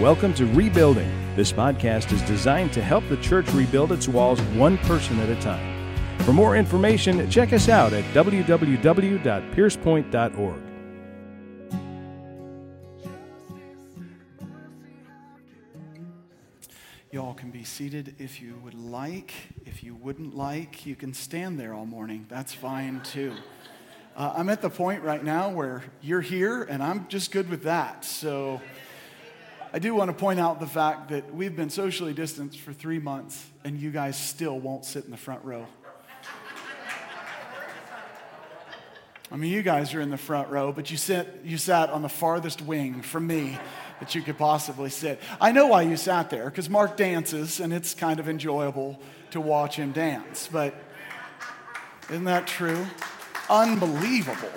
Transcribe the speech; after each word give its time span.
Welcome 0.00 0.34
to 0.34 0.44
Rebuilding. 0.46 1.08
This 1.36 1.52
podcast 1.52 2.10
is 2.10 2.22
designed 2.22 2.72
to 2.72 2.82
help 2.82 3.06
the 3.10 3.18
church 3.18 3.46
rebuild 3.52 3.92
its 3.92 4.08
walls 4.08 4.40
one 4.56 4.78
person 4.78 5.20
at 5.20 5.28
a 5.28 5.38
time. 5.42 5.94
For 6.20 6.32
more 6.32 6.56
information, 6.56 7.30
check 7.30 7.52
us 7.52 7.68
out 7.68 7.92
at 7.92 8.02
www.piercepoint.org. 8.14 10.62
Y'all 17.12 17.34
can 17.34 17.50
be 17.50 17.62
seated 17.62 18.14
if 18.18 18.40
you 18.40 18.54
would 18.64 18.72
like. 18.72 19.34
If 19.66 19.84
you 19.84 19.94
wouldn't 19.94 20.34
like, 20.34 20.86
you 20.86 20.96
can 20.96 21.12
stand 21.12 21.60
there 21.60 21.74
all 21.74 21.84
morning. 21.84 22.24
That's 22.30 22.54
fine 22.54 23.02
too. 23.02 23.34
Uh, 24.16 24.32
I'm 24.34 24.48
at 24.48 24.62
the 24.62 24.70
point 24.70 25.02
right 25.02 25.22
now 25.22 25.50
where 25.50 25.84
you're 26.00 26.22
here, 26.22 26.62
and 26.62 26.82
I'm 26.82 27.06
just 27.08 27.32
good 27.32 27.50
with 27.50 27.64
that. 27.64 28.06
So 28.06 28.62
I 29.72 29.78
do 29.78 29.94
want 29.94 30.08
to 30.10 30.16
point 30.16 30.40
out 30.40 30.58
the 30.58 30.66
fact 30.66 31.10
that 31.10 31.32
we've 31.32 31.54
been 31.54 31.70
socially 31.70 32.12
distanced 32.12 32.58
for 32.58 32.72
three 32.72 32.98
months, 32.98 33.46
and 33.62 33.80
you 33.80 33.92
guys 33.92 34.18
still 34.18 34.58
won't 34.58 34.84
sit 34.84 35.04
in 35.04 35.12
the 35.12 35.16
front 35.16 35.44
row. 35.44 35.64
I 39.30 39.36
mean, 39.36 39.52
you 39.52 39.62
guys 39.62 39.94
are 39.94 40.00
in 40.00 40.10
the 40.10 40.16
front 40.16 40.48
row, 40.48 40.72
but 40.72 40.90
you, 40.90 40.96
sit, 40.96 41.42
you 41.44 41.56
sat 41.56 41.90
on 41.90 42.02
the 42.02 42.08
farthest 42.08 42.60
wing 42.62 43.00
from 43.00 43.28
me 43.28 43.56
that 44.00 44.12
you 44.16 44.22
could 44.22 44.36
possibly 44.36 44.90
sit. 44.90 45.20
I 45.40 45.52
know 45.52 45.68
why 45.68 45.82
you 45.82 45.96
sat 45.96 46.30
there, 46.30 46.46
because 46.46 46.68
Mark 46.68 46.96
dances, 46.96 47.60
and 47.60 47.72
it's 47.72 47.94
kind 47.94 48.18
of 48.18 48.28
enjoyable 48.28 48.98
to 49.30 49.40
watch 49.40 49.76
him 49.76 49.92
dance. 49.92 50.48
But 50.50 50.74
isn't 52.08 52.24
that 52.24 52.48
true? 52.48 52.84
Unbelievable. 53.48 54.50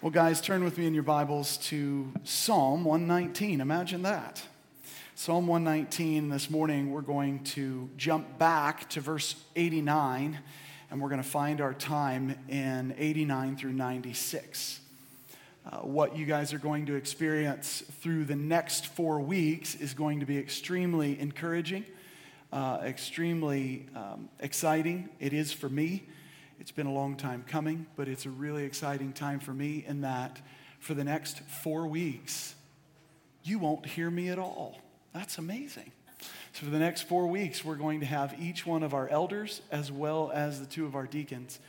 Well, 0.00 0.12
guys, 0.12 0.40
turn 0.40 0.62
with 0.62 0.78
me 0.78 0.86
in 0.86 0.94
your 0.94 1.02
Bibles 1.02 1.56
to 1.56 2.12
Psalm 2.22 2.84
119. 2.84 3.60
Imagine 3.60 4.02
that. 4.02 4.40
Psalm 5.16 5.48
119, 5.48 6.28
this 6.28 6.48
morning, 6.48 6.92
we're 6.92 7.00
going 7.00 7.42
to 7.42 7.90
jump 7.96 8.38
back 8.38 8.88
to 8.90 9.00
verse 9.00 9.34
89, 9.56 10.38
and 10.92 11.00
we're 11.00 11.08
going 11.08 11.20
to 11.20 11.28
find 11.28 11.60
our 11.60 11.74
time 11.74 12.38
in 12.48 12.94
89 12.96 13.56
through 13.56 13.72
96. 13.72 14.78
Uh, 15.66 15.78
what 15.78 16.16
you 16.16 16.26
guys 16.26 16.52
are 16.52 16.60
going 16.60 16.86
to 16.86 16.94
experience 16.94 17.82
through 18.00 18.24
the 18.24 18.36
next 18.36 18.86
four 18.86 19.20
weeks 19.20 19.74
is 19.74 19.94
going 19.94 20.20
to 20.20 20.26
be 20.26 20.38
extremely 20.38 21.18
encouraging, 21.18 21.84
uh, 22.52 22.78
extremely 22.84 23.86
um, 23.96 24.28
exciting. 24.38 25.08
It 25.18 25.32
is 25.32 25.52
for 25.52 25.68
me. 25.68 26.04
It's 26.60 26.72
been 26.72 26.86
a 26.86 26.92
long 26.92 27.16
time 27.16 27.44
coming, 27.46 27.86
but 27.96 28.08
it's 28.08 28.26
a 28.26 28.30
really 28.30 28.64
exciting 28.64 29.12
time 29.12 29.38
for 29.38 29.52
me 29.52 29.84
in 29.86 30.00
that 30.00 30.40
for 30.80 30.94
the 30.94 31.04
next 31.04 31.40
four 31.40 31.86
weeks, 31.86 32.54
you 33.42 33.58
won't 33.58 33.86
hear 33.86 34.10
me 34.10 34.28
at 34.28 34.38
all. 34.38 34.80
That's 35.12 35.38
amazing. 35.38 35.92
So, 36.52 36.64
for 36.64 36.70
the 36.70 36.78
next 36.78 37.02
four 37.02 37.26
weeks, 37.26 37.64
we're 37.64 37.76
going 37.76 38.00
to 38.00 38.06
have 38.06 38.34
each 38.40 38.66
one 38.66 38.82
of 38.82 38.94
our 38.94 39.08
elders 39.08 39.60
as 39.70 39.92
well 39.92 40.30
as 40.34 40.60
the 40.60 40.66
two 40.66 40.84
of 40.84 40.96
our 40.96 41.06
deacons 41.06 41.60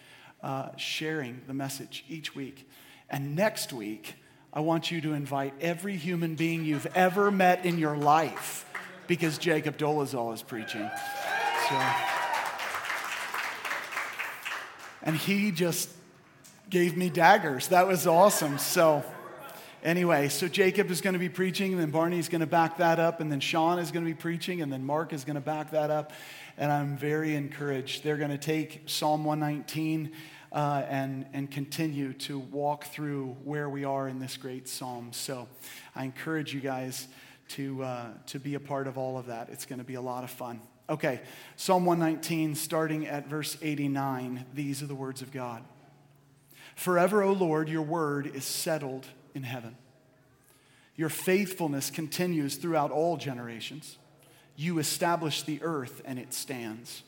uh, 0.42 0.70
sharing 0.78 1.42
the 1.48 1.54
message 1.54 2.04
each 2.10 2.36
week. 2.36 2.68
And 3.10 3.36
next 3.36 3.72
week, 3.74 4.16
I 4.52 4.62
want 4.62 4.90
you 4.90 5.02
to 5.02 5.14
invite 5.14 5.54
every 5.62 5.96
human 5.96 6.36
being 6.36 6.66
you've 6.66 6.88
ever 6.96 7.30
met 7.30 7.66
in 7.66 7.78
your 7.78 7.96
life 7.96 8.66
because 9.08 9.38
Jacob 9.38 9.78
Dolezal 9.78 10.34
is 10.34 10.42
preaching. 10.42 10.90
So, 11.70 12.19
and 15.02 15.16
he 15.16 15.52
just 15.52 15.90
gave 16.70 16.96
me 16.96 17.10
daggers. 17.10 17.70
That 17.70 17.88
was 17.88 18.06
awesome. 18.06 18.58
So, 18.58 19.04
anyway, 19.84 20.30
so 20.30 20.48
Jacob 20.48 20.92
is 20.92 21.02
going 21.02 21.14
to 21.14 21.20
be 21.20 21.30
preaching, 21.30 21.74
and 21.74 21.82
then 21.82 21.92
Barney's 21.92 22.30
going 22.30 22.42
to 22.42 22.48
back 22.48 22.78
that 22.78 23.00
up, 23.00 23.20
and 23.20 23.32
then 23.32 23.40
Sean 23.40 23.80
is 23.80 23.92
going 23.92 24.06
to 24.06 24.12
be 24.12 24.18
preaching, 24.18 24.62
and 24.62 24.72
then 24.72 24.86
Mark 24.86 25.14
is 25.14 25.24
going 25.24 25.36
to 25.36 25.42
back 25.42 25.72
that 25.72 25.90
up. 25.90 26.12
And 26.58 26.72
I'm 26.72 26.98
very 26.98 27.36
encouraged. 27.36 28.04
They're 28.04 28.18
going 28.18 28.32
to 28.32 28.38
take 28.38 28.84
Psalm 28.86 29.24
119 29.24 30.12
uh, 30.52 30.84
and, 30.90 31.26
and 31.34 31.50
continue 31.50 32.14
to 32.14 32.40
walk 32.40 32.86
through 32.86 33.38
where 33.44 33.70
we 33.70 33.86
are 33.86 34.08
in 34.08 34.20
this 34.20 34.36
great 34.38 34.68
psalm. 34.68 35.10
So 35.14 35.48
I 35.96 36.04
encourage 36.04 36.54
you 36.54 36.60
guys 36.60 37.08
to, 37.50 37.84
uh, 37.84 38.08
to 38.28 38.40
be 38.40 38.56
a 38.56 38.60
part 38.60 38.88
of 38.88 38.98
all 38.98 39.18
of 39.18 39.28
that. 39.28 39.50
It's 39.50 39.66
going 39.66 39.80
to 39.80 39.86
be 39.86 39.96
a 39.96 40.02
lot 40.02 40.24
of 40.24 40.30
fun. 40.30 40.62
Okay, 40.90 41.22
Psalm 41.56 41.86
119, 41.86 42.56
starting 42.56 43.06
at 43.06 43.28
verse 43.28 43.56
89, 43.62 44.46
these 44.56 44.82
are 44.82 44.88
the 44.88 44.96
words 44.96 45.22
of 45.22 45.32
God. 45.32 45.64
Forever, 46.76 47.22
O 47.22 47.32
Lord, 47.32 47.70
your 47.70 47.84
word 47.84 48.26
is 48.26 48.44
settled 48.44 49.06
in 49.36 49.44
heaven. 49.44 49.78
Your 50.96 51.10
faithfulness 51.10 51.92
continues 51.92 52.56
throughout 52.56 52.90
all 52.90 53.18
generations. 53.18 54.00
You 54.56 54.80
establish 54.80 55.44
the 55.44 55.62
earth 55.62 56.02
and 56.06 56.18
it 56.18 56.34
stands. 56.34 57.04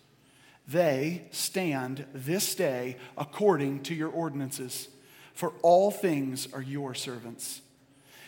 They 0.68 1.24
stand 1.31 2.06
this 2.14 2.53
day 2.53 2.97
according 3.18 3.81
to 3.84 3.96
your 3.96 4.09
ordinances, 4.09 4.90
for 5.34 5.53
all 5.64 5.90
things 5.90 6.47
are 6.53 6.62
your 6.62 6.94
servants. 6.94 7.62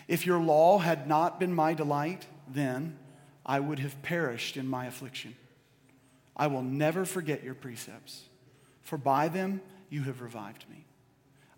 If 0.08 0.25
your 0.25 0.40
law 0.40 0.80
had 0.80 1.08
not 1.08 1.40
been 1.40 1.53
my 1.53 1.75
delight, 1.75 2.25
then 2.47 2.97
I 3.46 3.59
would 3.59 3.78
have 3.80 4.02
perished 4.02 4.58
in 4.58 4.68
my 4.68 4.88
affliction. 4.88 5.36
I 6.35 6.47
will 6.47 6.63
never 6.63 7.05
forget 7.05 7.44
your 7.44 7.53
precepts, 7.53 8.23
for 8.81 8.97
by 8.97 9.27
them 9.27 9.61
you 9.89 10.03
have 10.03 10.21
revived 10.21 10.66
me. 10.69 10.85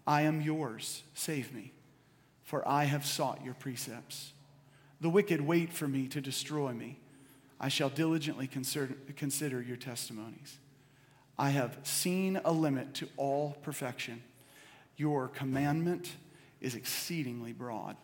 I 0.05 0.23
am 0.23 0.41
yours, 0.41 1.03
save 1.13 1.53
me, 1.53 1.71
for 2.43 2.67
I 2.67 2.83
have 2.83 3.05
sought 3.05 3.43
your 3.43 3.53
precepts. 3.53 4.33
The 5.01 5.09
wicked 5.09 5.41
wait 5.41 5.73
for 5.73 5.87
me 5.87 6.07
to 6.09 6.21
destroy 6.21 6.73
me. 6.73 6.99
I 7.59 7.69
shall 7.69 7.89
diligently 7.89 8.47
consider, 8.47 9.61
your 9.61 9.77
testimonies. 9.77 10.57
I 11.37 11.49
have 11.49 11.77
seen 11.83 12.39
a 12.43 12.51
limit 12.51 12.93
to 12.95 13.09
all 13.17 13.57
perfection. 13.63 14.21
Your 14.97 15.29
commandment 15.29 16.11
is 16.61 16.75
exceedingly 16.75 17.53
broad. 17.53 17.95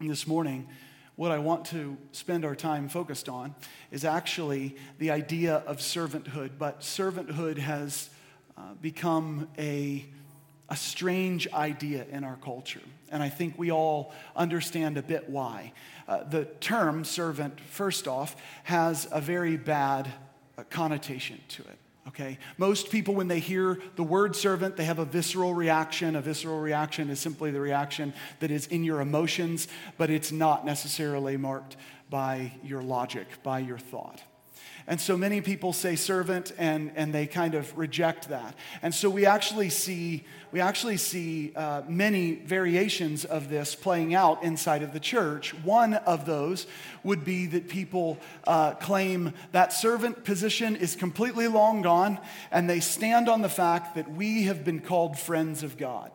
And 0.00 0.08
this 0.10 0.26
morning, 0.26 0.68
what 1.16 1.30
I 1.30 1.38
want 1.38 1.66
to 1.66 1.96
spend 2.12 2.44
our 2.44 2.54
time 2.54 2.88
focused 2.88 3.28
on 3.28 3.54
is 3.90 4.04
actually 4.04 4.76
the 4.98 5.10
idea 5.10 5.56
of 5.66 5.78
servanthood. 5.78 6.52
But 6.58 6.80
servanthood 6.80 7.58
has 7.58 8.08
uh, 8.56 8.74
become 8.80 9.48
a, 9.58 10.06
a 10.68 10.76
strange 10.76 11.48
idea 11.52 12.06
in 12.10 12.24
our 12.24 12.36
culture. 12.36 12.80
And 13.10 13.22
I 13.22 13.28
think 13.28 13.58
we 13.58 13.70
all 13.70 14.12
understand 14.34 14.96
a 14.96 15.02
bit 15.02 15.28
why. 15.28 15.72
Uh, 16.08 16.24
the 16.24 16.46
term 16.60 17.04
servant, 17.04 17.60
first 17.60 18.08
off, 18.08 18.34
has 18.64 19.06
a 19.12 19.20
very 19.20 19.56
bad 19.58 20.10
uh, 20.56 20.64
connotation 20.70 21.40
to 21.48 21.62
it 21.62 21.78
okay? 22.08 22.38
Most 22.58 22.90
people, 22.90 23.14
when 23.14 23.28
they 23.28 23.38
hear 23.38 23.78
the 23.96 24.02
word 24.02 24.34
servant, 24.34 24.76
they 24.76 24.84
have 24.84 24.98
a 24.98 25.04
visceral 25.04 25.54
reaction. 25.54 26.16
A 26.16 26.20
visceral 26.20 26.60
reaction 26.60 27.10
is 27.10 27.20
simply 27.20 27.50
the 27.50 27.60
reaction 27.60 28.12
that 28.40 28.50
is 28.50 28.66
in 28.66 28.84
your 28.84 29.00
emotions, 29.00 29.68
but 29.98 30.10
it's 30.10 30.32
not 30.32 30.64
necessarily 30.64 31.36
marked 31.36 31.76
by 32.10 32.52
your 32.62 32.82
logic, 32.82 33.26
by 33.42 33.58
your 33.58 33.78
thought. 33.78 34.22
And 34.86 35.00
so 35.00 35.16
many 35.16 35.40
people 35.40 35.72
say 35.72 35.96
servant 35.96 36.52
and, 36.58 36.92
and 36.96 37.14
they 37.14 37.26
kind 37.26 37.54
of 37.54 37.76
reject 37.76 38.28
that. 38.28 38.54
And 38.82 38.94
so 38.94 39.08
we 39.08 39.26
actually 39.26 39.70
see, 39.70 40.24
we 40.50 40.60
actually 40.60 40.96
see 40.96 41.52
uh, 41.54 41.82
many 41.88 42.34
variations 42.34 43.24
of 43.24 43.48
this 43.48 43.74
playing 43.74 44.14
out 44.14 44.42
inside 44.42 44.82
of 44.82 44.92
the 44.92 45.00
church. 45.00 45.54
One 45.62 45.94
of 45.94 46.26
those 46.26 46.66
would 47.04 47.24
be 47.24 47.46
that 47.46 47.68
people 47.68 48.18
uh, 48.44 48.72
claim 48.74 49.34
that 49.52 49.72
servant 49.72 50.24
position 50.24 50.76
is 50.76 50.96
completely 50.96 51.48
long 51.48 51.82
gone, 51.82 52.18
and 52.50 52.68
they 52.68 52.80
stand 52.80 53.28
on 53.28 53.42
the 53.42 53.48
fact 53.48 53.94
that 53.94 54.10
we 54.10 54.44
have 54.44 54.64
been 54.64 54.80
called 54.80 55.18
friends 55.18 55.62
of 55.62 55.76
God. 55.76 56.10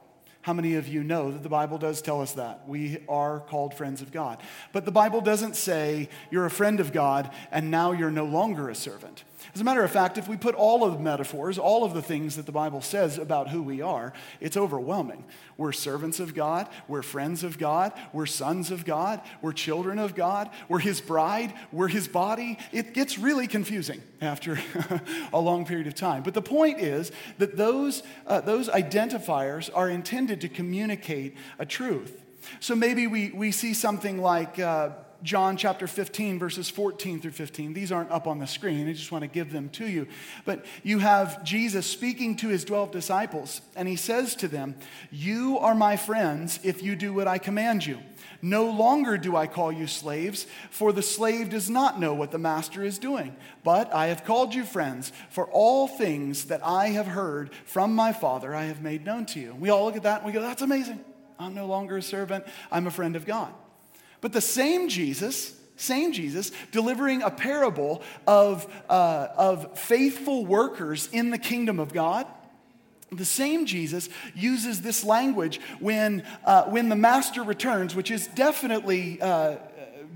How 0.47 0.53
many 0.53 0.75
of 0.75 0.87
you 0.87 1.03
know 1.03 1.29
that 1.29 1.43
the 1.43 1.49
Bible 1.49 1.77
does 1.77 2.01
tell 2.01 2.21
us 2.21 2.31
that? 2.35 2.69
We 2.69 2.99
are 3.09 3.41
called 3.41 3.73
friends 3.73 4.01
of 4.01 4.13
God. 4.13 4.41
But 4.71 4.85
the 4.85 4.93
Bible 4.93 5.19
doesn't 5.19 5.57
say 5.57 6.07
you're 6.31 6.45
a 6.45 6.49
friend 6.49 6.79
of 6.79 6.93
God 6.93 7.29
and 7.51 7.69
now 7.69 7.91
you're 7.91 8.09
no 8.09 8.23
longer 8.23 8.69
a 8.69 8.73
servant. 8.75 9.25
As 9.53 9.61
a 9.61 9.63
matter 9.63 9.83
of 9.83 9.91
fact, 9.91 10.17
if 10.17 10.27
we 10.27 10.35
put 10.35 10.55
all 10.55 10.83
of 10.83 10.93
the 10.93 10.99
metaphors, 10.99 11.59
all 11.59 11.83
of 11.83 11.93
the 11.93 12.01
things 12.01 12.35
that 12.37 12.47
the 12.47 12.51
Bible 12.51 12.81
says 12.81 13.19
about 13.19 13.49
who 13.49 13.61
we 13.61 13.81
are, 13.81 14.13
it's 14.39 14.57
overwhelming. 14.57 15.23
We're 15.57 15.71
servants 15.71 16.19
of 16.19 16.33
God, 16.33 16.67
we're 16.87 17.03
friends 17.03 17.43
of 17.43 17.59
God, 17.59 17.93
we're 18.13 18.25
sons 18.25 18.71
of 18.71 18.83
God, 18.83 19.21
we're 19.41 19.53
children 19.53 19.99
of 19.99 20.15
God, 20.15 20.49
we're 20.67 20.79
His 20.79 21.01
bride, 21.01 21.53
we're 21.71 21.87
His 21.87 22.07
body. 22.07 22.57
It 22.71 22.93
gets 22.93 23.19
really 23.19 23.47
confusing 23.47 24.01
after 24.21 24.59
a 25.33 25.39
long 25.39 25.65
period 25.65 25.87
of 25.87 25.93
time. 25.93 26.23
But 26.23 26.33
the 26.33 26.41
point 26.41 26.79
is 26.79 27.11
that 27.37 27.57
those, 27.57 28.01
uh, 28.25 28.41
those 28.41 28.69
identifiers 28.69 29.69
are 29.73 29.89
intended 29.89 30.41
to 30.41 30.49
communicate 30.49 31.35
a 31.59 31.65
truth. 31.65 32.23
So 32.59 32.75
maybe 32.75 33.05
we, 33.05 33.29
we 33.29 33.51
see 33.51 33.73
something 33.73 34.19
like, 34.19 34.57
uh, 34.57 34.89
John 35.23 35.57
chapter 35.57 35.87
15, 35.87 36.37
verses 36.37 36.69
14 36.69 37.19
through 37.21 37.31
15. 37.31 37.73
These 37.73 37.91
aren't 37.91 38.11
up 38.11 38.27
on 38.27 38.39
the 38.39 38.45
screen. 38.45 38.87
I 38.87 38.93
just 38.93 39.11
want 39.11 39.23
to 39.23 39.27
give 39.27 39.51
them 39.51 39.69
to 39.69 39.87
you. 39.87 40.07
But 40.45 40.65
you 40.83 40.99
have 40.99 41.43
Jesus 41.43 41.87
speaking 41.87 42.35
to 42.37 42.49
his 42.49 42.63
12 42.63 42.91
disciples, 42.91 43.61
and 43.75 43.87
he 43.87 43.95
says 43.95 44.35
to 44.35 44.47
them, 44.47 44.75
You 45.11 45.57
are 45.59 45.73
my 45.73 45.97
friends 45.97 46.59
if 46.63 46.83
you 46.83 46.95
do 46.95 47.13
what 47.13 47.27
I 47.27 47.39
command 47.39 47.85
you. 47.85 47.99
No 48.41 48.69
longer 48.69 49.17
do 49.17 49.35
I 49.35 49.47
call 49.47 49.71
you 49.71 49.87
slaves, 49.87 50.45
for 50.69 50.93
the 50.93 51.01
slave 51.01 51.49
does 51.49 51.69
not 51.69 51.99
know 51.99 52.13
what 52.13 52.29
the 52.29 52.37
master 52.37 52.83
is 52.83 52.99
doing. 52.99 53.35
But 53.63 53.91
I 53.93 54.07
have 54.07 54.23
called 54.23 54.53
you 54.53 54.63
friends, 54.63 55.11
for 55.29 55.47
all 55.47 55.87
things 55.87 56.45
that 56.45 56.63
I 56.63 56.89
have 56.89 57.07
heard 57.07 57.51
from 57.65 57.95
my 57.95 58.13
Father 58.13 58.53
I 58.53 58.65
have 58.65 58.81
made 58.81 59.03
known 59.03 59.25
to 59.27 59.39
you. 59.39 59.55
We 59.55 59.71
all 59.71 59.85
look 59.85 59.95
at 59.95 60.03
that 60.03 60.17
and 60.17 60.25
we 60.27 60.31
go, 60.31 60.41
That's 60.41 60.61
amazing. 60.61 61.03
I'm 61.39 61.55
no 61.55 61.65
longer 61.65 61.97
a 61.97 62.01
servant, 62.01 62.45
I'm 62.71 62.87
a 62.87 62.91
friend 62.91 63.15
of 63.15 63.25
God. 63.25 63.53
But 64.21 64.33
the 64.33 64.41
same 64.41 64.89
Jesus, 64.89 65.53
same 65.75 66.11
Jesus, 66.11 66.51
delivering 66.71 67.21
a 67.21 67.29
parable 67.29 68.01
of, 68.25 68.67
uh, 68.89 69.27
of 69.37 69.77
faithful 69.77 70.45
workers 70.45 71.09
in 71.11 71.29
the 71.29 71.37
kingdom 71.37 71.79
of 71.79 71.93
God. 71.93 72.27
The 73.11 73.25
same 73.25 73.65
Jesus 73.65 74.09
uses 74.35 74.81
this 74.81 75.03
language 75.03 75.61
when, 75.79 76.23
uh, 76.43 76.63
when 76.63 76.89
the 76.89 76.95
master 76.95 77.41
returns, 77.41 77.95
which 77.95 78.11
is 78.11 78.27
definitely 78.27 79.21
uh, 79.21 79.57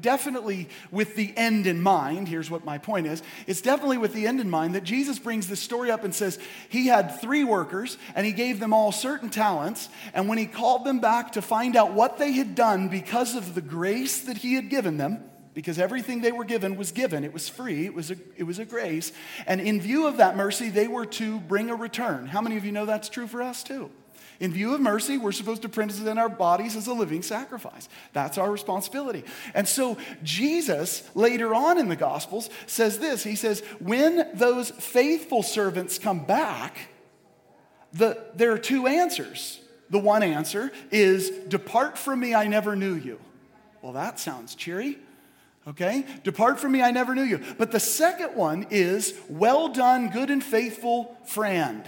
definitely 0.01 0.67
with 0.91 1.15
the 1.15 1.33
end 1.37 1.67
in 1.67 1.81
mind. 1.81 2.27
Here's 2.27 2.49
what 2.49 2.65
my 2.65 2.77
point 2.77 3.07
is 3.07 3.21
it's 3.47 3.61
definitely 3.61 3.97
with 3.97 4.13
the 4.13 4.27
end 4.27 4.39
in 4.39 4.49
mind 4.49 4.75
that 4.75 4.83
Jesus 4.83 5.19
brings 5.19 5.47
this 5.47 5.59
story 5.59 5.91
up 5.91 6.03
and 6.03 6.13
says 6.13 6.39
he 6.69 6.87
had 6.87 7.21
three 7.21 7.43
workers 7.43 7.97
and 8.15 8.25
he 8.25 8.31
gave 8.31 8.59
them 8.59 8.73
all 8.73 8.91
certain 8.91 9.29
talents. 9.29 9.89
And 10.13 10.27
when 10.27 10.37
he 10.37 10.45
called 10.45 10.85
them 10.85 10.99
back 10.99 11.33
to 11.33 11.41
find 11.41 11.75
out 11.75 11.93
what 11.93 12.17
they 12.17 12.31
had 12.31 12.55
done 12.55 12.87
because 12.87 13.35
of 13.35 13.55
the 13.55 13.61
grace 13.61 14.21
that 14.21 14.37
he 14.37 14.55
had 14.55 14.69
given 14.69 14.97
them, 14.97 15.23
because 15.53 15.79
everything 15.79 16.21
they 16.21 16.31
were 16.31 16.45
given 16.45 16.77
was 16.77 16.91
given. 16.91 17.23
It 17.23 17.33
was 17.33 17.49
free, 17.49 17.85
it 17.85 17.93
was, 17.93 18.11
a, 18.11 18.15
it 18.37 18.43
was 18.43 18.59
a 18.59 18.65
grace. 18.65 19.11
And 19.45 19.59
in 19.59 19.81
view 19.81 20.07
of 20.07 20.17
that 20.17 20.37
mercy, 20.37 20.69
they 20.69 20.87
were 20.87 21.05
to 21.07 21.39
bring 21.41 21.69
a 21.69 21.75
return. 21.75 22.27
How 22.27 22.41
many 22.41 22.57
of 22.57 22.65
you 22.65 22.71
know 22.71 22.85
that's 22.85 23.09
true 23.09 23.27
for 23.27 23.41
us 23.41 23.63
too? 23.63 23.91
In 24.41 24.51
view 24.51 24.73
of 24.73 24.81
mercy, 24.81 25.19
we're 25.19 25.31
supposed 25.31 25.61
to 25.61 25.69
present 25.69 26.17
our 26.17 26.27
bodies 26.27 26.75
as 26.75 26.87
a 26.87 26.93
living 26.93 27.21
sacrifice. 27.21 27.87
That's 28.11 28.39
our 28.39 28.51
responsibility. 28.51 29.23
And 29.53 29.67
so 29.67 29.97
Jesus, 30.23 31.07
later 31.13 31.53
on 31.53 31.77
in 31.77 31.89
the 31.89 31.95
Gospels, 31.95 32.49
says 32.65 32.97
this 32.97 33.23
He 33.23 33.35
says, 33.35 33.61
When 33.79 34.27
those 34.33 34.71
faithful 34.71 35.43
servants 35.43 35.99
come 35.99 36.25
back, 36.25 36.89
the, 37.93 38.17
there 38.33 38.51
are 38.51 38.57
two 38.57 38.87
answers. 38.87 39.59
The 39.91 39.99
one 39.99 40.23
answer 40.23 40.71
is, 40.89 41.29
Depart 41.47 41.95
from 41.95 42.19
me, 42.19 42.33
I 42.33 42.47
never 42.47 42.75
knew 42.75 42.95
you. 42.95 43.19
Well, 43.83 43.93
that 43.93 44.19
sounds 44.19 44.55
cheery. 44.55 44.97
Okay? 45.67 46.03
Depart 46.23 46.59
from 46.59 46.71
me, 46.71 46.81
I 46.81 46.89
never 46.89 47.13
knew 47.13 47.21
you. 47.21 47.41
But 47.59 47.71
the 47.71 47.79
second 47.79 48.35
one 48.35 48.65
is, 48.71 49.13
Well 49.29 49.67
done, 49.67 50.09
good 50.09 50.31
and 50.31 50.43
faithful 50.43 51.15
friend. 51.25 51.87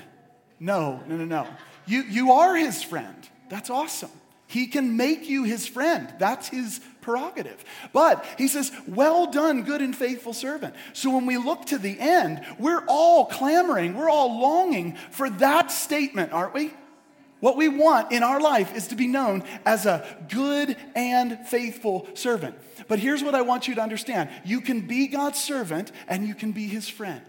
No, 0.59 1.01
no, 1.07 1.17
no, 1.17 1.25
no. 1.25 1.47
You, 1.85 2.01
you 2.03 2.31
are 2.33 2.55
his 2.55 2.83
friend. 2.83 3.15
That's 3.49 3.69
awesome. 3.69 4.11
He 4.47 4.67
can 4.67 4.97
make 4.97 5.29
you 5.29 5.43
his 5.43 5.67
friend. 5.67 6.13
That's 6.19 6.47
his 6.47 6.79
prerogative. 7.01 7.63
But 7.91 8.25
he 8.37 8.47
says, 8.47 8.71
Well 8.87 9.31
done, 9.31 9.63
good 9.63 9.81
and 9.81 9.95
faithful 9.95 10.33
servant. 10.33 10.75
So 10.93 11.09
when 11.09 11.25
we 11.25 11.37
look 11.37 11.65
to 11.67 11.77
the 11.77 11.99
end, 11.99 12.45
we're 12.59 12.83
all 12.87 13.25
clamoring, 13.25 13.95
we're 13.95 14.09
all 14.09 14.39
longing 14.39 14.95
for 15.11 15.29
that 15.29 15.71
statement, 15.71 16.33
aren't 16.33 16.53
we? 16.53 16.73
What 17.39 17.57
we 17.57 17.67
want 17.67 18.13
in 18.13 18.23
our 18.23 18.39
life 18.39 18.73
is 18.73 18.87
to 18.87 18.95
be 18.95 19.07
known 19.07 19.43
as 19.65 19.85
a 19.85 20.05
good 20.29 20.77
and 20.95 21.45
faithful 21.45 22.07
servant. 22.13 22.55
But 22.87 22.99
here's 22.99 23.21
what 23.21 23.35
I 23.35 23.41
want 23.41 23.67
you 23.67 23.75
to 23.75 23.81
understand 23.81 24.29
you 24.45 24.61
can 24.61 24.81
be 24.81 25.07
God's 25.07 25.43
servant 25.43 25.91
and 26.07 26.25
you 26.25 26.35
can 26.35 26.53
be 26.53 26.67
his 26.67 26.87
friend. 26.87 27.25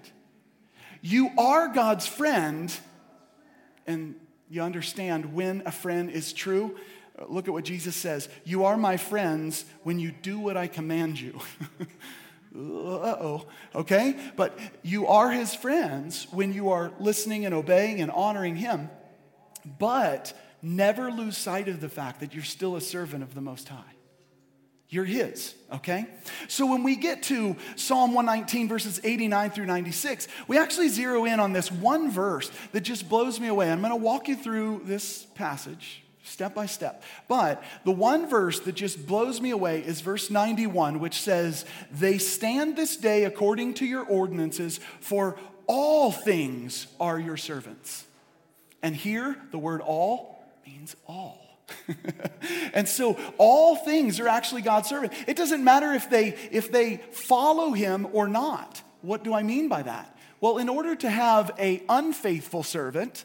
You 1.01 1.31
are 1.37 1.69
God's 1.69 2.07
friend, 2.07 2.73
and 3.87 4.15
you 4.49 4.63
understand 4.63 5.35
when 5.35 5.63
a 5.67 5.73
friend 5.73 6.11
is 6.11 6.33
true. 6.33 6.77
Look 7.29 7.49
at 7.49 7.55
what 7.55 7.65
Jesus 7.65 7.97
says 7.97 8.29
You 8.45 8.65
are 8.65 8.77
my 8.77 8.97
friends 8.97 9.65
when 9.83 9.99
you 9.99 10.11
do 10.11 10.39
what 10.39 10.57
I 10.57 10.67
command 10.67 11.21
you. 11.21 11.39
uh 12.57 12.59
oh, 12.59 13.47
okay? 13.75 14.17
But 14.37 14.59
you 14.83 15.07
are 15.07 15.31
his 15.31 15.55
friends 15.55 16.27
when 16.31 16.53
you 16.53 16.71
are 16.71 16.93
listening 16.99 17.47
and 17.47 17.55
obeying 17.55 18.01
and 18.01 18.11
honoring 18.11 18.57
him. 18.57 18.91
But 19.79 20.33
never 20.63 21.11
lose 21.11 21.37
sight 21.37 21.69
of 21.69 21.81
the 21.81 21.89
fact 21.89 22.21
that 22.21 22.35
you're 22.35 22.45
still 22.45 22.77
a 22.77 22.81
servant 22.81 23.23
of 23.23 23.35
the 23.35 23.41
Most 23.41 23.69
High. 23.69 23.94
You're 24.95 25.05
His, 25.05 25.57
okay? 25.73 26.07
So 26.47 26.67
when 26.67 26.85
we 26.85 26.95
get 26.95 27.25
to 27.25 27.57
Psalm 27.75 28.15
119, 28.15 28.69
verses 28.69 29.01
89 29.03 29.51
through 29.51 29.67
96, 29.67 30.29
we 30.47 30.57
actually 30.57 30.89
zero 30.89 31.25
in 31.25 31.41
on 31.41 31.53
this 31.53 31.73
one 31.73 32.13
verse 32.13 32.49
that 32.71 32.83
just 32.83 33.09
blows 33.09 33.41
me 33.41 33.49
away. 33.49 33.73
I'm 33.73 33.83
gonna 33.83 33.97
walk 33.97 34.29
you 34.29 34.37
through 34.37 34.83
this 34.85 35.27
passage 35.35 36.05
step 36.23 36.55
by 36.55 36.67
step. 36.67 37.03
But 37.27 37.65
the 37.85 37.91
one 37.91 38.29
verse 38.29 38.61
that 38.61 38.77
just 38.77 39.05
blows 39.05 39.41
me 39.41 39.51
away 39.51 39.81
is 39.81 40.01
verse 40.01 40.31
91, 40.31 41.01
which 41.01 41.21
says, 41.21 41.65
They 41.91 42.19
stand 42.19 42.77
this 42.77 42.97
day 42.97 43.25
according 43.25 43.75
to 43.75 43.85
your 43.87 44.05
ordinances, 44.05 44.79
for 45.01 45.37
all 45.67 46.13
things 46.13 46.87
are 47.01 47.19
your 47.19 47.37
servants. 47.37 48.05
And 48.81 48.95
here, 48.95 49.37
the 49.51 49.59
word 49.59 49.81
all 49.81 50.45
means 50.65 50.95
all. 51.09 51.44
and 52.75 52.89
so 52.89 53.19
all 53.39 53.77
things 53.77 54.21
are 54.21 54.29
actually 54.29 54.63
God's 54.63 54.89
servant. 54.89 55.13
It 55.27 55.37
doesn't 55.37 55.65
matter 55.65 55.93
if 55.93 56.11
they 56.11 56.37
if 56.51 56.71
they 56.71 56.99
follow 57.13 57.73
him 57.73 58.07
or 58.13 58.29
not. 58.29 58.83
What 59.03 59.25
do 59.25 59.35
I 59.35 59.43
mean 59.43 59.69
by 59.69 59.83
that? 59.83 60.17
Well, 60.41 60.59
in 60.59 60.69
order 60.69 60.95
to 60.97 61.11
have 61.11 61.53
a 61.59 61.83
unfaithful 61.89 62.63
servant, 62.63 63.25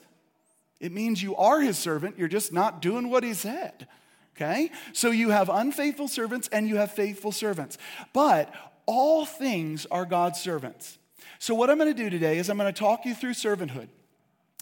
it 0.80 0.91
means 0.91 1.21
you 1.21 1.36
are 1.36 1.59
his 1.59 1.77
servant, 1.77 2.18
you're 2.18 2.27
just 2.27 2.53
not 2.53 2.81
doing 2.81 3.09
what 3.09 3.24
he 3.24 3.33
said. 3.33 3.88
Okay? 4.36 4.71
So 4.94 5.12
you 5.12 5.30
have 5.31 5.50
unfaithful 5.50 6.07
servants 6.07 6.47
and 6.51 6.68
you 6.68 6.77
have 6.77 6.91
faithful 6.91 7.33
servants. 7.33 7.77
But 8.13 8.53
all 8.86 9.25
things 9.25 9.86
are 9.91 10.06
God's 10.06 10.39
servants. 10.39 10.97
So 11.39 11.53
what 11.53 11.69
I'm 11.69 11.77
going 11.77 11.94
to 11.94 12.03
do 12.03 12.09
today 12.09 12.38
is 12.38 12.50
I'm 12.50 12.57
going 12.57 12.74
to 12.74 12.80
talk 12.80 13.06
you 13.06 13.13
through 13.13 13.33
servanthood. 13.33 13.89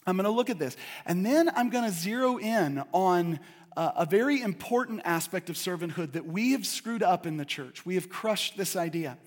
I'm 0.07 0.15
going 0.15 0.25
to 0.25 0.31
look 0.31 0.50
at 0.50 0.57
this. 0.57 0.75
And 1.06 1.25
then 1.25 1.50
I'm 1.56 1.69
going 1.69 1.83
to 1.83 1.91
zero 1.91 2.38
in 2.38 2.83
on 2.91 3.39
a 3.77 4.07
very 4.09 4.41
important 4.41 5.01
aspect 5.06 5.51
of 5.51 5.56
servanthood 5.56 6.13
that 6.13 6.25
we 6.25 6.53
have 6.53 6.65
screwed 6.65 7.03
up 7.03 7.27
in 7.27 7.38
the 7.38 7.45
church. 7.45 7.85
We 7.85 7.94
have 7.94 8.09
crushed 8.09 8.57
this 8.57 8.75
idea. 8.75 9.18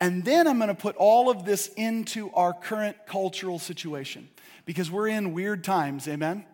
And 0.00 0.22
then 0.22 0.46
I'm 0.46 0.58
going 0.58 0.68
to 0.68 0.74
put 0.74 0.96
all 0.96 1.30
of 1.30 1.46
this 1.46 1.68
into 1.76 2.30
our 2.32 2.52
current 2.52 2.98
cultural 3.06 3.58
situation 3.58 4.28
because 4.66 4.90
we're 4.90 5.08
in 5.08 5.32
weird 5.32 5.64
times, 5.64 6.06
amen? 6.08 6.44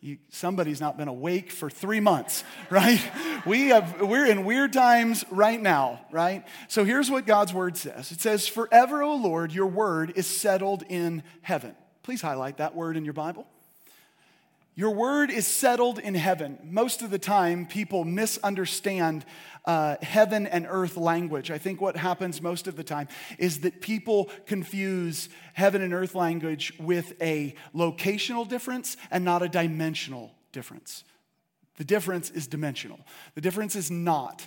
You, 0.00 0.16
somebody's 0.30 0.80
not 0.80 0.96
been 0.96 1.08
awake 1.08 1.50
for 1.50 1.68
three 1.68 2.00
months, 2.00 2.44
right? 2.70 3.00
we 3.44 3.68
have, 3.68 4.00
we're 4.00 4.26
in 4.26 4.44
weird 4.46 4.72
times 4.72 5.26
right 5.30 5.60
now, 5.60 6.00
right? 6.10 6.44
So 6.68 6.84
here's 6.84 7.10
what 7.10 7.26
God's 7.26 7.52
word 7.52 7.76
says 7.76 8.10
it 8.10 8.22
says, 8.22 8.48
Forever, 8.48 9.02
O 9.02 9.16
Lord, 9.16 9.52
your 9.52 9.66
word 9.66 10.14
is 10.16 10.26
settled 10.26 10.82
in 10.88 11.22
heaven. 11.42 11.76
Please 12.02 12.22
highlight 12.22 12.56
that 12.56 12.74
word 12.74 12.96
in 12.96 13.04
your 13.04 13.12
Bible. 13.12 13.46
Your 14.74 14.90
word 14.90 15.30
is 15.30 15.46
settled 15.46 15.98
in 15.98 16.14
heaven. 16.14 16.58
Most 16.64 17.02
of 17.02 17.10
the 17.10 17.18
time, 17.18 17.66
people 17.66 18.04
misunderstand 18.04 19.26
uh, 19.66 19.96
heaven 20.00 20.46
and 20.46 20.66
earth 20.68 20.96
language. 20.96 21.50
I 21.50 21.58
think 21.58 21.80
what 21.80 21.96
happens 21.96 22.40
most 22.40 22.66
of 22.66 22.76
the 22.76 22.82
time 22.82 23.08
is 23.38 23.60
that 23.60 23.82
people 23.82 24.30
confuse 24.46 25.28
heaven 25.52 25.82
and 25.82 25.92
earth 25.92 26.14
language 26.14 26.72
with 26.80 27.12
a 27.20 27.54
locational 27.74 28.48
difference 28.48 28.96
and 29.10 29.24
not 29.24 29.42
a 29.42 29.48
dimensional 29.48 30.34
difference. 30.52 31.04
The 31.76 31.84
difference 31.84 32.30
is 32.30 32.46
dimensional, 32.46 33.00
the 33.34 33.40
difference 33.40 33.76
is 33.76 33.90
not 33.90 34.46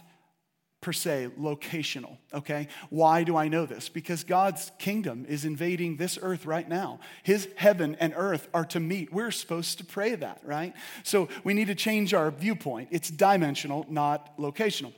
per 0.86 0.94
se 0.94 1.30
locational, 1.40 2.16
okay? 2.32 2.68
Why 2.92 3.24
do 3.24 3.36
I 3.36 3.48
know 3.48 3.66
this? 3.66 3.90
Because 3.90 4.24
God's 4.24 4.72
kingdom 4.78 5.26
is 5.28 5.44
invading 5.44 5.98
this 5.98 6.20
earth 6.22 6.46
right 6.46 6.70
now. 6.70 7.00
His 7.24 7.50
heaven 7.56 7.98
and 8.00 8.14
earth 8.16 8.48
are 8.54 8.66
to 8.66 8.80
meet. 8.80 9.12
We're 9.12 9.32
supposed 9.32 9.80
to 9.80 9.84
pray 9.84 10.14
that, 10.14 10.42
right? 10.44 10.76
So 11.02 11.28
we 11.44 11.56
need 11.56 11.68
to 11.68 11.76
change 11.76 12.14
our 12.14 12.30
viewpoint. 12.30 12.90
It's 12.92 13.10
dimensional, 13.10 13.88
not 13.90 14.38
locational. 14.38 14.94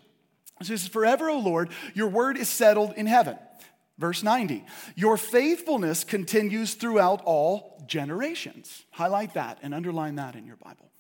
So 0.62 0.74
this 0.74 0.84
is 0.84 0.90
forever, 0.90 1.30
O 1.30 1.40
Lord, 1.40 1.70
your 1.94 2.10
word 2.10 2.38
is 2.38 2.50
settled 2.50 2.92
in 2.98 3.06
heaven. 3.06 3.38
Verse 3.98 4.24
90, 4.24 4.66
your 4.96 5.16
faithfulness 5.16 6.04
continues 6.04 6.74
throughout 6.74 7.22
all 7.24 7.82
generations. 7.88 8.84
Highlight 8.92 9.36
that 9.36 9.60
and 9.62 9.74
underline 9.74 10.16
that 10.16 10.36
in 10.36 10.46
your 10.46 10.58
Bible. 10.58 10.92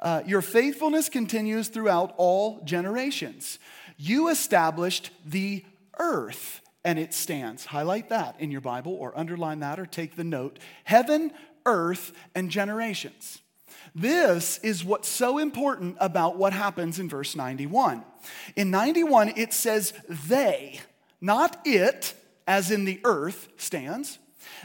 Uh, 0.00 0.22
your 0.26 0.42
faithfulness 0.42 1.08
continues 1.08 1.68
throughout 1.68 2.12
all 2.16 2.60
generations. 2.64 3.58
You 3.96 4.28
established 4.28 5.10
the 5.24 5.64
earth 5.98 6.60
and 6.84 6.98
it 6.98 7.14
stands. 7.14 7.66
Highlight 7.66 8.10
that 8.10 8.36
in 8.38 8.50
your 8.50 8.60
Bible 8.60 8.92
or 8.92 9.16
underline 9.16 9.60
that 9.60 9.78
or 9.80 9.86
take 9.86 10.16
the 10.16 10.24
note. 10.24 10.58
Heaven, 10.84 11.32
earth, 11.64 12.12
and 12.34 12.50
generations. 12.50 13.40
This 13.94 14.58
is 14.58 14.84
what's 14.84 15.08
so 15.08 15.38
important 15.38 15.96
about 16.00 16.36
what 16.36 16.52
happens 16.52 16.98
in 16.98 17.08
verse 17.08 17.36
91. 17.36 18.04
In 18.56 18.70
91, 18.70 19.34
it 19.36 19.52
says 19.52 19.92
they, 20.08 20.80
not 21.20 21.60
it, 21.64 22.14
as 22.46 22.70
in 22.70 22.84
the 22.84 23.00
earth 23.04 23.48
stands, 23.56 24.18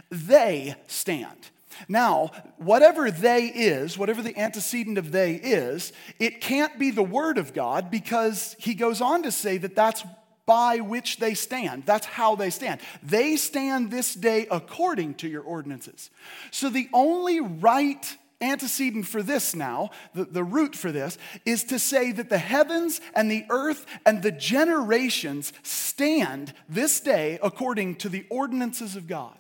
they 0.10 0.76
stand. 0.88 1.50
Now, 1.88 2.32
whatever 2.58 3.12
they 3.12 3.46
is, 3.46 3.98
whatever 3.98 4.22
the 4.22 4.38
antecedent 4.38 4.98
of 4.98 5.12
they 5.12 5.36
is, 5.36 5.94
it 6.20 6.42
can't 6.42 6.78
be 6.78 6.92
the 6.92 7.04
word 7.04 7.38
of 7.38 7.54
God 7.54 7.90
because 7.90 8.56
he 8.60 8.74
goes 8.74 9.02
on 9.02 9.24
to 9.24 9.32
say 9.32 9.58
that 9.58 9.76
that's 9.76 10.04
by 10.46 10.80
which 10.80 11.18
they 11.18 11.36
stand. 11.36 11.86
That's 11.86 12.08
how 12.08 12.36
they 12.36 12.50
stand. 12.50 12.82
They 13.04 13.36
stand 13.36 13.92
this 13.92 14.16
day 14.16 14.48
according 14.50 15.14
to 15.16 15.28
your 15.28 15.44
ordinances. 15.44 16.10
So 16.50 16.70
the 16.70 16.90
only 16.92 17.40
right 17.40 18.18
antecedent 18.42 19.06
for 19.06 19.22
this 19.22 19.56
now, 19.56 19.92
the, 20.14 20.26
the 20.26 20.44
root 20.44 20.76
for 20.76 20.92
this, 20.92 21.18
is 21.46 21.64
to 21.66 21.78
say 21.78 22.12
that 22.14 22.30
the 22.30 22.38
heavens 22.38 23.02
and 23.14 23.30
the 23.30 23.46
earth 23.50 23.86
and 24.06 24.24
the 24.24 24.32
generations 24.32 25.54
stand 25.62 26.54
this 26.68 27.00
day 27.00 27.38
according 27.44 27.96
to 27.98 28.10
the 28.10 28.26
ordinances 28.30 28.96
of 28.96 29.08
God. 29.08 29.38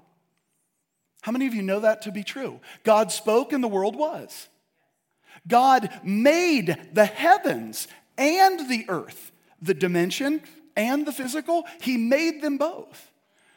How 1.29 1.31
many 1.31 1.45
of 1.45 1.53
you 1.53 1.62
know 1.62 1.81
that 1.81 2.01
to 2.01 2.12
be 2.12 2.24
true? 2.24 2.59
God 2.83 3.12
spoke 3.12 3.53
and 3.53 3.63
the 3.63 3.67
world 3.67 3.95
was. 3.95 4.48
God 5.48 5.91
made 6.03 6.75
the 6.91 7.05
heavens 7.05 7.88
and 8.17 8.67
the 8.67 8.86
earth, 8.89 9.31
the 9.62 9.75
dimension 9.75 10.41
and 10.75 11.05
the 11.05 11.12
physical, 11.12 11.67
He 11.81 11.98
made 11.98 12.41
them 12.41 12.57
both. 12.57 13.12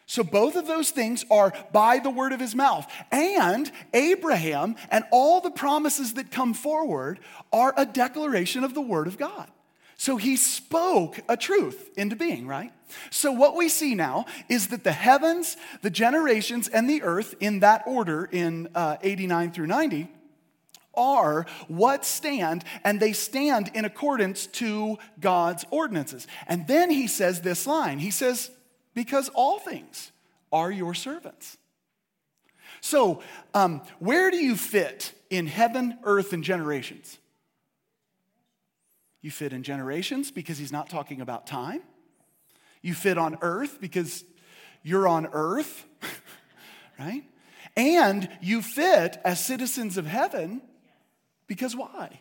So, 0.05 0.23
both 0.23 0.55
of 0.55 0.67
those 0.67 0.91
things 0.91 1.25
are 1.31 1.55
by 1.73 1.99
the 1.99 2.11
word 2.11 2.33
of 2.33 2.41
his 2.41 2.55
mouth. 2.55 2.87
And 3.11 3.73
Abraham 3.95 4.77
and 4.91 5.05
all 5.11 5.41
the 5.41 5.51
promises 5.51 6.13
that 6.13 6.31
come 6.31 6.53
forward 6.53 7.21
are 7.55 7.73
a 7.75 7.87
declaration 7.87 8.65
of 8.65 8.75
the 8.75 8.83
word 8.83 9.07
of 9.07 9.17
God. 9.17 9.51
So, 10.03 10.17
he 10.17 10.35
spoke 10.35 11.21
a 11.29 11.37
truth 11.37 11.91
into 11.97 12.17
being, 12.17 12.49
right? 12.49 12.73
So, 13.13 13.31
what 13.31 13.55
we 13.55 13.69
see 13.69 13.95
now 13.95 14.27
is 14.49 14.67
that 14.71 14.83
the 14.83 14.91
heavens, 14.91 15.57
the 15.83 15.91
generations, 15.91 16.67
and 16.67 16.91
the 16.91 17.05
earth, 17.05 17.37
in 17.39 17.61
that 17.61 17.85
order 17.87 18.29
in 18.33 18.69
uh, 18.75 18.97
89 19.01 19.53
through 19.53 19.69
90, 19.69 20.09
are 20.97 21.47
what 21.69 22.05
stand, 22.05 22.65
and 22.83 22.99
they 22.99 23.13
stand 23.13 23.71
in 23.75 23.85
accordance 23.85 24.49
to 24.49 24.99
God's 25.21 25.65
ordinances. 25.71 26.27
And 26.49 26.67
then 26.67 26.91
he 26.91 27.07
says 27.07 27.43
this 27.43 27.65
line 27.65 28.01
He 28.01 28.11
says, 28.11 28.51
Because 28.95 29.29
all 29.29 29.61
things 29.61 30.11
are 30.51 30.73
your 30.73 30.95
servants. 30.95 31.59
So, 32.81 33.23
um, 33.55 33.83
where 34.01 34.33
do 34.33 34.39
you 34.39 34.57
fit 34.57 35.13
in 35.31 35.47
heaven, 35.47 35.97
earth, 36.03 36.33
and 36.33 36.43
generations? 36.43 37.19
You 39.23 39.31
fit 39.31 39.53
in 39.53 39.63
generations 39.63 40.31
because 40.31 40.59
he's 40.59 40.73
not 40.73 40.91
talking 40.91 41.21
about 41.21 41.47
time. 41.47 41.81
You 42.83 42.93
fit 42.93 43.17
on 43.17 43.39
earth 43.41 43.81
because 43.81 44.25
you're 44.83 45.07
on 45.07 45.29
earth, 45.33 45.87
right? 46.99 47.23
And 47.77 48.29
you 48.41 48.61
fit 48.61 49.19
as 49.25 49.45
citizens 49.45 49.97
of 49.97 50.07
heaven 50.07 50.61
because 51.47 51.77
why? 51.77 52.21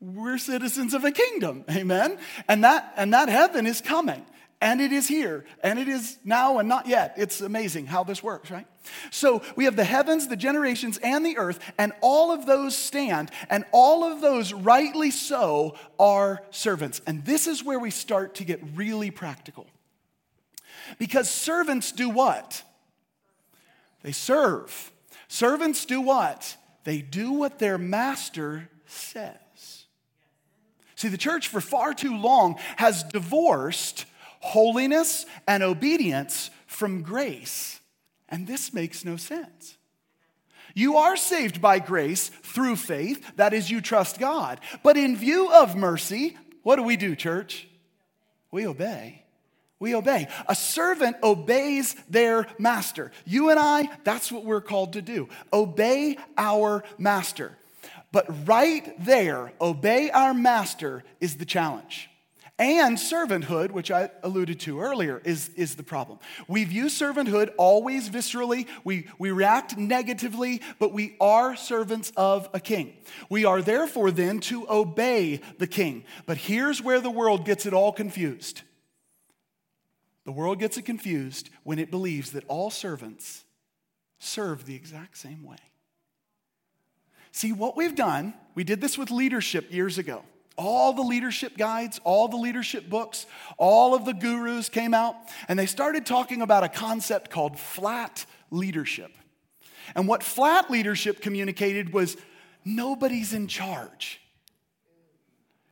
We're 0.00 0.38
citizens 0.38 0.94
of 0.94 1.04
a 1.04 1.10
kingdom, 1.10 1.64
amen? 1.68 2.18
And 2.46 2.62
that, 2.62 2.94
and 2.96 3.12
that 3.12 3.28
heaven 3.28 3.66
is 3.66 3.80
coming. 3.80 4.24
And 4.60 4.80
it 4.80 4.90
is 4.90 5.06
here, 5.06 5.44
and 5.62 5.78
it 5.78 5.86
is 5.86 6.18
now 6.24 6.58
and 6.58 6.68
not 6.68 6.88
yet. 6.88 7.14
It's 7.16 7.40
amazing 7.40 7.86
how 7.86 8.02
this 8.02 8.24
works, 8.24 8.50
right? 8.50 8.66
So 9.10 9.42
we 9.54 9.66
have 9.66 9.76
the 9.76 9.84
heavens, 9.84 10.26
the 10.26 10.36
generations, 10.36 10.98
and 10.98 11.24
the 11.24 11.38
earth, 11.38 11.60
and 11.78 11.92
all 12.00 12.32
of 12.32 12.44
those 12.44 12.76
stand, 12.76 13.30
and 13.50 13.64
all 13.70 14.02
of 14.02 14.20
those, 14.20 14.52
rightly 14.52 15.12
so, 15.12 15.76
are 15.98 16.42
servants. 16.50 17.00
And 17.06 17.24
this 17.24 17.46
is 17.46 17.62
where 17.62 17.78
we 17.78 17.92
start 17.92 18.34
to 18.36 18.44
get 18.44 18.60
really 18.74 19.12
practical. 19.12 19.68
Because 20.98 21.30
servants 21.30 21.92
do 21.92 22.08
what? 22.08 22.62
They 24.02 24.12
serve. 24.12 24.92
Servants 25.28 25.84
do 25.84 26.00
what? 26.00 26.56
They 26.82 27.00
do 27.00 27.32
what 27.32 27.60
their 27.60 27.78
master 27.78 28.68
says. 28.86 29.36
See, 30.96 31.08
the 31.08 31.16
church 31.16 31.46
for 31.46 31.60
far 31.60 31.94
too 31.94 32.16
long 32.16 32.58
has 32.76 33.04
divorced 33.04 34.06
holiness 34.40 35.26
and 35.46 35.62
obedience 35.62 36.50
from 36.66 37.02
grace, 37.02 37.80
and 38.28 38.46
this 38.46 38.72
makes 38.72 39.04
no 39.04 39.16
sense. 39.16 39.76
You 40.74 40.98
are 40.98 41.16
saved 41.16 41.60
by 41.60 41.78
grace 41.80 42.28
through 42.28 42.76
faith, 42.76 43.36
that 43.36 43.52
is, 43.52 43.70
you 43.70 43.80
trust 43.80 44.20
God. 44.20 44.60
But 44.82 44.96
in 44.96 45.16
view 45.16 45.52
of 45.52 45.74
mercy, 45.74 46.36
what 46.62 46.76
do 46.76 46.82
we 46.82 46.96
do, 46.96 47.16
church? 47.16 47.66
We 48.50 48.66
obey. 48.66 49.24
We 49.80 49.94
obey. 49.94 50.28
A 50.48 50.54
servant 50.54 51.16
obeys 51.22 51.94
their 52.08 52.46
master. 52.58 53.12
You 53.24 53.50
and 53.50 53.58
I, 53.58 53.88
that's 54.04 54.30
what 54.30 54.44
we're 54.44 54.60
called 54.60 54.94
to 54.94 55.02
do. 55.02 55.28
Obey 55.52 56.18
our 56.36 56.84
master. 56.96 57.56
But 58.10 58.48
right 58.48 58.94
there, 59.04 59.52
obey 59.60 60.10
our 60.10 60.34
master 60.34 61.04
is 61.20 61.36
the 61.36 61.44
challenge. 61.44 62.10
And 62.58 62.98
servanthood, 62.98 63.70
which 63.70 63.92
I 63.92 64.10
alluded 64.24 64.58
to 64.60 64.80
earlier, 64.80 65.22
is, 65.24 65.50
is 65.50 65.76
the 65.76 65.84
problem. 65.84 66.18
We 66.48 66.64
view 66.64 66.86
servanthood 66.86 67.52
always 67.56 68.10
viscerally, 68.10 68.66
we, 68.82 69.06
we 69.16 69.30
react 69.30 69.76
negatively, 69.76 70.62
but 70.80 70.92
we 70.92 71.16
are 71.20 71.54
servants 71.54 72.12
of 72.16 72.48
a 72.52 72.58
king. 72.58 72.96
We 73.30 73.44
are 73.44 73.62
therefore 73.62 74.10
then 74.10 74.40
to 74.40 74.68
obey 74.68 75.40
the 75.58 75.68
king. 75.68 76.04
But 76.26 76.36
here's 76.36 76.82
where 76.82 77.00
the 77.00 77.10
world 77.10 77.44
gets 77.44 77.64
it 77.64 77.72
all 77.72 77.92
confused 77.92 78.62
the 80.24 80.32
world 80.32 80.58
gets 80.58 80.76
it 80.76 80.82
confused 80.82 81.48
when 81.62 81.78
it 81.78 81.90
believes 81.90 82.32
that 82.32 82.44
all 82.48 82.68
servants 82.68 83.46
serve 84.18 84.66
the 84.66 84.74
exact 84.74 85.16
same 85.16 85.42
way. 85.42 85.56
See, 87.32 87.50
what 87.50 87.78
we've 87.78 87.94
done, 87.94 88.34
we 88.54 88.62
did 88.62 88.82
this 88.82 88.98
with 88.98 89.10
leadership 89.10 89.72
years 89.72 89.96
ago. 89.96 90.22
All 90.58 90.92
the 90.92 91.02
leadership 91.02 91.56
guides, 91.56 92.00
all 92.04 92.28
the 92.28 92.36
leadership 92.36 92.90
books, 92.90 93.26
all 93.56 93.94
of 93.94 94.04
the 94.04 94.12
gurus 94.12 94.68
came 94.68 94.92
out 94.92 95.14
and 95.48 95.58
they 95.58 95.66
started 95.66 96.04
talking 96.04 96.42
about 96.42 96.64
a 96.64 96.68
concept 96.68 97.30
called 97.30 97.58
flat 97.58 98.26
leadership. 98.50 99.12
And 99.94 100.06
what 100.06 100.22
flat 100.22 100.70
leadership 100.70 101.22
communicated 101.22 101.92
was 101.94 102.16
nobody's 102.64 103.32
in 103.32 103.46
charge. 103.46 104.20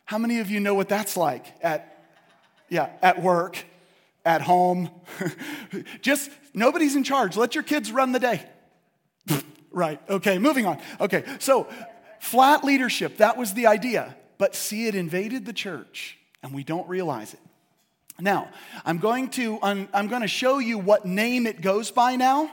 How 0.06 0.16
many 0.16 0.38
of 0.38 0.48
you 0.48 0.60
know 0.60 0.74
what 0.74 0.88
that's 0.88 1.16
like 1.16 1.52
at, 1.60 2.08
yeah, 2.70 2.90
at 3.02 3.20
work? 3.20 3.62
at 4.26 4.42
home. 4.42 4.90
Just 6.02 6.30
nobody's 6.52 6.96
in 6.96 7.04
charge. 7.04 7.36
Let 7.36 7.54
your 7.54 7.62
kids 7.62 7.92
run 7.92 8.12
the 8.12 8.18
day. 8.18 8.44
right. 9.70 10.00
Okay, 10.10 10.38
moving 10.38 10.66
on. 10.66 10.78
Okay, 11.00 11.24
so 11.38 11.68
flat 12.18 12.64
leadership, 12.64 13.18
that 13.18 13.38
was 13.38 13.54
the 13.54 13.68
idea. 13.68 14.16
But 14.38 14.54
see, 14.54 14.86
it 14.86 14.94
invaded 14.94 15.46
the 15.46 15.52
church, 15.52 16.18
and 16.42 16.52
we 16.52 16.64
don't 16.64 16.88
realize 16.88 17.34
it. 17.34 17.40
Now, 18.18 18.48
I'm 18.84 18.98
going 18.98 19.28
to 19.30 19.58
I'm 19.62 20.08
going 20.08 20.22
to 20.22 20.28
show 20.28 20.58
you 20.58 20.78
what 20.78 21.04
name 21.04 21.46
it 21.46 21.60
goes 21.60 21.90
by 21.90 22.16
now, 22.16 22.50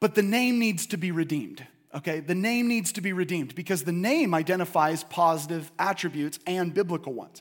but 0.00 0.14
the 0.14 0.22
name 0.22 0.58
needs 0.58 0.86
to 0.88 0.96
be 0.96 1.10
redeemed. 1.10 1.66
Okay, 1.94 2.20
the 2.20 2.34
name 2.34 2.68
needs 2.68 2.92
to 2.92 3.00
be 3.00 3.14
redeemed 3.14 3.54
because 3.54 3.84
the 3.84 3.92
name 3.92 4.34
identifies 4.34 5.04
positive 5.04 5.72
attributes 5.78 6.38
and 6.46 6.74
biblical 6.74 7.14
ones. 7.14 7.40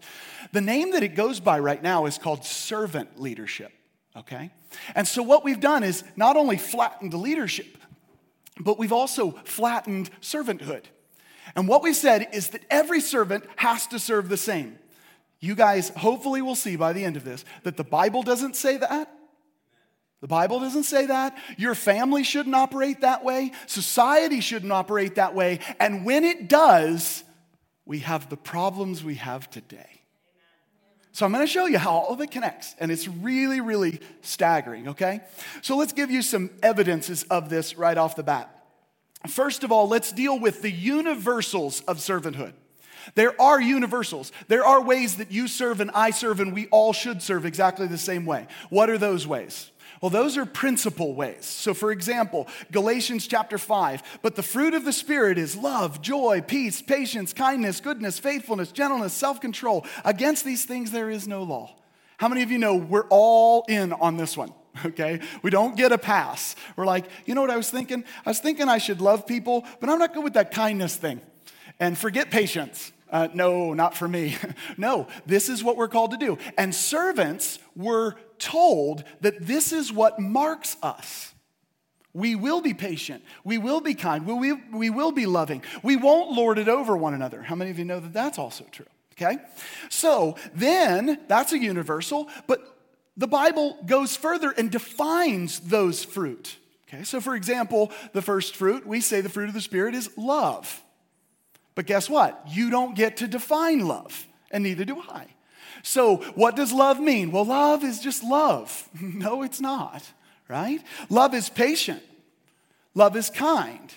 The 0.53 0.61
name 0.61 0.91
that 0.91 1.03
it 1.03 1.15
goes 1.15 1.41
by 1.41 1.59
right 1.59 1.83
now 1.83 2.05
is 2.05 2.17
called 2.17 2.45
servant 2.45 3.19
leadership. 3.19 3.73
Okay? 4.15 4.51
And 4.95 5.05
so 5.05 5.21
what 5.21 5.43
we've 5.43 5.59
done 5.59 5.83
is 5.83 6.03
not 6.15 6.37
only 6.37 6.57
flattened 6.57 7.11
the 7.11 7.17
leadership, 7.17 7.77
but 8.59 8.79
we've 8.79 8.93
also 8.93 9.31
flattened 9.43 10.09
servanthood. 10.21 10.85
And 11.55 11.67
what 11.67 11.83
we 11.83 11.93
said 11.93 12.27
is 12.33 12.49
that 12.49 12.63
every 12.69 13.01
servant 13.01 13.45
has 13.55 13.87
to 13.87 13.99
serve 13.99 14.29
the 14.29 14.37
same. 14.37 14.77
You 15.39 15.55
guys 15.55 15.89
hopefully 15.89 16.41
will 16.41 16.55
see 16.55 16.75
by 16.75 16.93
the 16.93 17.05
end 17.05 17.15
of 17.15 17.23
this 17.23 17.45
that 17.63 17.77
the 17.77 17.83
Bible 17.83 18.23
doesn't 18.23 18.55
say 18.55 18.77
that, 18.77 19.11
the 20.19 20.27
Bible 20.27 20.59
doesn't 20.59 20.83
say 20.83 21.05
that. 21.05 21.37
Your 21.57 21.75
family 21.75 22.23
shouldn't 22.23 22.55
operate 22.55 23.01
that 23.01 23.23
way. 23.23 23.51
Society 23.67 24.39
shouldn't 24.39 24.71
operate 24.71 25.15
that 25.15 25.35
way. 25.35 25.59
And 25.79 26.05
when 26.05 26.23
it 26.23 26.49
does, 26.49 27.23
we 27.85 27.99
have 27.99 28.27
the 28.29 28.37
problems 28.37 29.03
we 29.03 29.15
have 29.15 29.49
today. 29.49 30.01
So 31.11 31.25
I'm 31.25 31.31
going 31.31 31.45
to 31.45 31.51
show 31.51 31.65
you 31.65 31.77
how 31.77 31.91
all 31.91 32.13
of 32.13 32.21
it 32.21 32.29
connects, 32.29 32.75
and 32.79 32.91
it's 32.91 33.07
really, 33.07 33.59
really 33.59 34.01
staggering, 34.21 34.89
okay? 34.89 35.21
So 35.63 35.75
let's 35.75 35.93
give 35.93 36.11
you 36.11 36.21
some 36.21 36.51
evidences 36.61 37.23
of 37.23 37.49
this 37.49 37.75
right 37.75 37.97
off 37.97 38.15
the 38.15 38.23
bat. 38.23 38.56
First 39.27 39.63
of 39.63 39.71
all, 39.71 39.87
let's 39.87 40.11
deal 40.11 40.39
with 40.39 40.61
the 40.61 40.71
universals 40.71 41.81
of 41.81 41.97
servanthood. 41.97 42.53
There 43.15 43.39
are 43.41 43.61
universals. 43.61 44.31
There 44.47 44.65
are 44.65 44.81
ways 44.81 45.17
that 45.17 45.31
you 45.31 45.47
serve 45.47 45.79
and 45.79 45.91
I 45.91 46.11
serve, 46.11 46.39
and 46.39 46.53
we 46.53 46.67
all 46.67 46.93
should 46.93 47.21
serve 47.21 47.45
exactly 47.45 47.87
the 47.87 47.97
same 47.97 48.25
way. 48.25 48.47
What 48.69 48.89
are 48.89 48.97
those 48.97 49.25
ways? 49.25 49.71
Well, 50.01 50.09
those 50.09 50.37
are 50.37 50.45
principal 50.45 51.15
ways. 51.15 51.45
So, 51.45 51.73
for 51.73 51.91
example, 51.91 52.47
Galatians 52.71 53.25
chapter 53.25 53.57
5, 53.57 54.19
but 54.21 54.35
the 54.35 54.43
fruit 54.43 54.73
of 54.73 54.85
the 54.85 54.93
Spirit 54.93 55.37
is 55.37 55.55
love, 55.55 56.01
joy, 56.01 56.41
peace, 56.45 56.81
patience, 56.81 57.33
kindness, 57.33 57.79
goodness, 57.79 58.19
faithfulness, 58.19 58.71
gentleness, 58.71 59.13
self 59.13 59.41
control. 59.41 59.85
Against 60.05 60.45
these 60.45 60.65
things 60.65 60.91
there 60.91 61.09
is 61.09 61.27
no 61.27 61.43
law. 61.43 61.75
How 62.17 62.27
many 62.27 62.43
of 62.43 62.51
you 62.51 62.59
know 62.59 62.75
we're 62.75 63.07
all 63.09 63.65
in 63.67 63.91
on 63.93 64.17
this 64.17 64.37
one? 64.37 64.53
Okay? 64.85 65.19
We 65.41 65.49
don't 65.49 65.75
get 65.75 65.91
a 65.91 65.97
pass. 65.97 66.55
We're 66.75 66.85
like, 66.85 67.05
you 67.25 67.35
know 67.35 67.41
what 67.41 67.51
I 67.51 67.57
was 67.57 67.69
thinking? 67.69 68.03
I 68.25 68.29
was 68.29 68.39
thinking 68.39 68.69
I 68.69 68.77
should 68.77 69.01
love 69.01 69.27
people, 69.27 69.65
but 69.79 69.89
I'm 69.89 69.99
not 69.99 70.13
good 70.13 70.23
with 70.23 70.33
that 70.33 70.51
kindness 70.51 70.95
thing. 70.95 71.21
And 71.79 71.97
forget 71.97 72.31
patience. 72.31 72.91
Uh, 73.09 73.27
no, 73.33 73.73
not 73.73 73.95
for 73.95 74.07
me. 74.07 74.35
no, 74.77 75.07
this 75.25 75.49
is 75.49 75.63
what 75.63 75.77
we're 75.77 75.87
called 75.87 76.11
to 76.11 76.17
do. 76.17 76.37
And 76.57 76.73
servants 76.73 77.59
were 77.75 78.15
told 78.37 79.03
that 79.21 79.45
this 79.45 79.71
is 79.71 79.91
what 79.91 80.19
marks 80.19 80.77
us. 80.83 81.33
We 82.13 82.35
will 82.35 82.61
be 82.61 82.73
patient. 82.73 83.23
We 83.43 83.57
will 83.57 83.79
be 83.79 83.93
kind. 83.93 84.25
We, 84.25 84.33
we, 84.33 84.53
we 84.73 84.89
will 84.89 85.11
be 85.11 85.25
loving. 85.25 85.61
We 85.83 85.95
won't 85.95 86.31
lord 86.31 86.57
it 86.57 86.67
over 86.67 86.97
one 86.97 87.13
another. 87.13 87.43
How 87.43 87.55
many 87.55 87.69
of 87.69 87.77
you 87.77 87.85
know 87.85 87.99
that 87.99 88.13
that's 88.13 88.39
also 88.39 88.65
true? 88.71 88.87
Okay? 89.13 89.37
So 89.89 90.35
then, 90.53 91.19
that's 91.27 91.53
a 91.53 91.59
universal, 91.59 92.27
but 92.47 92.76
the 93.17 93.27
Bible 93.27 93.77
goes 93.85 94.15
further 94.15 94.51
and 94.51 94.71
defines 94.71 95.59
those 95.59 96.03
fruit. 96.03 96.55
Okay? 96.87 97.03
So, 97.03 97.19
for 97.19 97.35
example, 97.35 97.91
the 98.13 98.21
first 98.21 98.55
fruit, 98.55 98.85
we 98.85 99.01
say 99.01 99.21
the 99.21 99.29
fruit 99.29 99.49
of 99.49 99.53
the 99.53 99.61
Spirit 99.61 99.95
is 99.95 100.09
love. 100.15 100.83
But 101.75 101.85
guess 101.85 102.09
what? 102.09 102.41
You 102.47 102.69
don't 102.69 102.95
get 102.95 103.17
to 103.17 103.27
define 103.27 103.85
love, 103.85 104.25
and 104.51 104.63
neither 104.63 104.85
do 104.85 104.99
I. 104.99 105.25
So, 105.83 106.17
what 106.35 106.55
does 106.55 106.71
love 106.71 106.99
mean? 106.99 107.31
Well, 107.31 107.45
love 107.45 107.83
is 107.83 107.99
just 107.99 108.23
love. 108.23 108.89
no, 109.01 109.43
it's 109.43 109.61
not, 109.61 110.03
right? 110.47 110.81
Love 111.09 111.33
is 111.33 111.49
patient, 111.49 112.03
love 112.93 113.15
is 113.15 113.29
kind. 113.29 113.93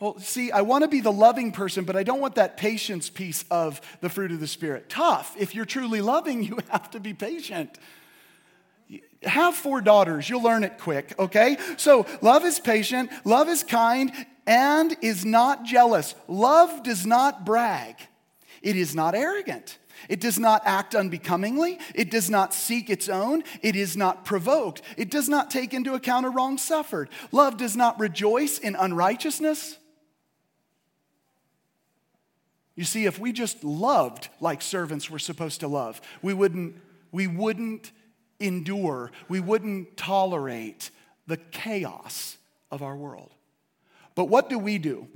Well, 0.00 0.18
see, 0.18 0.50
I 0.50 0.62
want 0.62 0.82
to 0.82 0.88
be 0.88 1.00
the 1.00 1.12
loving 1.12 1.52
person, 1.52 1.84
but 1.84 1.96
I 1.96 2.02
don't 2.02 2.20
want 2.20 2.34
that 2.34 2.56
patience 2.56 3.08
piece 3.08 3.44
of 3.50 3.80
the 4.00 4.10
fruit 4.10 4.32
of 4.32 4.40
the 4.40 4.46
Spirit. 4.46 4.88
Tough. 4.88 5.34
If 5.38 5.54
you're 5.54 5.64
truly 5.64 6.00
loving, 6.00 6.42
you 6.42 6.58
have 6.70 6.90
to 6.90 7.00
be 7.00 7.14
patient. 7.14 7.78
Have 9.24 9.54
four 9.54 9.80
daughters, 9.80 10.28
you'll 10.28 10.42
learn 10.42 10.64
it 10.64 10.78
quick, 10.78 11.14
okay? 11.18 11.56
So, 11.76 12.06
love 12.20 12.44
is 12.44 12.60
patient, 12.60 13.10
love 13.24 13.48
is 13.48 13.62
kind, 13.62 14.12
and 14.46 14.96
is 15.00 15.24
not 15.24 15.64
jealous. 15.64 16.14
Love 16.28 16.82
does 16.82 17.06
not 17.06 17.44
brag, 17.44 17.96
it 18.62 18.76
is 18.76 18.94
not 18.94 19.14
arrogant. 19.14 19.78
It 20.08 20.20
does 20.20 20.38
not 20.38 20.62
act 20.66 20.94
unbecomingly. 20.94 21.78
It 21.94 22.10
does 22.10 22.28
not 22.28 22.52
seek 22.52 22.90
its 22.90 23.08
own. 23.08 23.42
It 23.62 23.74
is 23.76 23.96
not 23.96 24.24
provoked. 24.24 24.82
It 24.98 25.10
does 25.10 25.28
not 25.28 25.50
take 25.50 25.72
into 25.72 25.94
account 25.94 26.26
a 26.26 26.30
wrong 26.30 26.58
suffered. 26.58 27.08
Love 27.32 27.56
does 27.56 27.76
not 27.76 27.98
rejoice 27.98 28.58
in 28.58 28.76
unrighteousness. 28.76 29.78
You 32.76 32.84
see, 32.84 33.06
if 33.06 33.18
we 33.18 33.32
just 33.32 33.62
loved 33.62 34.28
like 34.40 34.60
servants 34.60 35.08
were 35.08 35.18
supposed 35.18 35.60
to 35.60 35.68
love, 35.68 36.00
we 36.22 36.34
wouldn't, 36.34 36.76
we 37.12 37.26
wouldn't 37.26 37.92
endure, 38.46 39.10
we 39.28 39.40
wouldn't 39.40 39.96
tolerate 39.96 40.90
the 41.26 41.36
chaos 41.36 42.36
of 42.70 42.82
our 42.82 42.96
world. 42.96 43.32
But 44.14 44.26
what 44.26 44.48
do 44.48 44.58
we 44.58 44.78
do? 44.78 45.08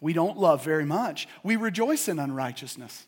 We 0.00 0.12
don't 0.12 0.38
love 0.38 0.62
very 0.62 0.84
much. 0.84 1.26
We 1.42 1.56
rejoice 1.56 2.08
in 2.08 2.18
unrighteousness. 2.18 3.06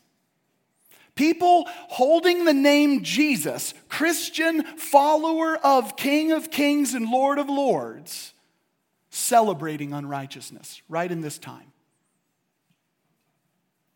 People 1.15 1.67
holding 1.89 2.45
the 2.45 2.53
name 2.53 3.03
Jesus, 3.03 3.73
Christian 3.89 4.63
follower 4.77 5.57
of 5.57 5.97
King 5.97 6.31
of 6.31 6.49
Kings 6.49 6.93
and 6.93 7.09
Lord 7.09 7.39
of 7.39 7.49
Lords, 7.49 8.33
celebrating 9.09 9.91
unrighteousness 9.93 10.81
right 10.87 11.11
in 11.11 11.21
this 11.21 11.37
time. 11.37 11.73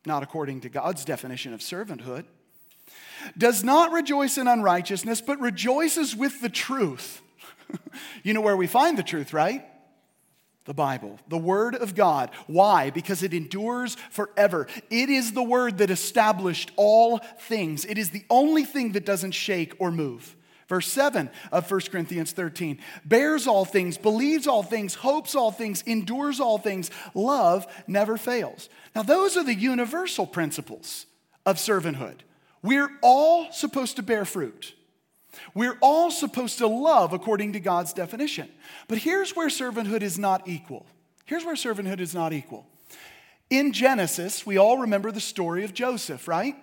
Not 0.06 0.22
according 0.22 0.62
to 0.62 0.70
God's 0.70 1.06
definition 1.06 1.54
of 1.54 1.62
servanthood. 1.62 2.26
Does 3.38 3.64
not 3.64 3.92
rejoice 3.92 4.38
in 4.38 4.48
unrighteousness, 4.48 5.22
but 5.22 5.40
rejoices 5.40 6.16
with 6.16 6.42
the 6.42 6.50
truth. 6.50 7.22
you 8.24 8.34
know 8.34 8.42
where 8.42 8.58
we 8.58 8.68
find 8.68 8.98
the 8.98 9.04
truth, 9.04 9.34
right? 9.34 9.66
the 10.66 10.74
Bible, 10.74 11.20
the 11.28 11.38
Word 11.38 11.76
of 11.76 11.94
God. 11.96 12.32
Why? 12.48 12.90
Because 12.90 13.22
it 13.22 13.34
endures 13.34 13.96
forever. 14.10 14.68
It 14.90 15.10
is 15.10 15.34
the 15.34 15.44
Word 15.44 15.80
that 15.80 15.90
established 15.90 16.72
all 16.76 17.20
things, 17.42 17.86
it 17.86 17.98
is 17.98 18.12
the 18.12 18.26
only 18.30 18.64
thing 18.64 18.94
that 18.94 19.06
doesn't 19.06 19.32
shake 19.32 19.76
or 19.80 19.92
move. 19.92 20.36
Verse 20.70 20.88
7 20.88 21.30
of 21.52 21.70
1 21.70 21.82
Corinthians 21.92 22.32
13 22.32 22.80
bears 23.04 23.48
all 23.48 23.66
things, 23.66 23.98
believes 23.98 24.48
all 24.48 24.64
things, 24.64 24.96
hopes 24.96 25.36
all 25.36 25.52
things, 25.52 25.84
endures 25.84 26.40
all 26.40 26.58
things. 26.58 26.90
Love 27.14 27.68
never 27.86 28.18
fails. 28.18 28.70
Now, 28.96 29.04
those 29.04 29.36
are 29.36 29.44
the 29.44 29.54
universal 29.54 30.26
principles 30.26 31.06
of 31.46 31.58
servanthood. 31.58 32.20
We're 32.64 32.90
all 33.02 33.52
supposed 33.52 33.98
to 33.98 34.04
bear 34.04 34.26
fruit. 34.26 34.74
We're 35.54 35.78
all 35.82 36.10
supposed 36.10 36.60
to 36.60 36.68
love 36.68 37.12
according 37.12 37.54
to 37.54 37.60
God's 37.60 37.94
definition. 37.94 38.50
But 38.88 39.00
here's 39.00 39.36
where 39.36 39.50
servanthood 39.50 40.02
is 40.02 40.18
not 40.18 40.48
equal. 40.48 40.86
Here's 41.26 41.46
where 41.46 41.56
servanthood 41.56 42.00
is 42.00 42.16
not 42.16 42.34
equal. 42.34 42.66
In 43.50 43.74
Genesis, 43.74 44.46
we 44.46 44.58
all 44.58 44.80
remember 44.80 45.12
the 45.12 45.20
story 45.20 45.64
of 45.64 45.74
Joseph, 45.74 46.28
right? 46.28 46.56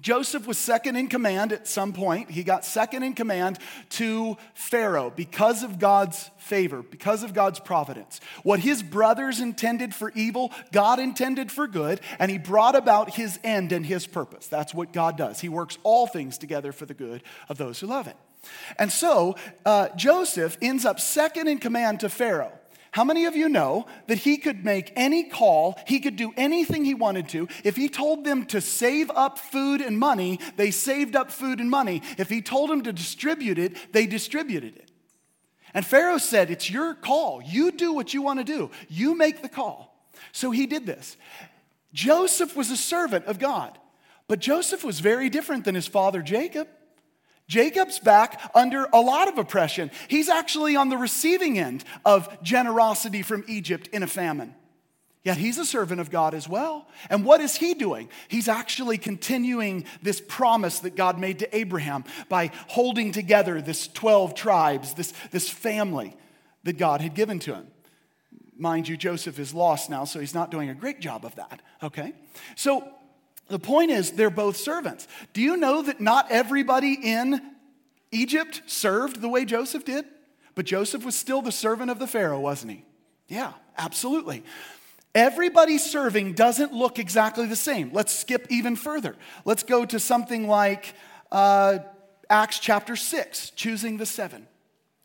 Joseph 0.00 0.46
was 0.46 0.58
second 0.58 0.96
in 0.96 1.08
command 1.08 1.52
at 1.52 1.66
some 1.66 1.92
point. 1.92 2.30
He 2.30 2.42
got 2.44 2.64
second 2.64 3.02
in 3.02 3.14
command 3.14 3.58
to 3.90 4.36
Pharaoh 4.54 5.12
because 5.14 5.62
of 5.62 5.78
God's 5.78 6.30
favor, 6.38 6.82
because 6.82 7.22
of 7.22 7.34
God's 7.34 7.60
providence. 7.60 8.20
What 8.42 8.60
his 8.60 8.82
brothers 8.82 9.40
intended 9.40 9.94
for 9.94 10.10
evil, 10.12 10.52
God 10.72 10.98
intended 10.98 11.52
for 11.52 11.66
good, 11.66 12.00
and 12.18 12.30
he 12.30 12.38
brought 12.38 12.76
about 12.76 13.14
his 13.14 13.38
end 13.44 13.72
and 13.72 13.84
his 13.84 14.06
purpose. 14.06 14.46
That's 14.46 14.74
what 14.74 14.92
God 14.92 15.16
does. 15.16 15.40
He 15.40 15.48
works 15.48 15.78
all 15.82 16.06
things 16.06 16.38
together 16.38 16.72
for 16.72 16.86
the 16.86 16.94
good 16.94 17.22
of 17.48 17.58
those 17.58 17.80
who 17.80 17.86
love 17.86 18.06
him. 18.06 18.16
And 18.78 18.90
so 18.90 19.36
uh, 19.66 19.88
Joseph 19.96 20.56
ends 20.62 20.84
up 20.84 21.00
second 21.00 21.48
in 21.48 21.58
command 21.58 22.00
to 22.00 22.08
Pharaoh. 22.08 22.52
How 22.98 23.04
many 23.04 23.26
of 23.26 23.36
you 23.36 23.48
know 23.48 23.86
that 24.08 24.18
he 24.18 24.38
could 24.38 24.64
make 24.64 24.92
any 24.96 25.22
call, 25.22 25.78
he 25.86 26.00
could 26.00 26.16
do 26.16 26.32
anything 26.36 26.84
he 26.84 26.94
wanted 26.94 27.28
to? 27.28 27.46
If 27.62 27.76
he 27.76 27.88
told 27.88 28.24
them 28.24 28.44
to 28.46 28.60
save 28.60 29.08
up 29.12 29.38
food 29.38 29.80
and 29.80 29.96
money, 29.96 30.40
they 30.56 30.72
saved 30.72 31.14
up 31.14 31.30
food 31.30 31.60
and 31.60 31.70
money. 31.70 32.02
If 32.18 32.28
he 32.28 32.42
told 32.42 32.70
them 32.70 32.82
to 32.82 32.92
distribute 32.92 33.56
it, 33.56 33.92
they 33.92 34.06
distributed 34.06 34.74
it. 34.74 34.90
And 35.72 35.86
Pharaoh 35.86 36.18
said, 36.18 36.50
It's 36.50 36.68
your 36.68 36.92
call. 36.92 37.40
You 37.40 37.70
do 37.70 37.92
what 37.92 38.14
you 38.14 38.20
want 38.20 38.40
to 38.40 38.44
do, 38.44 38.72
you 38.88 39.14
make 39.14 39.42
the 39.42 39.48
call. 39.48 39.96
So 40.32 40.50
he 40.50 40.66
did 40.66 40.84
this. 40.84 41.16
Joseph 41.92 42.56
was 42.56 42.72
a 42.72 42.76
servant 42.76 43.26
of 43.26 43.38
God, 43.38 43.78
but 44.26 44.40
Joseph 44.40 44.82
was 44.82 44.98
very 44.98 45.30
different 45.30 45.64
than 45.64 45.76
his 45.76 45.86
father 45.86 46.20
Jacob. 46.20 46.66
Jacob's 47.48 47.98
back 47.98 48.50
under 48.54 48.84
a 48.92 49.00
lot 49.00 49.28
of 49.28 49.38
oppression. 49.38 49.90
He's 50.06 50.28
actually 50.28 50.76
on 50.76 50.90
the 50.90 50.98
receiving 50.98 51.58
end 51.58 51.82
of 52.04 52.42
generosity 52.42 53.22
from 53.22 53.44
Egypt 53.48 53.88
in 53.88 54.02
a 54.02 54.06
famine. 54.06 54.54
Yet 55.24 55.36
he's 55.36 55.58
a 55.58 55.64
servant 55.64 56.00
of 56.00 56.10
God 56.10 56.32
as 56.34 56.48
well. 56.48 56.86
And 57.10 57.24
what 57.24 57.40
is 57.40 57.56
he 57.56 57.74
doing? 57.74 58.08
He's 58.28 58.48
actually 58.48 58.98
continuing 58.98 59.84
this 60.00 60.20
promise 60.20 60.78
that 60.80 60.94
God 60.94 61.18
made 61.18 61.40
to 61.40 61.56
Abraham 61.56 62.04
by 62.28 62.50
holding 62.68 63.12
together 63.12 63.60
this 63.60 63.88
12 63.88 64.34
tribes, 64.34 64.94
this, 64.94 65.12
this 65.30 65.50
family 65.50 66.16
that 66.64 66.78
God 66.78 67.00
had 67.00 67.14
given 67.14 67.40
to 67.40 67.54
him. 67.54 67.66
Mind 68.56 68.88
you, 68.88 68.96
Joseph 68.96 69.38
is 69.38 69.54
lost 69.54 69.90
now, 69.90 70.04
so 70.04 70.20
he's 70.20 70.34
not 70.34 70.50
doing 70.50 70.68
a 70.68 70.74
great 70.74 71.00
job 71.00 71.24
of 71.24 71.34
that, 71.36 71.62
okay? 71.82 72.12
So 72.56 72.88
the 73.48 73.58
point 73.58 73.90
is, 73.90 74.12
they're 74.12 74.30
both 74.30 74.56
servants. 74.56 75.08
Do 75.32 75.40
you 75.40 75.56
know 75.56 75.82
that 75.82 76.00
not 76.00 76.30
everybody 76.30 76.98
in 77.02 77.40
Egypt 78.12 78.62
served 78.66 79.20
the 79.20 79.28
way 79.28 79.44
Joseph 79.44 79.84
did? 79.84 80.04
But 80.54 80.66
Joseph 80.66 81.04
was 81.04 81.14
still 81.14 81.40
the 81.40 81.52
servant 81.52 81.90
of 81.90 81.98
the 81.98 82.06
Pharaoh, 82.06 82.40
wasn't 82.40 82.72
he? 82.72 82.84
Yeah, 83.28 83.52
absolutely. 83.76 84.42
Everybody 85.14 85.78
serving 85.78 86.34
doesn't 86.34 86.72
look 86.72 86.98
exactly 86.98 87.46
the 87.46 87.56
same. 87.56 87.90
Let's 87.92 88.12
skip 88.12 88.46
even 88.50 88.76
further. 88.76 89.16
Let's 89.44 89.62
go 89.62 89.84
to 89.84 89.98
something 89.98 90.46
like 90.46 90.94
uh, 91.32 91.78
Acts 92.28 92.58
chapter 92.58 92.96
6, 92.96 93.50
choosing 93.50 93.96
the 93.96 94.06
seven. 94.06 94.46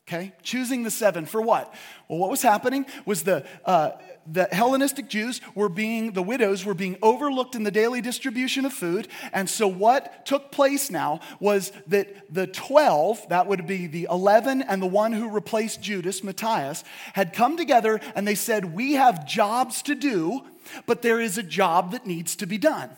Okay? 0.06 0.32
Choosing 0.42 0.82
the 0.82 0.90
seven 0.90 1.24
for 1.24 1.40
what? 1.40 1.72
Well, 2.08 2.18
what 2.18 2.30
was 2.30 2.42
happening 2.42 2.84
was 3.06 3.22
the, 3.22 3.46
uh, 3.64 3.92
the 4.30 4.44
Hellenistic 4.52 5.08
Jews 5.08 5.40
were 5.54 5.70
being, 5.70 6.12
the 6.12 6.22
widows 6.22 6.62
were 6.62 6.74
being 6.74 6.98
overlooked 7.00 7.54
in 7.54 7.62
the 7.62 7.70
daily 7.70 8.02
distribution 8.02 8.66
of 8.66 8.74
food. 8.74 9.08
And 9.32 9.48
so 9.48 9.66
what 9.66 10.26
took 10.26 10.52
place 10.52 10.90
now 10.90 11.20
was 11.40 11.72
that 11.86 12.32
the 12.32 12.46
12, 12.46 13.30
that 13.30 13.46
would 13.46 13.66
be 13.66 13.86
the 13.86 14.06
11 14.10 14.60
and 14.60 14.82
the 14.82 14.86
one 14.86 15.12
who 15.12 15.30
replaced 15.30 15.80
Judas, 15.80 16.22
Matthias, 16.22 16.84
had 17.14 17.32
come 17.32 17.56
together 17.56 17.98
and 18.14 18.28
they 18.28 18.34
said, 18.34 18.74
We 18.74 18.94
have 18.94 19.26
jobs 19.26 19.80
to 19.82 19.94
do, 19.94 20.42
but 20.84 21.00
there 21.00 21.20
is 21.20 21.38
a 21.38 21.42
job 21.42 21.92
that 21.92 22.06
needs 22.06 22.36
to 22.36 22.46
be 22.46 22.58
done. 22.58 22.90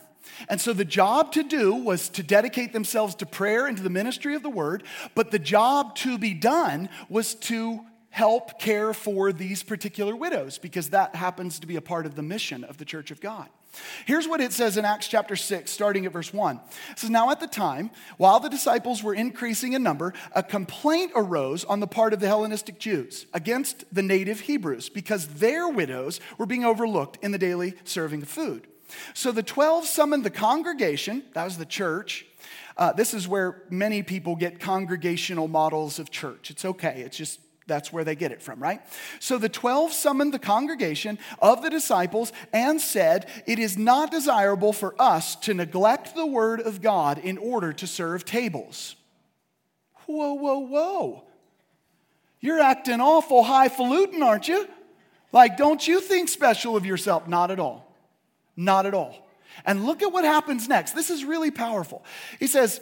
And 0.49 0.59
so 0.59 0.73
the 0.73 0.85
job 0.85 1.31
to 1.33 1.43
do 1.43 1.73
was 1.73 2.09
to 2.09 2.23
dedicate 2.23 2.73
themselves 2.73 3.15
to 3.15 3.25
prayer 3.25 3.65
and 3.65 3.77
to 3.77 3.83
the 3.83 3.89
ministry 3.89 4.35
of 4.35 4.43
the 4.43 4.49
word, 4.49 4.83
but 5.15 5.31
the 5.31 5.39
job 5.39 5.95
to 5.97 6.17
be 6.17 6.33
done 6.33 6.89
was 7.09 7.35
to 7.35 7.81
help 8.09 8.59
care 8.59 8.93
for 8.93 9.31
these 9.31 9.61
particular 9.61 10.15
widows 10.15 10.57
because 10.57 10.89
that 10.89 11.15
happens 11.15 11.59
to 11.59 11.67
be 11.67 11.75
a 11.75 11.81
part 11.81 12.05
of 12.05 12.15
the 12.15 12.23
mission 12.23 12.63
of 12.63 12.77
the 12.77 12.85
church 12.85 13.11
of 13.11 13.21
God. 13.21 13.47
Here's 14.05 14.27
what 14.27 14.41
it 14.41 14.53
says 14.53 14.75
in 14.77 14.85
Acts 14.85 15.07
chapter 15.07 15.35
6, 15.35 15.69
starting 15.69 16.05
at 16.07 16.11
verse 16.11 16.33
1. 16.33 16.59
It 16.91 16.99
says, 16.99 17.09
Now 17.11 17.29
at 17.29 17.39
the 17.39 17.47
time, 17.47 17.91
while 18.17 18.39
the 18.39 18.49
disciples 18.49 19.03
were 19.03 19.13
increasing 19.13 19.73
in 19.73 19.83
number, 19.83 20.13
a 20.33 20.41
complaint 20.41 21.11
arose 21.15 21.63
on 21.65 21.79
the 21.79 21.85
part 21.85 22.11
of 22.11 22.19
the 22.19 22.25
Hellenistic 22.27 22.79
Jews 22.79 23.27
against 23.35 23.83
the 23.93 24.01
native 24.01 24.41
Hebrews 24.41 24.89
because 24.89 25.27
their 25.27 25.67
widows 25.67 26.19
were 26.39 26.47
being 26.47 26.65
overlooked 26.65 27.23
in 27.23 27.31
the 27.31 27.37
daily 27.37 27.75
serving 27.83 28.23
of 28.23 28.29
food. 28.29 28.67
So 29.13 29.31
the 29.31 29.43
12 29.43 29.85
summoned 29.85 30.23
the 30.23 30.29
congregation, 30.29 31.23
that 31.33 31.43
was 31.45 31.57
the 31.57 31.65
church. 31.65 32.25
Uh, 32.77 32.93
this 32.93 33.13
is 33.13 33.27
where 33.27 33.63
many 33.69 34.03
people 34.03 34.35
get 34.35 34.59
congregational 34.59 35.47
models 35.47 35.99
of 35.99 36.11
church. 36.11 36.51
It's 36.51 36.63
okay, 36.63 37.01
it's 37.01 37.17
just 37.17 37.39
that's 37.67 37.91
where 37.91 38.05
they 38.05 38.15
get 38.15 38.31
it 38.31 38.41
from, 38.41 38.61
right? 38.61 38.81
So 39.19 39.37
the 39.37 39.49
12 39.49 39.91
summoned 39.91 40.33
the 40.33 40.39
congregation 40.39 41.19
of 41.39 41.61
the 41.61 41.69
disciples 41.69 42.31
and 42.53 42.79
said, 42.79 43.29
It 43.45 43.59
is 43.59 43.77
not 43.77 44.09
desirable 44.09 44.71
for 44.73 44.99
us 44.99 45.35
to 45.37 45.53
neglect 45.53 46.15
the 46.15 46.25
word 46.25 46.61
of 46.61 46.81
God 46.81 47.17
in 47.19 47.37
order 47.37 47.73
to 47.73 47.85
serve 47.85 48.23
tables. 48.23 48.95
Whoa, 50.05 50.33
whoa, 50.33 50.59
whoa. 50.59 51.23
You're 52.39 52.61
acting 52.61 53.01
awful 53.01 53.43
highfalutin, 53.43 54.23
aren't 54.23 54.47
you? 54.47 54.67
Like, 55.33 55.57
don't 55.57 55.85
you 55.85 55.99
think 55.99 56.29
special 56.29 56.77
of 56.77 56.85
yourself? 56.85 57.27
Not 57.27 57.51
at 57.51 57.59
all. 57.59 57.86
Not 58.57 58.85
at 58.85 58.93
all. 58.93 59.15
And 59.65 59.85
look 59.85 60.03
at 60.03 60.11
what 60.11 60.25
happens 60.25 60.67
next. 60.67 60.93
This 60.93 61.09
is 61.09 61.23
really 61.23 61.51
powerful. 61.51 62.03
He 62.39 62.47
says, 62.47 62.81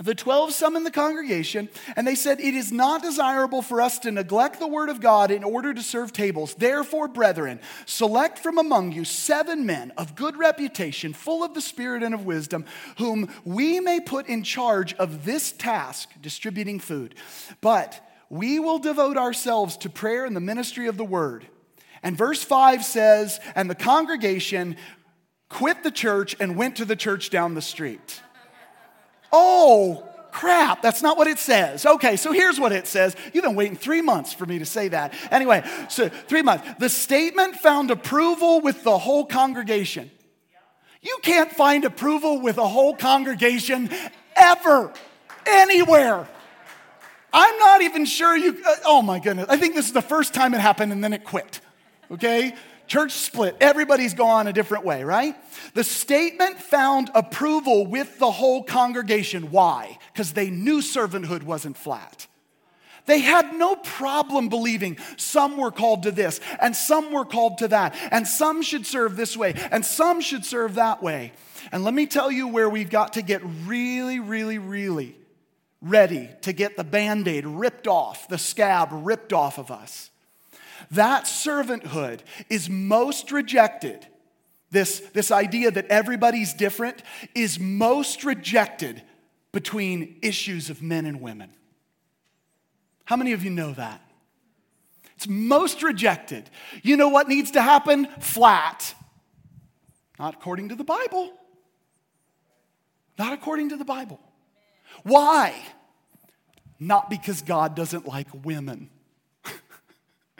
the 0.00 0.14
12 0.14 0.52
summoned 0.52 0.86
the 0.86 0.92
congregation 0.92 1.68
and 1.96 2.06
they 2.06 2.14
said, 2.14 2.38
It 2.38 2.54
is 2.54 2.70
not 2.70 3.02
desirable 3.02 3.62
for 3.62 3.80
us 3.80 3.98
to 4.00 4.12
neglect 4.12 4.60
the 4.60 4.68
word 4.68 4.90
of 4.90 5.00
God 5.00 5.32
in 5.32 5.42
order 5.42 5.74
to 5.74 5.82
serve 5.82 6.12
tables. 6.12 6.54
Therefore, 6.54 7.08
brethren, 7.08 7.58
select 7.84 8.38
from 8.38 8.58
among 8.58 8.92
you 8.92 9.04
seven 9.04 9.66
men 9.66 9.92
of 9.96 10.14
good 10.14 10.36
reputation, 10.36 11.12
full 11.12 11.42
of 11.42 11.54
the 11.54 11.60
Spirit 11.60 12.04
and 12.04 12.14
of 12.14 12.24
wisdom, 12.24 12.64
whom 12.98 13.28
we 13.44 13.80
may 13.80 13.98
put 13.98 14.28
in 14.28 14.44
charge 14.44 14.94
of 14.94 15.24
this 15.24 15.50
task, 15.50 16.10
distributing 16.22 16.78
food. 16.78 17.16
But 17.60 18.00
we 18.30 18.60
will 18.60 18.78
devote 18.78 19.16
ourselves 19.16 19.76
to 19.78 19.90
prayer 19.90 20.24
and 20.24 20.36
the 20.36 20.40
ministry 20.40 20.86
of 20.86 20.96
the 20.96 21.04
word. 21.04 21.48
And 22.02 22.16
verse 22.16 22.42
5 22.42 22.84
says, 22.84 23.40
And 23.54 23.68
the 23.68 23.74
congregation 23.74 24.76
quit 25.48 25.82
the 25.82 25.90
church 25.90 26.36
and 26.40 26.56
went 26.56 26.76
to 26.76 26.84
the 26.84 26.96
church 26.96 27.30
down 27.30 27.54
the 27.54 27.62
street. 27.62 28.22
Oh, 29.32 30.08
crap, 30.32 30.82
that's 30.82 31.02
not 31.02 31.16
what 31.16 31.26
it 31.26 31.38
says. 31.38 31.84
Okay, 31.84 32.16
so 32.16 32.32
here's 32.32 32.60
what 32.60 32.72
it 32.72 32.86
says. 32.86 33.16
You've 33.32 33.44
been 33.44 33.56
waiting 33.56 33.76
three 33.76 34.02
months 34.02 34.32
for 34.32 34.46
me 34.46 34.58
to 34.58 34.66
say 34.66 34.88
that. 34.88 35.14
Anyway, 35.30 35.64
so 35.88 36.08
three 36.08 36.42
months. 36.42 36.66
The 36.78 36.88
statement 36.88 37.56
found 37.56 37.90
approval 37.90 38.60
with 38.60 38.84
the 38.84 38.98
whole 38.98 39.26
congregation. 39.26 40.10
You 41.00 41.18
can't 41.22 41.50
find 41.52 41.84
approval 41.84 42.40
with 42.40 42.58
a 42.58 42.66
whole 42.66 42.94
congregation 42.94 43.90
ever, 44.36 44.92
anywhere. 45.46 46.28
I'm 47.32 47.58
not 47.58 47.82
even 47.82 48.04
sure 48.04 48.36
you, 48.36 48.56
uh, 48.66 48.74
oh 48.86 49.02
my 49.02 49.18
goodness. 49.18 49.46
I 49.48 49.56
think 49.56 49.74
this 49.74 49.86
is 49.86 49.92
the 49.92 50.02
first 50.02 50.34
time 50.34 50.54
it 50.54 50.60
happened 50.60 50.92
and 50.92 51.04
then 51.04 51.12
it 51.12 51.24
quit. 51.24 51.60
Okay? 52.10 52.54
Church 52.86 53.12
split. 53.12 53.56
Everybody's 53.60 54.14
gone 54.14 54.46
a 54.46 54.52
different 54.52 54.84
way, 54.84 55.04
right? 55.04 55.36
The 55.74 55.84
statement 55.84 56.58
found 56.58 57.10
approval 57.14 57.86
with 57.86 58.18
the 58.18 58.30
whole 58.30 58.62
congregation. 58.62 59.50
Why? 59.50 59.98
Because 60.12 60.32
they 60.32 60.48
knew 60.48 60.80
servanthood 60.80 61.42
wasn't 61.42 61.76
flat. 61.76 62.26
They 63.04 63.20
had 63.20 63.54
no 63.54 63.74
problem 63.74 64.48
believing 64.50 64.98
some 65.16 65.56
were 65.56 65.70
called 65.70 66.02
to 66.02 66.10
this 66.10 66.40
and 66.60 66.76
some 66.76 67.10
were 67.10 67.24
called 67.24 67.58
to 67.58 67.68
that, 67.68 67.96
and 68.10 68.28
some 68.28 68.60
should 68.60 68.86
serve 68.86 69.16
this 69.16 69.34
way 69.34 69.54
and 69.70 69.84
some 69.84 70.20
should 70.20 70.44
serve 70.44 70.74
that 70.74 71.02
way. 71.02 71.32
And 71.72 71.84
let 71.84 71.94
me 71.94 72.06
tell 72.06 72.30
you 72.30 72.48
where 72.48 72.68
we've 72.68 72.90
got 72.90 73.14
to 73.14 73.22
get 73.22 73.40
really, 73.66 74.20
really, 74.20 74.58
really 74.58 75.16
ready 75.80 76.28
to 76.42 76.52
get 76.52 76.76
the 76.76 76.84
band 76.84 77.28
aid 77.28 77.46
ripped 77.46 77.86
off, 77.86 78.28
the 78.28 78.38
scab 78.38 78.88
ripped 78.92 79.32
off 79.32 79.58
of 79.58 79.70
us. 79.70 80.10
That 80.90 81.24
servanthood 81.24 82.20
is 82.48 82.70
most 82.70 83.30
rejected. 83.32 84.06
This, 84.70 85.00
this 85.12 85.30
idea 85.30 85.70
that 85.70 85.86
everybody's 85.86 86.52
different 86.52 87.02
is 87.34 87.58
most 87.58 88.24
rejected 88.24 89.02
between 89.52 90.18
issues 90.22 90.70
of 90.70 90.82
men 90.82 91.06
and 91.06 91.20
women. 91.20 91.50
How 93.04 93.16
many 93.16 93.32
of 93.32 93.44
you 93.44 93.50
know 93.50 93.72
that? 93.72 94.02
It's 95.16 95.26
most 95.26 95.82
rejected. 95.82 96.48
You 96.82 96.96
know 96.96 97.08
what 97.08 97.28
needs 97.28 97.52
to 97.52 97.62
happen? 97.62 98.06
Flat. 98.20 98.94
Not 100.18 100.34
according 100.34 100.68
to 100.68 100.74
the 100.74 100.84
Bible. 100.84 101.32
Not 103.18 103.32
according 103.32 103.70
to 103.70 103.76
the 103.76 103.84
Bible. 103.84 104.20
Why? 105.02 105.54
Not 106.78 107.10
because 107.10 107.42
God 107.42 107.74
doesn't 107.74 108.06
like 108.06 108.28
women. 108.44 108.90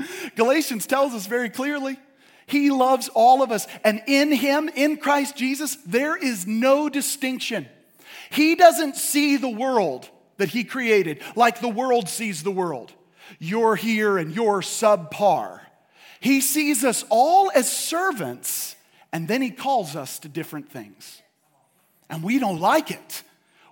Galatians 0.36 0.86
tells 0.86 1.14
us 1.14 1.26
very 1.26 1.50
clearly 1.50 1.98
He 2.46 2.70
loves 2.70 3.08
all 3.08 3.42
of 3.42 3.50
us. 3.50 3.66
And 3.84 4.02
in 4.06 4.32
Him, 4.32 4.68
in 4.74 4.96
Christ 4.96 5.36
Jesus, 5.36 5.76
there 5.86 6.16
is 6.16 6.46
no 6.46 6.88
distinction. 6.88 7.68
He 8.30 8.54
doesn't 8.54 8.96
see 8.96 9.36
the 9.36 9.48
world 9.48 10.08
that 10.36 10.50
He 10.50 10.64
created 10.64 11.22
like 11.36 11.60
the 11.60 11.68
world 11.68 12.08
sees 12.08 12.42
the 12.42 12.50
world. 12.50 12.92
You're 13.38 13.76
here 13.76 14.18
and 14.18 14.34
you're 14.34 14.60
subpar. 14.60 15.60
He 16.20 16.40
sees 16.40 16.84
us 16.84 17.04
all 17.10 17.50
as 17.54 17.70
servants, 17.70 18.74
and 19.12 19.28
then 19.28 19.42
He 19.42 19.50
calls 19.50 19.94
us 19.94 20.18
to 20.20 20.28
different 20.28 20.70
things. 20.70 21.22
And 22.10 22.22
we 22.22 22.38
don't 22.38 22.60
like 22.60 22.90
it. 22.90 23.22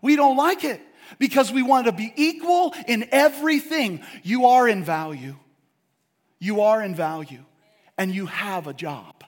We 0.03 0.17
don't 0.17 0.37
like 0.37 0.63
it 0.63 0.81
because 1.19 1.51
we 1.53 1.63
want 1.63 1.87
to 1.87 1.93
be 1.93 2.13
equal 2.17 2.75
in 2.87 3.09
everything. 3.11 4.03
You 4.23 4.47
are 4.47 4.69
in 4.69 4.85
value. 4.85 5.37
You 6.39 6.61
are 6.63 6.83
in 6.83 6.95
value 6.95 7.45
and 7.99 8.15
you 8.15 8.27
have 8.27 8.67
a 8.67 8.75
job. 8.75 9.25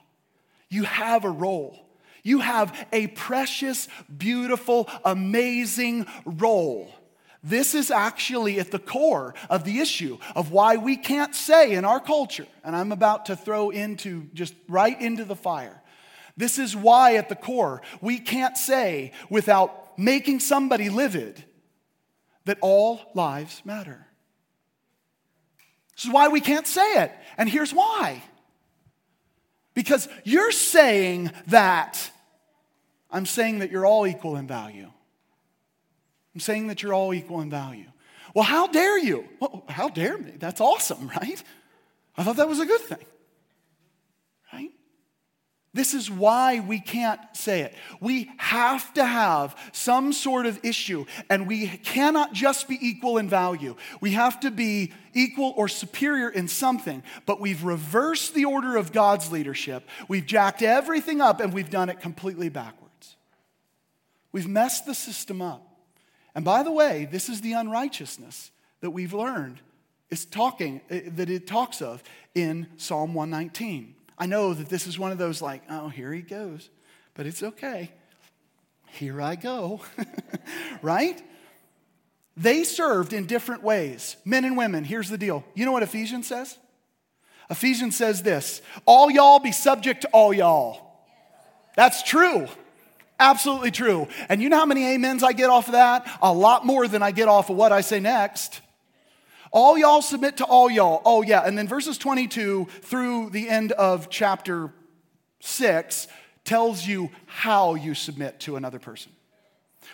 You 0.69 0.83
have 0.83 1.25
a 1.25 1.29
role. 1.29 1.77
You 2.23 2.39
have 2.39 2.87
a 2.91 3.07
precious, 3.07 3.87
beautiful, 4.15 4.89
amazing 5.03 6.05
role. 6.25 6.93
This 7.41 7.73
is 7.73 7.89
actually 7.89 8.59
at 8.59 8.71
the 8.71 8.79
core 8.79 9.33
of 9.49 9.63
the 9.63 9.79
issue 9.79 10.17
of 10.35 10.51
why 10.51 10.75
we 10.75 10.97
can't 10.97 11.33
say 11.33 11.71
in 11.71 11.85
our 11.85 12.01
culture, 12.01 12.47
and 12.65 12.75
I'm 12.75 12.91
about 12.91 13.27
to 13.27 13.37
throw 13.37 13.69
into 13.69 14.27
just 14.33 14.53
right 14.67 14.99
into 14.99 15.23
the 15.23 15.37
fire. 15.37 15.81
This 16.35 16.59
is 16.59 16.75
why 16.75 17.15
at 17.15 17.29
the 17.29 17.35
core 17.35 17.81
we 18.01 18.19
can't 18.19 18.57
say 18.57 19.13
without 19.29 19.97
making 19.97 20.41
somebody 20.41 20.89
livid 20.89 21.43
that 22.45 22.57
all 22.61 23.01
lives 23.13 23.61
matter. 23.63 24.05
This 25.99 26.05
is 26.05 26.13
why 26.13 26.29
we 26.29 26.39
can't 26.39 26.65
say 26.65 27.03
it. 27.03 27.11
And 27.37 27.49
here's 27.49 27.73
why. 27.73 28.23
Because 29.73 30.07
you're 30.23 30.53
saying 30.53 31.29
that 31.47 32.09
I'm 33.11 33.25
saying 33.25 33.59
that 33.59 33.69
you're 33.69 33.85
all 33.85 34.07
equal 34.07 34.37
in 34.37 34.47
value. 34.47 34.89
I'm 36.33 36.39
saying 36.39 36.67
that 36.67 36.81
you're 36.81 36.93
all 36.93 37.13
equal 37.13 37.41
in 37.41 37.49
value. 37.49 37.91
Well, 38.33 38.45
how 38.45 38.67
dare 38.67 38.97
you? 38.97 39.27
Well, 39.41 39.65
how 39.67 39.89
dare 39.89 40.17
me? 40.17 40.35
That's 40.39 40.61
awesome, 40.61 41.09
right? 41.21 41.43
I 42.15 42.23
thought 42.23 42.37
that 42.37 42.47
was 42.47 42.61
a 42.61 42.65
good 42.65 42.81
thing. 42.81 43.05
This 45.71 45.93
is 45.93 46.09
why 46.09 46.61
we 46.61 46.79
can't 46.79 47.19
say 47.33 47.61
it. 47.61 47.75
We 48.01 48.31
have 48.37 48.91
to 48.95 49.05
have 49.05 49.55
some 49.71 50.13
sort 50.13 50.47
of 50.47 50.59
issue, 50.63 51.05
and 51.29 51.47
we 51.47 51.67
cannot 51.67 52.33
just 52.33 52.67
be 52.67 52.79
equal 52.81 53.19
in 53.19 53.29
value. 53.29 53.75
We 54.01 54.11
have 54.11 54.39
to 54.39 54.49
be 54.49 54.93
equal 55.13 55.53
or 55.55 55.67
superior 55.67 56.29
in 56.29 56.47
something, 56.47 57.03
but 57.27 57.39
we've 57.39 57.63
reversed 57.63 58.33
the 58.33 58.45
order 58.45 58.77
of 58.77 58.91
God's 58.91 59.31
leadership. 59.31 59.87
We've 60.07 60.25
jacked 60.25 60.63
everything 60.63 61.21
up, 61.21 61.39
and 61.39 61.53
we've 61.53 61.69
done 61.69 61.89
it 61.89 62.01
completely 62.01 62.49
backwards. 62.49 63.15
We've 64.31 64.47
messed 64.47 64.87
the 64.87 64.95
system 64.95 65.39
up. 65.39 65.65
And 66.33 66.43
by 66.43 66.63
the 66.63 66.71
way, 66.71 67.07
this 67.11 67.29
is 67.29 67.41
the 67.41 67.53
unrighteousness 67.53 68.49
that 68.81 68.91
we've 68.91 69.13
learned 69.13 69.59
is 70.09 70.25
talking 70.25 70.81
eh, 70.89 71.01
that 71.15 71.29
it 71.29 71.45
talks 71.45 71.81
of 71.81 72.01
in 72.33 72.67
Psalm 72.77 73.13
119. 73.13 73.95
I 74.19 74.25
know 74.25 74.53
that 74.53 74.69
this 74.69 74.85
is 74.85 74.99
one 74.99 75.11
of 75.11 75.17
those 75.17 75.41
like, 75.41 75.63
oh, 75.69 75.87
here 75.87 76.11
he 76.11 76.21
goes, 76.21 76.69
but 77.13 77.25
it's 77.25 77.41
okay. 77.41 77.91
Here 78.87 79.21
I 79.21 79.35
go, 79.35 79.81
right? 80.81 81.21
They 82.35 82.63
served 82.63 83.13
in 83.13 83.25
different 83.25 83.63
ways, 83.63 84.17
men 84.25 84.45
and 84.45 84.57
women. 84.57 84.83
Here's 84.83 85.09
the 85.09 85.17
deal. 85.17 85.43
You 85.53 85.65
know 85.65 85.71
what 85.71 85.83
Ephesians 85.83 86.27
says? 86.27 86.57
Ephesians 87.49 87.95
says 87.95 88.21
this 88.21 88.61
all 88.85 89.09
y'all 89.09 89.39
be 89.39 89.51
subject 89.51 90.01
to 90.01 90.07
all 90.09 90.33
y'all. 90.33 90.81
That's 91.75 92.03
true. 92.03 92.47
Absolutely 93.19 93.71
true. 93.71 94.07
And 94.29 94.41
you 94.41 94.49
know 94.49 94.57
how 94.57 94.65
many 94.65 94.95
amens 94.95 95.23
I 95.23 95.33
get 95.33 95.49
off 95.49 95.67
of 95.67 95.73
that? 95.73 96.09
A 96.21 96.31
lot 96.31 96.65
more 96.65 96.87
than 96.87 97.03
I 97.03 97.11
get 97.11 97.27
off 97.27 97.49
of 97.49 97.57
what 97.57 97.71
I 97.71 97.81
say 97.81 97.99
next. 97.99 98.61
All 99.51 99.77
y'all 99.77 100.01
submit 100.01 100.37
to 100.37 100.45
all 100.45 100.69
y'all. 100.69 101.01
Oh, 101.05 101.21
yeah. 101.21 101.41
And 101.41 101.57
then 101.57 101.67
verses 101.67 101.97
22 101.97 102.67
through 102.81 103.31
the 103.31 103.49
end 103.49 103.71
of 103.71 104.09
chapter 104.09 104.71
6 105.39 106.07
tells 106.43 106.85
you 106.85 107.09
how 107.25 107.75
you 107.75 107.93
submit 107.95 108.39
to 108.41 108.55
another 108.55 108.79
person. 108.79 109.11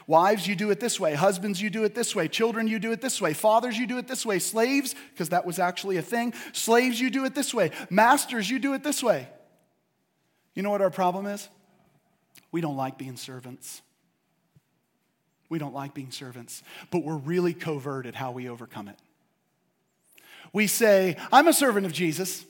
Wives, 0.08 0.46
you 0.46 0.56
do 0.56 0.70
it 0.72 0.80
this 0.80 1.00
way. 1.00 1.14
Husbands, 1.14 1.62
you 1.62 1.70
do 1.70 1.84
it 1.84 1.96
this 1.96 2.16
way. 2.16 2.28
Children, 2.28 2.68
you 2.68 2.80
do 2.80 2.92
it 2.92 3.02
this 3.02 3.22
way. 3.22 3.34
Fathers, 3.34 3.78
you 3.78 3.88
do 3.88 3.98
it 3.98 4.08
this 4.08 4.26
way. 4.26 4.40
Slaves, 4.40 4.94
because 5.12 5.30
that 5.30 5.46
was 5.46 5.58
actually 5.58 5.98
a 5.98 6.02
thing. 6.02 6.34
Slaves, 6.54 7.00
you 7.00 7.10
do 7.10 7.26
it 7.26 7.34
this 7.34 7.54
way. 7.54 7.72
Masters, 7.90 8.50
you 8.50 8.60
do 8.60 8.74
it 8.74 8.84
this 8.84 9.02
way. 9.02 9.28
You 10.54 10.64
know 10.64 10.70
what 10.70 10.82
our 10.82 10.92
problem 10.92 11.26
is? 11.26 11.50
We 12.52 12.62
don't 12.62 12.78
like 12.78 12.98
being 12.98 13.18
servants. 13.18 13.82
We 15.50 15.60
don't 15.60 15.74
like 15.74 15.94
being 15.94 16.12
servants, 16.12 16.64
but 16.92 17.04
we're 17.04 17.18
really 17.18 17.54
covert 17.54 18.06
at 18.06 18.16
how 18.16 18.32
we 18.32 18.50
overcome 18.50 18.88
it. 18.88 18.98
We 20.56 20.68
say, 20.68 21.18
I'm 21.34 21.50
a 21.50 21.54
servant 21.54 21.86
of 21.86 21.92
Jesus. 21.92 22.46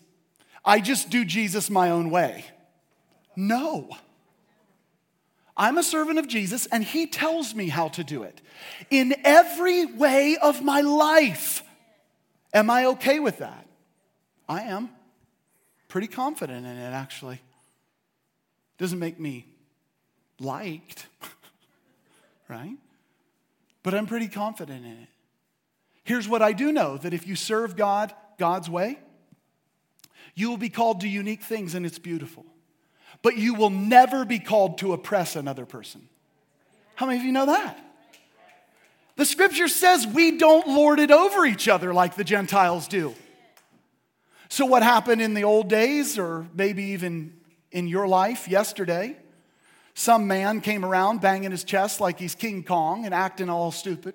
I 0.64 0.80
just 0.80 1.10
do 1.10 1.26
Jesus 1.26 1.72
my 1.72 1.90
own 1.90 2.12
way. 2.12 2.46
No. 3.36 3.90
I'm 5.58 5.80
a 5.80 5.84
servant 5.84 6.20
of 6.20 6.28
Jesus, 6.28 6.68
and 6.68 6.84
He 6.84 7.08
tells 7.08 7.56
me 7.56 7.68
how 7.68 7.88
to 7.88 8.04
do 8.04 8.22
it 8.22 8.42
in 8.92 9.16
every 9.24 9.88
way 9.88 10.38
of 10.40 10.62
my 10.62 10.82
life. 10.82 11.64
Am 12.54 12.70
I 12.70 12.86
okay 12.86 13.18
with 13.18 13.40
that? 13.40 13.66
I 14.48 14.62
am. 14.62 14.92
Pretty 15.88 16.08
confident 16.08 16.64
in 16.64 16.78
it, 16.78 16.92
actually. 16.92 17.42
Doesn't 18.78 19.00
make 19.00 19.20
me 19.20 19.48
liked, 20.40 21.08
right? 22.48 22.78
But 23.82 23.96
I'm 23.96 24.06
pretty 24.06 24.28
confident 24.28 24.86
in 24.86 24.92
it. 24.92 25.10
Here's 26.06 26.30
what 26.30 26.42
I 26.42 26.54
do 26.54 26.72
know 26.72 26.96
that 26.98 27.14
if 27.14 27.28
you 27.28 27.36
serve 27.36 27.76
God 27.76 28.14
God's 28.38 28.70
way, 28.70 28.98
you 30.34 30.50
will 30.50 30.58
be 30.58 30.70
called 30.70 31.02
to 31.02 31.10
unique 31.10 31.44
things, 31.44 31.76
and 31.76 31.86
it's 31.86 32.00
beautiful 32.00 32.46
but 33.26 33.38
you 33.38 33.56
will 33.56 33.72
never 33.72 34.24
be 34.24 34.38
called 34.38 34.78
to 34.78 34.94
oppress 34.94 35.36
another 35.36 35.66
person. 35.66 36.08
How 36.94 37.08
many 37.08 37.18
of 37.18 37.26
you 37.26 37.32
know 37.32 37.48
that? 37.48 37.80
The 39.16 39.26
scripture 39.26 39.68
says 39.68 40.06
we 40.06 40.38
don't 40.38 40.68
lord 40.68 41.00
it 41.00 41.10
over 41.10 41.44
each 41.44 41.68
other 41.68 41.92
like 41.92 42.16
the 42.16 42.24
Gentiles 42.24 42.88
do. 42.88 43.16
So, 44.50 44.66
what 44.66 44.84
happened 44.84 45.24
in 45.24 45.34
the 45.34 45.44
old 45.44 45.70
days, 45.70 46.20
or 46.20 46.48
maybe 46.54 46.84
even 46.84 47.34
in 47.72 47.88
your 47.88 48.08
life 48.08 48.48
yesterday? 48.48 49.18
Some 49.96 50.28
man 50.28 50.62
came 50.62 50.86
around 50.86 51.20
banging 51.20 51.50
his 51.50 51.64
chest 51.64 52.00
like 52.00 52.20
he's 52.20 52.36
King 52.36 52.64
Kong 52.64 53.06
and 53.06 53.14
acting 53.14 53.50
all 53.50 53.72
stupid. 53.72 54.14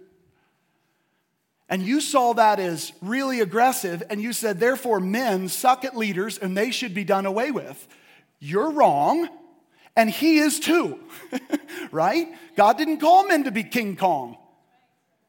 And 1.70 1.82
you 1.82 2.00
saw 2.00 2.32
that 2.32 2.58
as 2.58 2.92
really 3.00 3.40
aggressive, 3.40 4.02
and 4.10 4.20
you 4.20 4.32
said, 4.32 4.58
therefore, 4.58 4.98
men 4.98 5.48
suck 5.48 5.84
at 5.84 5.96
leaders 5.96 6.36
and 6.36 6.56
they 6.56 6.72
should 6.72 6.94
be 6.94 7.04
done 7.04 7.26
away 7.26 7.52
with. 7.52 7.86
You're 8.40 8.72
wrong, 8.72 9.28
and 9.94 10.10
he 10.10 10.38
is 10.38 10.58
too, 10.58 10.98
right? 11.92 12.26
God 12.56 12.76
didn't 12.76 12.98
call 12.98 13.28
men 13.28 13.44
to 13.44 13.52
be 13.52 13.62
King 13.62 13.96
Kong, 13.96 14.36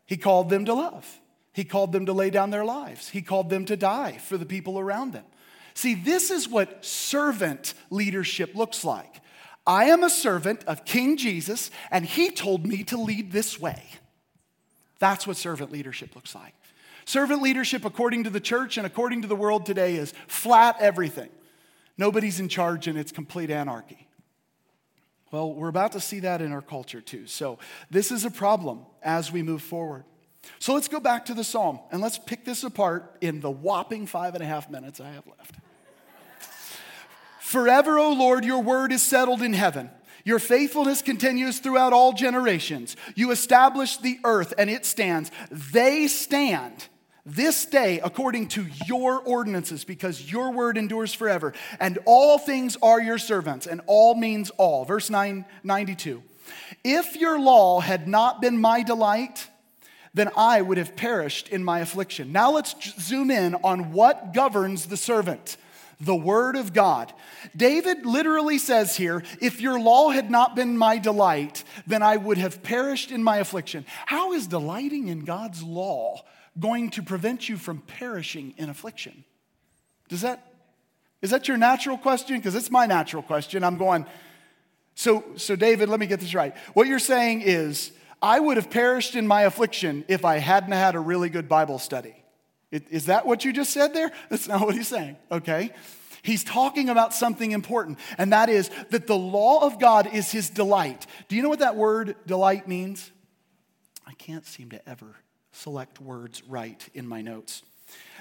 He 0.06 0.18
called 0.18 0.50
them 0.50 0.66
to 0.66 0.74
love. 0.74 1.20
He 1.54 1.66
called 1.66 1.92
them 1.92 2.06
to 2.06 2.14
lay 2.14 2.30
down 2.30 2.50
their 2.50 2.64
lives. 2.64 3.10
He 3.10 3.22
called 3.22 3.50
them 3.50 3.66
to 3.66 3.76
die 3.76 4.18
for 4.18 4.38
the 4.38 4.46
people 4.46 4.80
around 4.80 5.12
them. 5.12 5.26
See, 5.74 5.96
this 5.96 6.32
is 6.32 6.48
what 6.48 6.84
servant 6.84 7.74
leadership 7.90 8.56
looks 8.56 8.86
like. 8.86 9.20
I 9.68 9.86
am 9.86 10.02
a 10.02 10.10
servant 10.10 10.64
of 10.66 10.86
King 10.86 11.18
Jesus, 11.18 11.70
and 11.92 12.06
he 12.06 12.32
told 12.32 12.66
me 12.66 12.84
to 12.86 12.98
lead 12.98 13.32
this 13.32 13.60
way. 13.60 13.84
That's 15.02 15.26
what 15.26 15.36
servant 15.36 15.72
leadership 15.72 16.16
looks 16.16 16.36
like. 16.36 16.54
Servant 17.06 17.42
leadership, 17.42 17.86
according 17.86 18.26
to 18.26 18.30
the 18.30 18.40
church 18.40 18.78
and 18.78 18.86
according 18.86 19.24
to 19.24 19.28
the 19.28 19.36
world 19.36 19.66
today, 19.66 19.96
is 19.96 20.14
flat 20.28 20.78
everything. 20.80 21.30
Nobody's 21.98 22.40
in 22.40 22.48
charge 22.48 22.88
and 22.88 23.00
it's 23.00 23.12
complete 23.12 23.50
anarchy. 23.50 24.08
Well, 25.32 25.54
we're 25.54 25.70
about 25.70 25.94
to 25.94 26.00
see 26.00 26.20
that 26.20 26.40
in 26.40 26.52
our 26.52 26.62
culture 26.62 27.02
too. 27.02 27.26
So, 27.26 27.58
this 27.90 28.12
is 28.12 28.26
a 28.26 28.30
problem 28.30 28.86
as 29.02 29.32
we 29.32 29.42
move 29.42 29.64
forward. 29.64 30.04
So, 30.60 30.76
let's 30.76 30.88
go 30.88 31.00
back 31.00 31.26
to 31.26 31.34
the 31.34 31.44
psalm 31.44 31.80
and 31.92 32.00
let's 32.00 32.20
pick 32.20 32.46
this 32.46 32.64
apart 32.64 33.18
in 33.22 33.40
the 33.40 33.50
whopping 33.50 34.06
five 34.06 34.36
and 34.36 34.44
a 34.44 34.48
half 34.48 34.70
minutes 34.70 35.00
I 35.00 35.10
have 35.10 35.26
left. 35.26 35.56
Forever, 37.40 37.98
O 37.98 38.14
Lord, 38.14 38.46
your 38.46 38.62
word 38.62 38.92
is 38.92 39.02
settled 39.02 39.42
in 39.42 39.54
heaven. 39.54 39.90
Your 40.24 40.40
faithfulness 40.40 41.02
continues 41.02 41.60
throughout 41.60 41.94
all 41.94 42.14
generations. 42.14 42.96
You 43.16 43.32
establish 43.32 43.98
the 43.98 44.20
earth 44.24 44.54
and 44.58 44.70
it 44.70 44.86
stands. 44.86 45.32
They 45.50 46.08
stand 46.08 46.88
this 47.26 47.66
day 47.66 48.00
according 48.00 48.48
to 48.50 48.66
your 48.88 49.20
ordinances, 49.20 49.84
because 49.84 50.32
your 50.32 50.52
word 50.52 50.78
endures 50.78 51.14
forever. 51.14 51.54
And 51.80 52.00
all 52.06 52.38
things 52.38 52.78
are 52.82 53.00
your 53.00 53.18
servants, 53.18 53.68
and 53.68 53.82
all 53.86 54.16
means 54.16 54.50
all. 54.52 54.86
Verse 54.86 55.10
9, 55.10 55.46
92. 55.64 56.24
If 56.84 57.16
your 57.16 57.40
law 57.40 57.80
had 57.80 58.08
not 58.08 58.42
been 58.42 58.60
my 58.60 58.84
delight, 58.84 59.50
then 60.14 60.30
I 60.36 60.62
would 60.62 60.78
have 60.78 60.96
perished 60.96 61.48
in 61.50 61.64
my 61.64 61.80
affliction. 61.80 62.32
Now 62.32 62.52
let's 62.52 62.76
zoom 63.00 63.32
in 63.32 63.56
on 63.56 63.92
what 63.92 64.34
governs 64.34 64.88
the 64.88 64.98
servant 64.98 65.58
the 66.02 66.16
word 66.16 66.56
of 66.56 66.74
God. 66.74 67.14
David 67.56 68.06
literally 68.06 68.58
says 68.58 68.98
here, 68.98 69.24
if 69.40 69.62
your 69.62 69.80
law 69.80 70.10
had 70.10 70.30
not 70.30 70.56
been 70.56 70.78
my 70.78 70.98
delight, 70.98 71.64
then 71.88 72.02
I 72.02 72.18
would 72.18 72.38
have 72.38 72.64
perished 72.64 73.12
in 73.12 73.24
my 73.24 73.38
affliction. 73.38 73.86
How 74.08 74.34
is 74.34 74.48
delighting 74.48 75.08
in 75.08 75.26
God's 75.26 75.64
law 75.64 76.24
going 76.60 76.90
to 76.92 77.04
prevent 77.04 77.48
you 77.48 77.56
from 77.56 77.82
perishing 77.82 78.54
in 78.58 78.70
affliction? 78.70 79.24
Does 80.10 80.22
that, 80.22 80.54
is 81.22 81.30
that 81.30 81.48
your 81.48 81.58
natural 81.58 81.98
question? 81.98 82.38
Because 82.38 82.56
it's 82.56 82.72
my 82.72 82.86
natural 82.86 83.24
question. 83.24 83.64
I'm 83.64 83.78
going, 83.78 84.06
so, 84.96 85.24
so 85.38 85.56
David, 85.56 85.88
let 85.88 86.00
me 86.00 86.08
get 86.08 86.20
this 86.20 86.34
right. 86.34 86.56
What 86.74 86.88
you're 86.88 87.00
saying 87.00 87.42
is, 87.42 87.92
I 88.22 88.40
would 88.40 88.58
have 88.58 88.70
perished 88.70 89.16
in 89.16 89.26
my 89.26 89.44
affliction 89.44 90.06
if 90.08 90.26
I 90.26 90.38
hadn't 90.38 90.74
had 90.74 90.94
a 90.94 91.00
really 91.00 91.30
good 91.30 91.50
Bible 91.50 91.80
study. 91.80 92.21
Is 92.72 93.08
that 93.08 93.26
what 93.26 93.44
you 93.44 93.52
just 93.52 93.72
said 93.72 93.94
there? 93.94 94.12
That's 94.30 94.48
not 94.48 94.62
what 94.62 94.76
he's 94.76 94.88
saying, 94.88 95.18
okay? 95.32 95.72
He's 96.24 96.44
talking 96.44 96.90
about 96.90 97.14
something 97.14 97.52
important, 97.52 98.00
and 98.18 98.32
that 98.32 98.48
is 98.48 98.70
that 98.92 99.08
the 99.08 99.18
law 99.18 99.66
of 99.66 99.80
God 99.80 100.14
is 100.14 100.32
his 100.32 100.50
delight. 100.50 101.08
Do 101.28 101.36
you 101.36 101.42
know 101.42 101.50
what 101.50 101.60
that 101.60 101.76
word 101.76 102.16
delight 102.28 102.68
means? 102.68 103.12
I 104.06 104.14
can't 104.14 104.46
seem 104.46 104.70
to 104.70 104.90
ever 104.90 105.16
select 105.52 106.00
words 106.00 106.44
right 106.48 106.88
in 106.94 107.08
my 107.08 107.22
notes. 107.22 107.64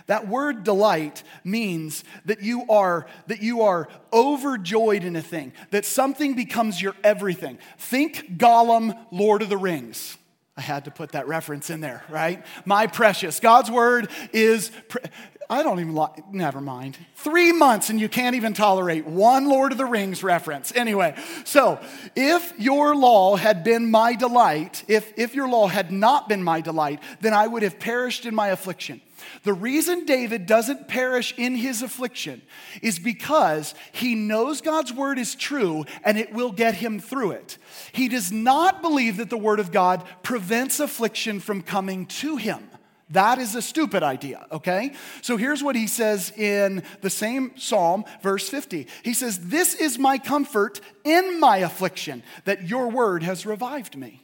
That 0.07 0.27
word 0.27 0.65
delight 0.65 1.23
means 1.45 2.05
that 2.25 2.43
you 2.43 2.65
are 2.71 3.07
that 3.27 3.43
you 3.43 3.63
are 3.63 3.89
overjoyed 4.13 5.05
in 5.05 5.15
a 5.15 5.23
thing, 5.23 5.53
that 5.71 5.85
something 5.85 6.35
becomes 6.35 6.81
your 6.81 6.97
everything. 7.05 7.59
Think 7.79 8.39
Gollum, 8.39 8.99
Lord 9.13 9.43
of 9.43 9.49
the 9.49 9.59
Rings. 9.59 10.17
I 10.57 10.63
had 10.63 10.85
to 10.85 10.91
put 10.91 11.13
that 11.13 11.27
reference 11.29 11.71
in 11.71 11.81
there, 11.81 12.05
right? 12.09 12.45
My 12.65 12.87
precious. 12.87 13.41
God's 13.41 13.71
word 13.71 14.11
is 14.33 14.71
pre- 14.89 15.03
I 15.51 15.65
don't 15.65 15.81
even 15.81 15.97
like, 15.97 16.33
never 16.33 16.61
mind. 16.61 16.97
Three 17.17 17.51
months 17.51 17.91
and 17.91 18.01
you 18.01 18.09
can't 18.09 18.37
even 18.37 18.55
tolerate 18.55 19.05
one 19.05 19.49
Lord 19.49 19.73
of 19.73 19.79
the 19.79 19.85
Rings 19.85 20.23
reference. 20.23 20.73
Anyway, 20.77 21.17
so 21.45 21.81
if 22.15 22.53
your 22.57 22.95
law 22.95 23.35
had 23.35 23.65
been 23.65 23.91
my 23.91 24.15
delight, 24.15 24.85
if, 24.87 25.13
if 25.17 25.35
your 25.35 25.49
law 25.49 25.67
had 25.67 25.91
not 25.91 26.29
been 26.29 26.45
my 26.45 26.61
delight, 26.61 27.03
then 27.21 27.35
I 27.35 27.49
would 27.49 27.65
have 27.65 27.81
perished 27.81 28.27
in 28.27 28.35
my 28.35 28.49
affliction. 28.49 29.01
The 29.43 29.53
reason 29.53 30.05
David 30.05 30.47
doesn't 30.47 30.89
perish 30.89 31.35
in 31.37 31.55
his 31.55 31.83
affliction 31.83 32.43
is 32.83 32.99
because 32.99 33.75
he 33.93 34.15
knows 34.15 34.61
God's 34.61 34.93
word 34.93 35.19
is 35.19 35.35
true 35.35 35.85
and 36.05 36.19
it 36.19 36.33
will 36.33 36.53
get 36.53 36.75
him 36.75 37.01
through 37.01 37.33
it. 37.33 37.59
He 37.93 38.09
does 38.09 38.31
not 38.33 38.83
believe 38.83 39.17
that 39.19 39.31
the 39.31 39.39
word 39.39 39.61
of 39.61 39.73
God 39.73 40.05
prevents 40.23 40.81
affliction 40.81 41.41
from 41.41 41.63
coming 41.63 42.07
to 42.07 42.37
him. 42.37 42.71
That 43.11 43.39
is 43.39 43.57
a 43.57 43.63
stupid 43.63 44.05
idea, 44.05 44.47
okay? 44.53 44.93
So 45.21 45.37
here's 45.37 45.65
what 45.65 45.75
he 45.75 45.89
says 45.89 46.33
in 46.37 46.85
the 47.01 47.11
same 47.11 47.53
psalm, 47.57 48.05
verse 48.23 48.49
50. 48.49 48.87
He 49.03 49.15
says, 49.15 49.49
This 49.49 49.75
is 49.75 49.99
my 49.99 50.17
comfort 50.17 50.81
in 51.05 51.41
my 51.41 51.59
affliction, 51.59 52.23
that 52.45 52.69
your 52.69 52.89
word 52.89 53.25
has 53.25 53.45
revived 53.45 53.97
me. 53.97 54.23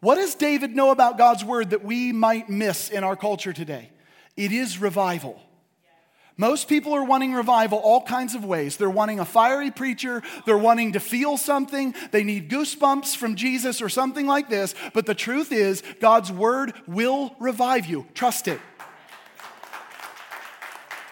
What 0.00 0.16
does 0.16 0.34
David 0.34 0.76
know 0.76 0.90
about 0.90 1.18
God's 1.18 1.44
word 1.44 1.70
that 1.70 1.84
we 1.84 2.12
might 2.12 2.48
miss 2.48 2.90
in 2.90 3.04
our 3.04 3.16
culture 3.16 3.52
today? 3.52 3.90
It 4.36 4.52
is 4.52 4.78
revival. 4.78 5.40
Most 6.36 6.68
people 6.68 6.92
are 6.92 7.04
wanting 7.04 7.32
revival 7.32 7.78
all 7.78 8.02
kinds 8.02 8.34
of 8.34 8.44
ways. 8.44 8.76
They're 8.76 8.90
wanting 8.90 9.20
a 9.20 9.24
fiery 9.24 9.70
preacher, 9.70 10.22
they're 10.44 10.58
wanting 10.58 10.92
to 10.92 11.00
feel 11.00 11.38
something, 11.38 11.94
they 12.10 12.24
need 12.24 12.50
goosebumps 12.50 13.16
from 13.16 13.36
Jesus 13.36 13.80
or 13.80 13.88
something 13.88 14.26
like 14.26 14.50
this. 14.50 14.74
But 14.92 15.06
the 15.06 15.14
truth 15.14 15.50
is, 15.50 15.82
God's 15.98 16.30
word 16.30 16.74
will 16.86 17.34
revive 17.40 17.86
you. 17.86 18.06
Trust 18.12 18.48
it. 18.48 18.60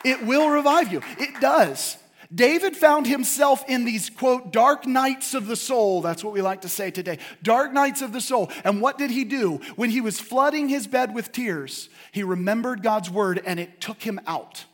It 0.05 0.27
will 0.27 0.51
revive 0.51 0.92
you. 0.92 1.01
It 1.18 1.40
does. 1.40 1.97
David 2.35 2.77
found 2.77 3.07
himself 3.07 3.64
in 3.68 3.85
these, 3.85 4.11
quote, 4.11 4.53
dark 4.53 4.87
nights 4.87 5.35
of 5.35 5.47
the 5.47 5.57
soul. 5.57 6.01
That's 6.01 6.25
what 6.25 6.33
we 6.33 6.42
like 6.42 6.62
to 6.62 6.68
say 6.68 6.90
today. 6.90 7.18
Dark 7.42 7.73
nights 7.73 8.03
of 8.03 8.12
the 8.12 8.20
soul. 8.20 8.51
And 8.64 8.81
what 8.81 8.99
did 8.99 9.11
he 9.11 9.25
do? 9.25 9.61
When 9.77 9.90
he 9.90 10.01
was 10.01 10.18
flooding 10.18 10.68
his 10.68 10.87
bed 10.87 11.14
with 11.14 11.33
tears, 11.33 11.88
he 12.12 12.23
remembered 12.23 12.83
God's 12.83 13.11
word 13.11 13.40
and 13.44 13.61
it 13.61 13.81
took 13.81 14.03
him 14.03 14.20
out. 14.27 14.64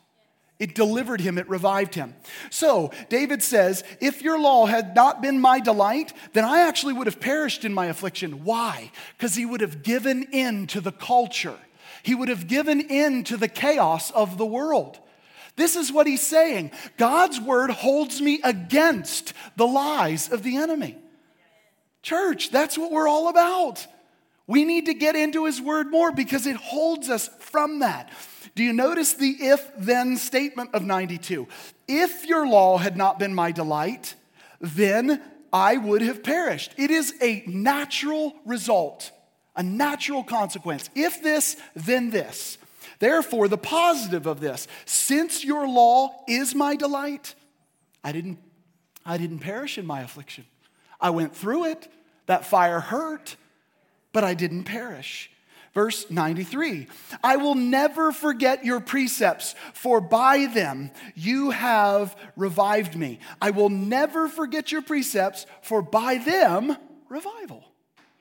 It 0.58 0.74
delivered 0.74 1.22
him, 1.22 1.38
it 1.38 1.48
revived 1.48 1.94
him. 1.94 2.14
So, 2.50 2.92
David 3.08 3.42
says, 3.42 3.82
If 3.98 4.20
your 4.20 4.38
law 4.38 4.66
had 4.66 4.94
not 4.94 5.22
been 5.22 5.40
my 5.40 5.58
delight, 5.58 6.12
then 6.34 6.44
I 6.44 6.68
actually 6.68 6.92
would 6.92 7.06
have 7.06 7.18
perished 7.18 7.64
in 7.64 7.72
my 7.72 7.86
affliction. 7.86 8.44
Why? 8.44 8.92
Because 9.16 9.34
he 9.34 9.46
would 9.46 9.62
have 9.62 9.82
given 9.82 10.24
in 10.24 10.66
to 10.68 10.82
the 10.82 10.92
culture, 10.92 11.56
he 12.02 12.14
would 12.14 12.28
have 12.28 12.46
given 12.46 12.80
in 12.80 13.24
to 13.24 13.38
the 13.38 13.48
chaos 13.48 14.10
of 14.10 14.36
the 14.36 14.46
world. 14.46 14.98
This 15.60 15.76
is 15.76 15.92
what 15.92 16.06
he's 16.06 16.26
saying 16.26 16.72
God's 16.96 17.38
word 17.38 17.68
holds 17.70 18.18
me 18.18 18.40
against 18.42 19.34
the 19.56 19.66
lies 19.66 20.32
of 20.32 20.42
the 20.42 20.56
enemy. 20.56 20.96
Church, 22.02 22.50
that's 22.50 22.78
what 22.78 22.90
we're 22.90 23.06
all 23.06 23.28
about. 23.28 23.86
We 24.46 24.64
need 24.64 24.86
to 24.86 24.94
get 24.94 25.16
into 25.16 25.44
his 25.44 25.60
word 25.60 25.90
more 25.90 26.12
because 26.12 26.46
it 26.46 26.56
holds 26.56 27.10
us 27.10 27.28
from 27.40 27.80
that. 27.80 28.10
Do 28.54 28.64
you 28.64 28.72
notice 28.72 29.12
the 29.12 29.36
if 29.38 29.70
then 29.76 30.16
statement 30.16 30.70
of 30.72 30.82
92? 30.82 31.46
If 31.86 32.24
your 32.24 32.48
law 32.48 32.78
had 32.78 32.96
not 32.96 33.18
been 33.18 33.34
my 33.34 33.52
delight, 33.52 34.14
then 34.62 35.20
I 35.52 35.76
would 35.76 36.00
have 36.00 36.22
perished. 36.22 36.72
It 36.78 36.90
is 36.90 37.12
a 37.20 37.44
natural 37.46 38.34
result, 38.46 39.10
a 39.54 39.62
natural 39.62 40.24
consequence. 40.24 40.88
If 40.94 41.22
this, 41.22 41.58
then 41.76 42.08
this. 42.08 42.56
Therefore, 43.00 43.48
the 43.48 43.58
positive 43.58 44.26
of 44.26 44.40
this, 44.40 44.68
since 44.84 45.44
your 45.44 45.66
law 45.66 46.22
is 46.28 46.54
my 46.54 46.76
delight, 46.76 47.34
I 48.04 48.12
didn't, 48.12 48.38
I 49.04 49.18
didn't 49.18 49.40
perish 49.40 49.78
in 49.78 49.86
my 49.86 50.02
affliction. 50.02 50.44
I 51.00 51.10
went 51.10 51.34
through 51.34 51.64
it. 51.64 51.88
That 52.26 52.46
fire 52.46 52.78
hurt, 52.78 53.34
but 54.12 54.22
I 54.22 54.34
didn't 54.34 54.64
perish. 54.64 55.30
Verse 55.72 56.10
93 56.10 56.88
I 57.24 57.36
will 57.36 57.54
never 57.54 58.12
forget 58.12 58.64
your 58.64 58.80
precepts, 58.80 59.54
for 59.72 60.00
by 60.00 60.46
them 60.46 60.90
you 61.14 61.50
have 61.50 62.14
revived 62.36 62.96
me. 62.96 63.18
I 63.40 63.50
will 63.50 63.70
never 63.70 64.28
forget 64.28 64.70
your 64.70 64.82
precepts, 64.82 65.46
for 65.62 65.80
by 65.80 66.18
them, 66.18 66.76
revival. 67.08 67.64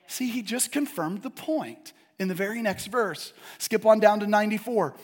See, 0.06 0.28
he 0.28 0.42
just 0.42 0.72
confirmed 0.72 1.22
the 1.22 1.30
point 1.30 1.92
in 2.20 2.28
the 2.28 2.34
very 2.34 2.62
next 2.62 2.86
verse. 2.86 3.32
Skip 3.58 3.84
on 3.84 3.98
down 3.98 4.20
to 4.20 4.26
94. 4.26 4.94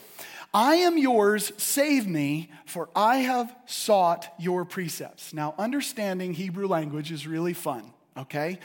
I 0.54 0.76
am 0.76 0.96
yours, 0.96 1.52
save 1.56 2.06
me, 2.06 2.50
for 2.66 2.88
I 2.94 3.16
have 3.16 3.54
sought 3.66 4.32
your 4.38 4.64
precepts. 4.64 5.34
Now, 5.34 5.54
understanding 5.58 6.34
Hebrew 6.34 6.68
language 6.68 7.10
is 7.10 7.26
really 7.26 7.54
fun, 7.54 7.92
okay? 8.16 8.58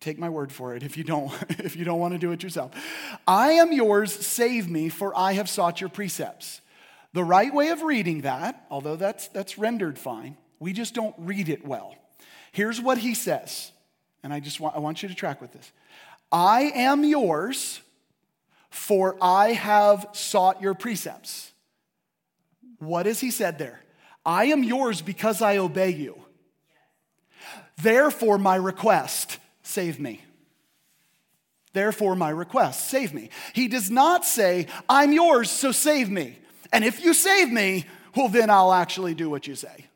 Take 0.00 0.18
my 0.18 0.30
word 0.30 0.50
for 0.50 0.74
it 0.74 0.82
if 0.82 0.96
you 0.96 1.04
don't 1.04 1.32
if 1.50 1.76
you 1.76 1.84
don't 1.84 2.00
want 2.00 2.14
to 2.14 2.18
do 2.18 2.32
it 2.32 2.42
yourself. 2.42 2.72
I 3.28 3.52
am 3.52 3.70
yours, 3.70 4.12
save 4.12 4.68
me, 4.68 4.88
for 4.88 5.16
I 5.16 5.32
have 5.32 5.48
sought 5.48 5.80
your 5.80 5.90
precepts. 5.90 6.62
The 7.12 7.24
right 7.24 7.52
way 7.52 7.68
of 7.68 7.82
reading 7.82 8.22
that, 8.22 8.66
although 8.70 8.96
that's 8.96 9.28
that's 9.28 9.58
rendered 9.58 9.98
fine, 9.98 10.38
we 10.58 10.72
just 10.72 10.94
don't 10.94 11.14
read 11.18 11.50
it 11.50 11.66
well. 11.66 11.94
Here's 12.52 12.80
what 12.80 12.98
he 12.98 13.14
says, 13.14 13.72
and 14.22 14.32
I 14.32 14.40
just 14.40 14.58
want 14.58 14.74
I 14.74 14.78
want 14.78 15.02
you 15.02 15.08
to 15.08 15.14
track 15.14 15.42
with 15.42 15.52
this. 15.52 15.70
I 16.32 16.72
am 16.74 17.04
yours, 17.04 17.82
for 18.70 19.16
I 19.20 19.52
have 19.52 20.06
sought 20.12 20.62
your 20.62 20.74
precepts. 20.74 21.52
What 22.78 23.06
has 23.06 23.20
he 23.20 23.30
said 23.30 23.58
there? 23.58 23.80
I 24.24 24.46
am 24.46 24.64
yours 24.64 25.02
because 25.02 25.42
I 25.42 25.58
obey 25.58 25.90
you. 25.90 26.18
Therefore, 27.82 28.38
my 28.38 28.56
request 28.56 29.38
save 29.62 29.98
me. 29.98 30.22
Therefore, 31.72 32.16
my 32.16 32.30
request, 32.30 32.88
save 32.88 33.14
me. 33.14 33.30
He 33.52 33.68
does 33.68 33.90
not 33.90 34.24
say, 34.24 34.66
I'm 34.88 35.12
yours, 35.12 35.50
so 35.50 35.70
save 35.70 36.10
me. 36.10 36.36
And 36.72 36.84
if 36.84 37.04
you 37.04 37.14
save 37.14 37.50
me, 37.50 37.84
well, 38.16 38.28
then 38.28 38.50
I'll 38.50 38.72
actually 38.72 39.14
do 39.14 39.30
what 39.30 39.46
you 39.46 39.54
say. 39.54 39.86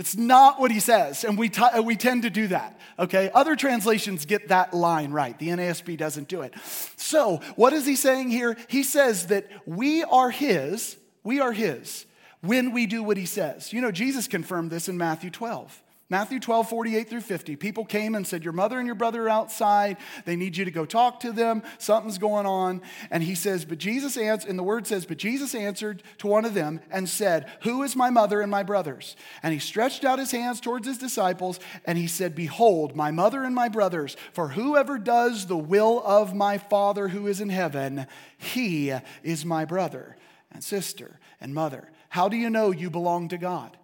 It's 0.00 0.16
not 0.16 0.58
what 0.58 0.70
he 0.70 0.80
says, 0.80 1.24
and 1.24 1.36
we, 1.36 1.50
t- 1.50 1.80
we 1.84 1.94
tend 1.94 2.22
to 2.22 2.30
do 2.30 2.46
that, 2.46 2.80
okay? 2.98 3.30
Other 3.34 3.54
translations 3.54 4.24
get 4.24 4.48
that 4.48 4.72
line 4.72 5.12
right. 5.12 5.38
The 5.38 5.48
NASB 5.48 5.98
doesn't 5.98 6.26
do 6.26 6.40
it. 6.40 6.54
So, 6.96 7.42
what 7.54 7.74
is 7.74 7.84
he 7.84 7.96
saying 7.96 8.30
here? 8.30 8.56
He 8.68 8.82
says 8.82 9.26
that 9.26 9.46
we 9.66 10.02
are 10.04 10.30
his, 10.30 10.96
we 11.22 11.40
are 11.40 11.52
his 11.52 12.06
when 12.40 12.72
we 12.72 12.86
do 12.86 13.02
what 13.02 13.18
he 13.18 13.26
says. 13.26 13.74
You 13.74 13.82
know, 13.82 13.92
Jesus 13.92 14.26
confirmed 14.26 14.70
this 14.70 14.88
in 14.88 14.96
Matthew 14.96 15.28
12. 15.28 15.82
Matthew 16.10 16.40
12, 16.40 16.68
48 16.68 17.08
through 17.08 17.20
50. 17.20 17.54
People 17.54 17.84
came 17.84 18.16
and 18.16 18.26
said, 18.26 18.42
Your 18.42 18.52
mother 18.52 18.78
and 18.78 18.86
your 18.86 18.96
brother 18.96 19.26
are 19.26 19.30
outside. 19.30 19.96
They 20.24 20.34
need 20.34 20.56
you 20.56 20.64
to 20.64 20.72
go 20.72 20.84
talk 20.84 21.20
to 21.20 21.30
them. 21.30 21.62
Something's 21.78 22.18
going 22.18 22.46
on. 22.46 22.82
And 23.12 23.22
he 23.22 23.36
says, 23.36 23.64
But 23.64 23.78
Jesus 23.78 24.16
answered, 24.16 24.50
and 24.50 24.58
the 24.58 24.64
word 24.64 24.88
says, 24.88 25.06
But 25.06 25.18
Jesus 25.18 25.54
answered 25.54 26.02
to 26.18 26.26
one 26.26 26.44
of 26.44 26.52
them 26.52 26.80
and 26.90 27.08
said, 27.08 27.48
Who 27.62 27.84
is 27.84 27.94
my 27.94 28.10
mother 28.10 28.40
and 28.40 28.50
my 28.50 28.64
brothers? 28.64 29.14
And 29.40 29.54
he 29.54 29.60
stretched 29.60 30.04
out 30.04 30.18
his 30.18 30.32
hands 30.32 30.60
towards 30.60 30.84
his 30.84 30.98
disciples 30.98 31.60
and 31.84 31.96
he 31.96 32.08
said, 32.08 32.34
Behold, 32.34 32.96
my 32.96 33.12
mother 33.12 33.44
and 33.44 33.54
my 33.54 33.68
brothers, 33.68 34.16
for 34.32 34.48
whoever 34.48 34.98
does 34.98 35.46
the 35.46 35.56
will 35.56 36.02
of 36.04 36.34
my 36.34 36.58
Father 36.58 37.06
who 37.06 37.28
is 37.28 37.40
in 37.40 37.50
heaven, 37.50 38.08
he 38.36 38.92
is 39.22 39.44
my 39.44 39.64
brother 39.64 40.16
and 40.50 40.64
sister 40.64 41.20
and 41.40 41.54
mother. 41.54 41.92
How 42.08 42.28
do 42.28 42.36
you 42.36 42.50
know 42.50 42.72
you 42.72 42.90
belong 42.90 43.28
to 43.28 43.38
God? 43.38 43.76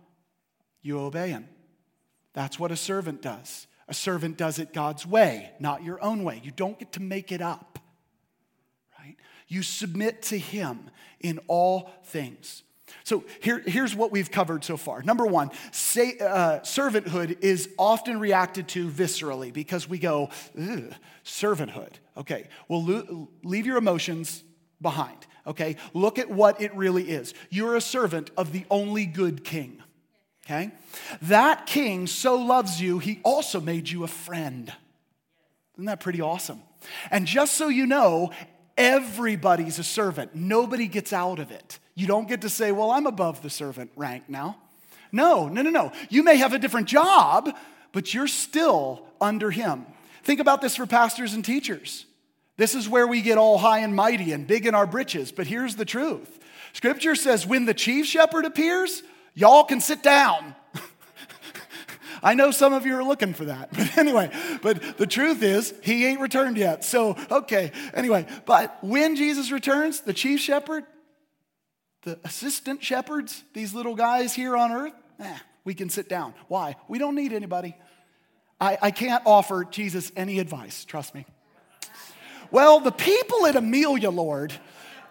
You 0.83 0.99
obey 0.99 1.29
him. 1.29 1.49
That's 2.37 2.59
what 2.59 2.71
a 2.71 2.77
servant 2.77 3.23
does. 3.23 3.67
A 3.89 3.95
servant 3.95 4.37
does 4.37 4.59
it 4.59 4.75
God's 4.75 5.07
way, 5.07 5.53
not 5.59 5.83
your 5.83 6.03
own 6.05 6.23
way. 6.23 6.43
You 6.45 6.51
don't 6.51 6.79
get 6.79 6.93
to 6.93 7.01
make 7.01 7.33
it 7.33 7.41
up, 7.41 7.79
right? 8.99 9.17
You 9.49 9.63
submit 9.63 10.21
to 10.25 10.39
Him 10.39 10.91
in 11.19 11.41
all 11.49 11.91
things. 12.05 12.63
So 13.05 13.25
here, 13.41 13.63
here's 13.65 13.97
what 13.97 14.13
we've 14.13 14.31
covered 14.31 14.65
so 14.65 14.77
far. 14.77 15.03
Number 15.03 15.25
one, 15.25 15.51
say, 15.73 16.19
uh, 16.21 16.61
servanthood 16.61 17.39
is 17.41 17.71
often 17.79 18.21
reacted 18.21 18.69
to 18.69 18.87
viscerally 18.91 19.51
because 19.51 19.89
we 19.89 19.99
go, 19.99 20.29
servanthood. 21.25 21.95
Okay, 22.19 22.49
well, 22.69 22.85
lo- 22.85 23.29
leave 23.45 23.65
your 23.65 23.79
emotions 23.79 24.45
behind. 24.83 25.27
Okay, 25.47 25.77
look 25.95 26.19
at 26.19 26.31
what 26.31 26.61
it 26.61 26.75
really 26.75 27.09
is. 27.09 27.33
You're 27.49 27.77
a 27.77 27.81
servant 27.81 28.31
of 28.37 28.53
the 28.53 28.67
only 28.71 29.07
good 29.07 29.43
king. 29.43 29.83
Okay? 30.47 30.71
That 31.23 31.67
king 31.67 32.07
so 32.07 32.37
loves 32.37 32.81
you, 32.81 33.01
he 33.01 33.21
also 33.25 33.61
made 33.61 33.89
you 33.89 34.05
a 34.05 34.09
friend. 34.09 34.73
Isn't 35.75 35.87
that 35.87 36.01
pretty 36.01 36.21
awesome? 36.21 36.63
And 37.11 37.27
just 37.27 37.55
so 37.55 37.69
you 37.69 37.85
know, 37.85 38.31
everybody's 38.79 39.81
a 39.81 39.85
servant. 39.85 40.35
Nobody 40.37 40.87
gets 40.87 41.13
out 41.13 41.41
of 41.41 41.51
it. 41.51 41.81
You 41.97 42.07
don't 42.07 42.29
get 42.29 42.43
to 42.43 42.49
say, 42.49 42.71
well, 42.71 42.93
I'm 42.93 43.07
above 43.07 43.43
the 43.43 43.51
servant 43.51 43.91
rank 43.97 44.25
now. 44.29 44.57
No, 45.11 45.49
no, 45.49 45.63
no, 45.63 45.71
no. 45.71 45.93
You 46.11 46.23
may 46.23 46.37
have 46.37 46.53
a 46.53 46.59
different 46.59 46.87
job, 46.87 47.51
but 47.93 48.15
you're 48.15 48.29
still 48.29 49.03
under 49.21 49.51
him. 49.51 49.85
Think 50.23 50.41
about 50.41 50.61
this 50.61 50.77
for 50.77 50.87
pastors 50.87 51.35
and 51.35 51.45
teachers. 51.45 52.07
This 52.57 52.75
is 52.75 52.89
where 52.89 53.07
we 53.07 53.21
get 53.21 53.39
all 53.39 53.59
high 53.59 53.81
and 53.81 53.95
mighty 53.97 54.33
and 54.33 54.47
big 54.47 54.67
in 54.67 54.75
our 54.75 54.87
britches, 54.87 55.33
but 55.33 55.47
here's 55.47 55.77
the 55.77 55.85
truth. 55.85 56.39
Scripture 56.73 57.15
says 57.15 57.47
when 57.47 57.65
the 57.65 57.75
chief 57.75 58.07
shepherd 58.07 58.45
appears, 58.45 59.03
Y'all 59.37 59.65
can 59.65 59.83
sit 59.83 60.03
down. 60.03 60.55
I 62.23 62.33
know 62.33 62.51
some 62.51 62.73
of 62.73 62.87
you 62.87 62.97
are 62.97 63.05
looking 63.05 63.35
for 63.35 63.45
that. 63.45 63.69
But 63.77 63.99
anyway, 63.99 64.31
but 64.63 64.97
the 64.97 65.07
truth 65.07 65.43
is, 65.43 65.75
he 65.83 66.07
ain't 66.07 66.21
returned 66.21 66.57
yet. 66.57 66.85
So, 66.85 67.17
okay, 67.31 67.71
anyway, 67.93 68.27
but 68.47 68.83
when 68.83 69.15
Jesus 69.15 69.53
returns, 69.53 70.01
the 70.01 70.15
chief 70.15 70.41
shepherd, 70.41 70.85
the 72.03 72.19
assistant 72.25 72.83
shepherds, 72.83 73.45
these 73.53 73.75
little 73.75 73.95
guys 73.95 74.33
here 74.33 74.57
on 74.57 74.73
earth, 74.73 74.95
eh, 75.21 75.39
we 75.65 75.75
can 75.75 75.91
sit 75.91 76.09
down. 76.09 76.33
Why? 76.49 76.77
We 76.89 76.99
don't 76.99 77.15
need 77.15 77.35
anybody. 77.35 77.77
I, 78.59 78.79
I 78.81 78.91
can't 78.91 79.23
offer 79.27 79.65
Jesus 79.65 80.11
any 80.17 80.39
advice, 80.39 80.87
trust 80.87 81.15
me. 81.15 81.27
Well, 82.51 82.81
the 82.81 82.93
people 82.93 83.47
at 83.47 83.57
Amelia, 83.57 84.09
Lord, 84.09 84.55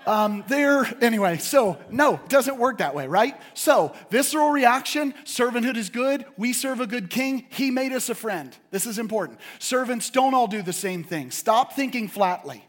um, 0.05 0.43
there, 0.47 0.85
anyway, 1.01 1.37
so 1.37 1.77
no, 1.89 2.19
doesn't 2.29 2.57
work 2.57 2.79
that 2.79 2.95
way, 2.95 3.07
right? 3.07 3.39
So, 3.53 3.93
visceral 4.09 4.49
reaction 4.49 5.13
servanthood 5.23 5.77
is 5.77 5.89
good. 5.89 6.25
We 6.37 6.53
serve 6.53 6.79
a 6.79 6.87
good 6.87 7.09
king. 7.09 7.45
He 7.49 7.71
made 7.71 7.91
us 7.91 8.09
a 8.09 8.15
friend. 8.15 8.55
This 8.71 8.85
is 8.85 8.99
important. 8.99 9.39
Servants 9.59 10.09
don't 10.09 10.33
all 10.33 10.47
do 10.47 10.61
the 10.61 10.73
same 10.73 11.03
thing. 11.03 11.31
Stop 11.31 11.73
thinking 11.73 12.07
flatly. 12.07 12.65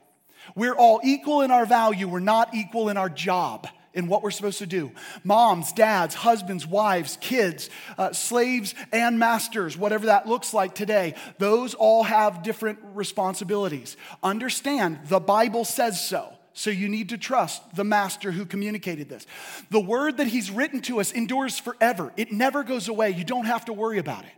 We're 0.54 0.74
all 0.74 1.00
equal 1.02 1.42
in 1.42 1.50
our 1.50 1.66
value, 1.66 2.08
we're 2.08 2.20
not 2.20 2.54
equal 2.54 2.88
in 2.88 2.96
our 2.96 3.10
job. 3.10 3.68
In 3.94 4.08
what 4.08 4.22
we're 4.22 4.30
supposed 4.30 4.58
to 4.58 4.66
do. 4.66 4.92
Moms, 5.24 5.72
dads, 5.72 6.14
husbands, 6.14 6.66
wives, 6.66 7.16
kids, 7.18 7.70
uh, 7.96 8.12
slaves, 8.12 8.74
and 8.92 9.18
masters, 9.18 9.74
whatever 9.74 10.04
that 10.04 10.28
looks 10.28 10.52
like 10.52 10.74
today, 10.74 11.14
those 11.38 11.72
all 11.72 12.02
have 12.02 12.42
different 12.42 12.78
responsibilities. 12.92 13.96
Understand, 14.22 14.98
the 15.06 15.18
Bible 15.18 15.64
says 15.64 15.98
so. 15.98 16.35
So 16.56 16.70
you 16.70 16.88
need 16.88 17.10
to 17.10 17.18
trust 17.18 17.76
the 17.76 17.84
master 17.84 18.32
who 18.32 18.46
communicated 18.46 19.10
this. 19.10 19.26
The 19.70 19.78
word 19.78 20.16
that 20.16 20.26
he's 20.26 20.50
written 20.50 20.80
to 20.82 21.00
us 21.00 21.12
endures 21.12 21.58
forever, 21.58 22.14
it 22.16 22.32
never 22.32 22.62
goes 22.62 22.88
away. 22.88 23.10
You 23.10 23.24
don't 23.24 23.44
have 23.44 23.66
to 23.66 23.74
worry 23.74 23.98
about 23.98 24.24
it. 24.24 24.32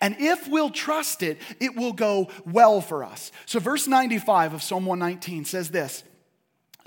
And 0.00 0.14
if 0.20 0.46
we'll 0.46 0.70
trust 0.70 1.24
it, 1.24 1.38
it 1.58 1.74
will 1.74 1.92
go 1.92 2.28
well 2.46 2.80
for 2.80 3.02
us. 3.02 3.32
So, 3.46 3.58
verse 3.58 3.88
95 3.88 4.54
of 4.54 4.62
Psalm 4.62 4.86
119 4.86 5.44
says 5.44 5.70
this 5.70 6.04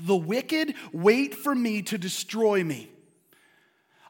The 0.02 0.16
wicked 0.16 0.76
wait 0.94 1.36
for 1.36 1.54
me 1.54 1.82
to 1.82 1.98
destroy 1.98 2.64
me. 2.64 2.90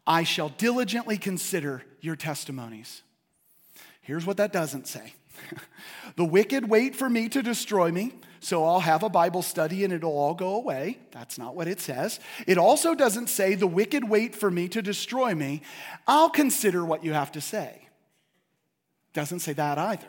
I 0.05 0.21
shall 0.21 0.49
diligently 0.49 1.17
consider 1.17 1.81
your 1.99 2.15
testimonies. 2.15 3.01
Here's 4.01 4.25
what 4.25 4.37
that 4.37 4.53
doesn't 4.53 4.87
say 4.87 5.13
The 6.15 6.25
wicked 6.25 6.69
wait 6.69 6.95
for 6.95 7.09
me 7.09 7.27
to 7.29 7.41
destroy 7.41 7.91
me, 7.91 8.13
so 8.39 8.63
I'll 8.65 8.79
have 8.79 9.03
a 9.03 9.09
Bible 9.09 9.41
study 9.41 9.83
and 9.83 9.93
it'll 9.93 10.17
all 10.17 10.33
go 10.33 10.55
away. 10.55 10.99
That's 11.11 11.37
not 11.37 11.55
what 11.55 11.67
it 11.67 11.79
says. 11.79 12.19
It 12.45 12.57
also 12.57 12.95
doesn't 12.95 13.27
say 13.27 13.55
the 13.55 13.67
wicked 13.67 14.07
wait 14.07 14.35
for 14.35 14.51
me 14.51 14.67
to 14.69 14.81
destroy 14.81 15.33
me. 15.35 15.61
I'll 16.07 16.29
consider 16.29 16.85
what 16.85 17.03
you 17.03 17.13
have 17.13 17.31
to 17.33 17.41
say. 17.41 17.87
Doesn't 19.13 19.39
say 19.39 19.53
that 19.53 19.77
either. 19.77 20.07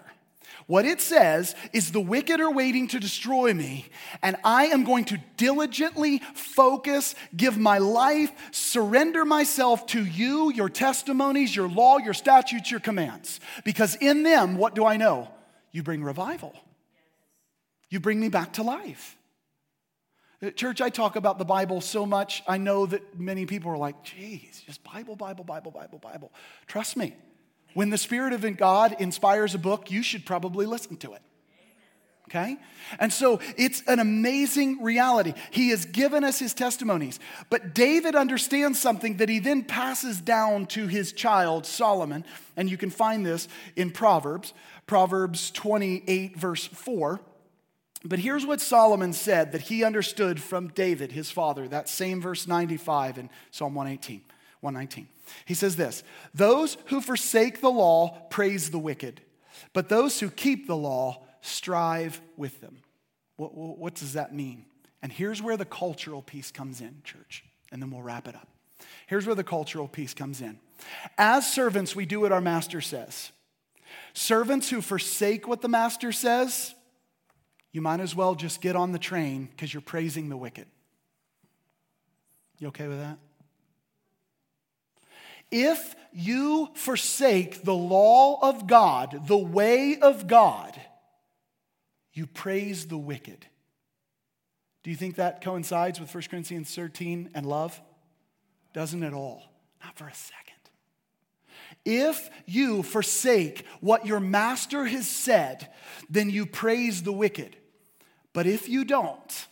What 0.66 0.84
it 0.84 1.00
says 1.00 1.54
is 1.72 1.92
the 1.92 2.00
wicked 2.00 2.40
are 2.40 2.50
waiting 2.50 2.88
to 2.88 3.00
destroy 3.00 3.54
me, 3.54 3.86
and 4.22 4.36
I 4.44 4.66
am 4.66 4.84
going 4.84 5.06
to 5.06 5.18
diligently 5.38 6.20
focus, 6.34 7.14
give 7.34 7.56
my 7.56 7.78
life, 7.78 8.30
surrender 8.50 9.24
myself 9.24 9.86
to 9.86 10.04
you, 10.04 10.52
your 10.52 10.68
testimonies, 10.68 11.56
your 11.56 11.68
law, 11.68 11.96
your 11.96 12.12
statutes, 12.12 12.70
your 12.70 12.80
commands. 12.80 13.40
Because 13.64 13.94
in 13.96 14.24
them, 14.24 14.58
what 14.58 14.74
do 14.74 14.84
I 14.84 14.98
know? 14.98 15.28
You 15.72 15.82
bring 15.82 16.04
revival, 16.04 16.54
you 17.90 18.00
bring 18.00 18.20
me 18.20 18.28
back 18.28 18.54
to 18.54 18.62
life. 18.62 19.16
Uh, 20.42 20.50
church, 20.50 20.80
I 20.80 20.88
talk 20.88 21.16
about 21.16 21.38
the 21.38 21.44
Bible 21.44 21.80
so 21.80 22.06
much, 22.06 22.42
I 22.46 22.58
know 22.58 22.86
that 22.86 23.18
many 23.18 23.44
people 23.44 23.70
are 23.70 23.76
like, 23.76 24.04
geez, 24.04 24.62
just 24.64 24.84
Bible, 24.84 25.16
Bible, 25.16 25.44
Bible, 25.44 25.70
Bible, 25.70 25.98
Bible. 25.98 26.32
Trust 26.66 26.96
me, 26.96 27.14
when 27.74 27.90
the 27.90 27.98
Spirit 27.98 28.32
of 28.32 28.56
God 28.56 28.96
inspires 28.98 29.54
a 29.54 29.58
book, 29.58 29.90
you 29.90 30.02
should 30.02 30.24
probably 30.24 30.64
listen 30.64 30.96
to 30.98 31.14
it. 31.14 31.22
Okay? 32.28 32.58
And 32.98 33.10
so 33.10 33.40
it's 33.56 33.82
an 33.86 34.00
amazing 34.00 34.82
reality. 34.82 35.32
He 35.50 35.70
has 35.70 35.86
given 35.86 36.24
us 36.24 36.38
his 36.38 36.52
testimonies. 36.52 37.18
But 37.48 37.74
David 37.74 38.14
understands 38.14 38.78
something 38.78 39.16
that 39.16 39.30
he 39.30 39.38
then 39.38 39.62
passes 39.62 40.20
down 40.20 40.66
to 40.66 40.88
his 40.88 41.12
child, 41.12 41.64
Solomon. 41.64 42.26
And 42.54 42.70
you 42.70 42.76
can 42.76 42.90
find 42.90 43.24
this 43.24 43.48
in 43.76 43.90
Proverbs, 43.90 44.52
Proverbs 44.86 45.50
28, 45.52 46.36
verse 46.36 46.66
4. 46.66 47.18
But 48.08 48.20
here's 48.20 48.46
what 48.46 48.62
Solomon 48.62 49.12
said 49.12 49.52
that 49.52 49.62
he 49.62 49.84
understood 49.84 50.40
from 50.40 50.68
David, 50.68 51.12
his 51.12 51.30
father, 51.30 51.68
that 51.68 51.90
same 51.90 52.22
verse 52.22 52.46
95 52.46 53.18
in 53.18 53.30
Psalm 53.50 53.74
118, 53.74 54.22
119. 54.60 55.08
He 55.44 55.52
says 55.52 55.76
this 55.76 56.02
Those 56.32 56.78
who 56.86 57.02
forsake 57.02 57.60
the 57.60 57.70
law 57.70 58.18
praise 58.30 58.70
the 58.70 58.78
wicked, 58.78 59.20
but 59.74 59.90
those 59.90 60.20
who 60.20 60.30
keep 60.30 60.66
the 60.66 60.76
law 60.76 61.22
strive 61.42 62.22
with 62.38 62.62
them. 62.62 62.78
What, 63.36 63.54
what, 63.54 63.94
does 63.94 64.14
that 64.14 64.34
mean? 64.34 64.64
And 65.02 65.12
here's 65.12 65.42
where 65.42 65.58
the 65.58 65.66
cultural 65.66 66.22
piece 66.22 66.50
comes 66.50 66.80
in, 66.80 67.02
church, 67.04 67.44
and 67.70 67.80
then 67.82 67.90
we'll 67.90 68.02
wrap 68.02 68.26
it 68.26 68.34
up. 68.34 68.48
Here's 69.06 69.26
where 69.26 69.34
the 69.34 69.44
cultural 69.44 69.86
piece 69.86 70.14
comes 70.14 70.40
in. 70.40 70.58
As 71.18 71.50
servants, 71.52 71.94
we 71.94 72.06
do 72.06 72.20
what 72.20 72.32
our 72.32 72.40
master 72.40 72.80
says. 72.80 73.32
Servants 74.14 74.70
who 74.70 74.80
forsake 74.80 75.46
what 75.46 75.60
the 75.60 75.68
master 75.68 76.10
says, 76.10 76.74
you 77.72 77.80
might 77.82 78.00
as 78.00 78.14
well 78.14 78.34
just 78.34 78.60
get 78.60 78.76
on 78.76 78.92
the 78.92 78.98
train 78.98 79.46
because 79.46 79.72
you're 79.72 79.80
praising 79.80 80.28
the 80.28 80.36
wicked. 80.36 80.66
You 82.58 82.68
okay 82.68 82.88
with 82.88 82.98
that? 82.98 83.18
If 85.50 85.94
you 86.12 86.70
forsake 86.74 87.62
the 87.62 87.74
law 87.74 88.38
of 88.42 88.66
God, 88.66 89.26
the 89.26 89.38
way 89.38 89.98
of 89.98 90.26
God, 90.26 90.78
you 92.12 92.26
praise 92.26 92.86
the 92.86 92.98
wicked. 92.98 93.46
Do 94.82 94.90
you 94.90 94.96
think 94.96 95.16
that 95.16 95.42
coincides 95.42 96.00
with 96.00 96.12
1 96.12 96.24
Corinthians 96.30 96.74
13 96.74 97.30
and 97.34 97.46
love? 97.46 97.80
Doesn't 98.72 99.02
at 99.02 99.14
all. 99.14 99.42
Not 99.82 99.96
for 99.96 100.08
a 100.08 100.14
second. 100.14 100.47
If 101.84 102.30
you 102.46 102.82
forsake 102.82 103.64
what 103.80 104.06
your 104.06 104.20
master 104.20 104.84
has 104.84 105.08
said, 105.08 105.68
then 106.10 106.30
you 106.30 106.46
praise 106.46 107.02
the 107.02 107.12
wicked. 107.12 107.56
But 108.32 108.46
if 108.46 108.68
you 108.68 108.84
don't, 108.84 109.46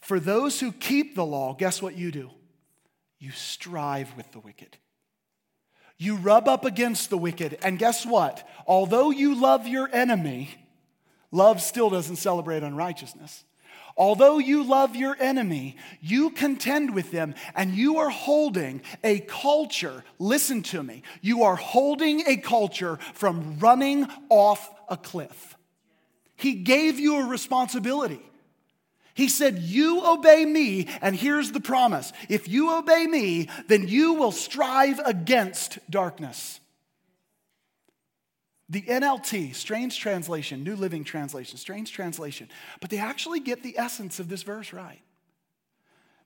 for 0.00 0.20
those 0.20 0.60
who 0.60 0.72
keep 0.72 1.14
the 1.14 1.24
law, 1.24 1.54
guess 1.54 1.80
what 1.80 1.96
you 1.96 2.10
do? 2.10 2.30
you 3.18 3.30
strive 3.32 4.16
with 4.16 4.30
the 4.32 4.40
wicked. 4.40 4.76
You 5.98 6.16
rub 6.16 6.48
up 6.48 6.64
against 6.64 7.08
the 7.08 7.18
wicked. 7.18 7.58
And 7.62 7.78
guess 7.78 8.04
what? 8.04 8.46
Although 8.66 9.10
you 9.10 9.40
love 9.40 9.66
your 9.66 9.88
enemy, 9.92 10.50
love 11.30 11.62
still 11.62 11.88
doesn't 11.88 12.16
celebrate 12.16 12.62
unrighteousness. 12.62 13.44
Although 13.96 14.38
you 14.38 14.62
love 14.62 14.94
your 14.94 15.16
enemy, 15.18 15.76
you 16.02 16.30
contend 16.30 16.94
with 16.94 17.10
them 17.10 17.34
and 17.54 17.72
you 17.72 17.96
are 17.96 18.10
holding 18.10 18.82
a 19.02 19.20
culture. 19.20 20.04
Listen 20.18 20.62
to 20.64 20.82
me. 20.82 21.02
You 21.22 21.44
are 21.44 21.56
holding 21.56 22.20
a 22.26 22.36
culture 22.36 22.98
from 23.14 23.58
running 23.58 24.06
off 24.28 24.70
a 24.88 24.98
cliff. 24.98 25.56
He 26.36 26.54
gave 26.54 27.00
you 27.00 27.16
a 27.20 27.26
responsibility. 27.26 28.20
He 29.14 29.28
said, 29.28 29.60
You 29.60 30.06
obey 30.06 30.44
me, 30.44 30.88
and 31.00 31.16
here's 31.16 31.52
the 31.52 31.60
promise 31.60 32.12
if 32.28 32.48
you 32.48 32.76
obey 32.76 33.06
me, 33.06 33.48
then 33.66 33.88
you 33.88 34.12
will 34.12 34.30
strive 34.30 34.98
against 34.98 35.78
darkness. 35.90 36.60
The 38.68 38.82
NLT, 38.82 39.54
strange 39.54 39.98
translation, 39.98 40.64
New 40.64 40.74
Living 40.74 41.04
Translation, 41.04 41.56
strange 41.56 41.92
translation, 41.92 42.48
but 42.80 42.90
they 42.90 42.98
actually 42.98 43.40
get 43.40 43.62
the 43.62 43.78
essence 43.78 44.18
of 44.18 44.28
this 44.28 44.42
verse 44.42 44.72
right. 44.72 45.02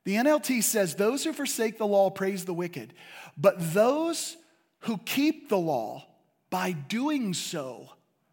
The 0.03 0.15
NLT 0.15 0.63
says, 0.63 0.95
Those 0.95 1.23
who 1.23 1.33
forsake 1.33 1.77
the 1.77 1.85
law 1.85 2.09
praise 2.09 2.45
the 2.45 2.53
wicked, 2.53 2.93
but 3.37 3.73
those 3.73 4.37
who 4.79 4.97
keep 4.97 5.49
the 5.49 5.57
law, 5.57 6.07
by 6.49 6.71
doing 6.71 7.33
so, 7.33 7.89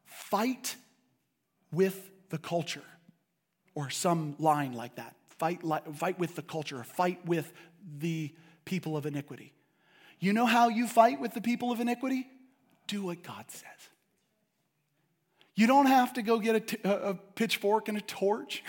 fight 0.06 0.76
with 1.70 2.10
the 2.30 2.38
culture 2.38 2.82
or 3.74 3.90
some 3.90 4.34
line 4.38 4.72
like 4.72 4.96
that. 4.96 5.14
Fight, 5.38 5.60
fight 5.94 6.18
with 6.18 6.34
the 6.34 6.42
culture, 6.42 6.82
fight 6.82 7.24
with 7.26 7.52
the 7.98 8.34
people 8.64 8.96
of 8.96 9.06
iniquity. 9.06 9.52
You 10.18 10.32
know 10.32 10.46
how 10.46 10.68
you 10.68 10.88
fight 10.88 11.20
with 11.20 11.32
the 11.32 11.40
people 11.40 11.70
of 11.70 11.80
iniquity? 11.80 12.26
Do 12.86 13.04
what 13.04 13.22
God 13.22 13.44
says. 13.48 13.87
You 15.58 15.66
don't 15.66 15.86
have 15.86 16.12
to 16.12 16.22
go 16.22 16.38
get 16.38 16.54
a, 16.54 16.60
t- 16.60 16.78
a 16.84 17.14
pitchfork 17.34 17.88
and 17.88 17.98
a 17.98 18.00
torch, 18.00 18.62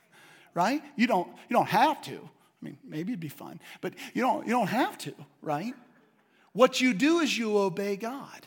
right? 0.54 0.82
You 0.96 1.06
don't, 1.06 1.28
you 1.50 1.54
don't 1.54 1.68
have 1.68 2.00
to. 2.04 2.14
I 2.14 2.64
mean, 2.64 2.78
maybe 2.82 3.12
it'd 3.12 3.20
be 3.20 3.28
fun, 3.28 3.60
but 3.82 3.92
you 4.14 4.22
don't, 4.22 4.46
you 4.46 4.54
don't 4.54 4.68
have 4.68 4.96
to, 4.98 5.12
right? 5.42 5.74
What 6.54 6.80
you 6.80 6.94
do 6.94 7.18
is 7.18 7.36
you 7.36 7.58
obey 7.58 7.96
God. 7.96 8.46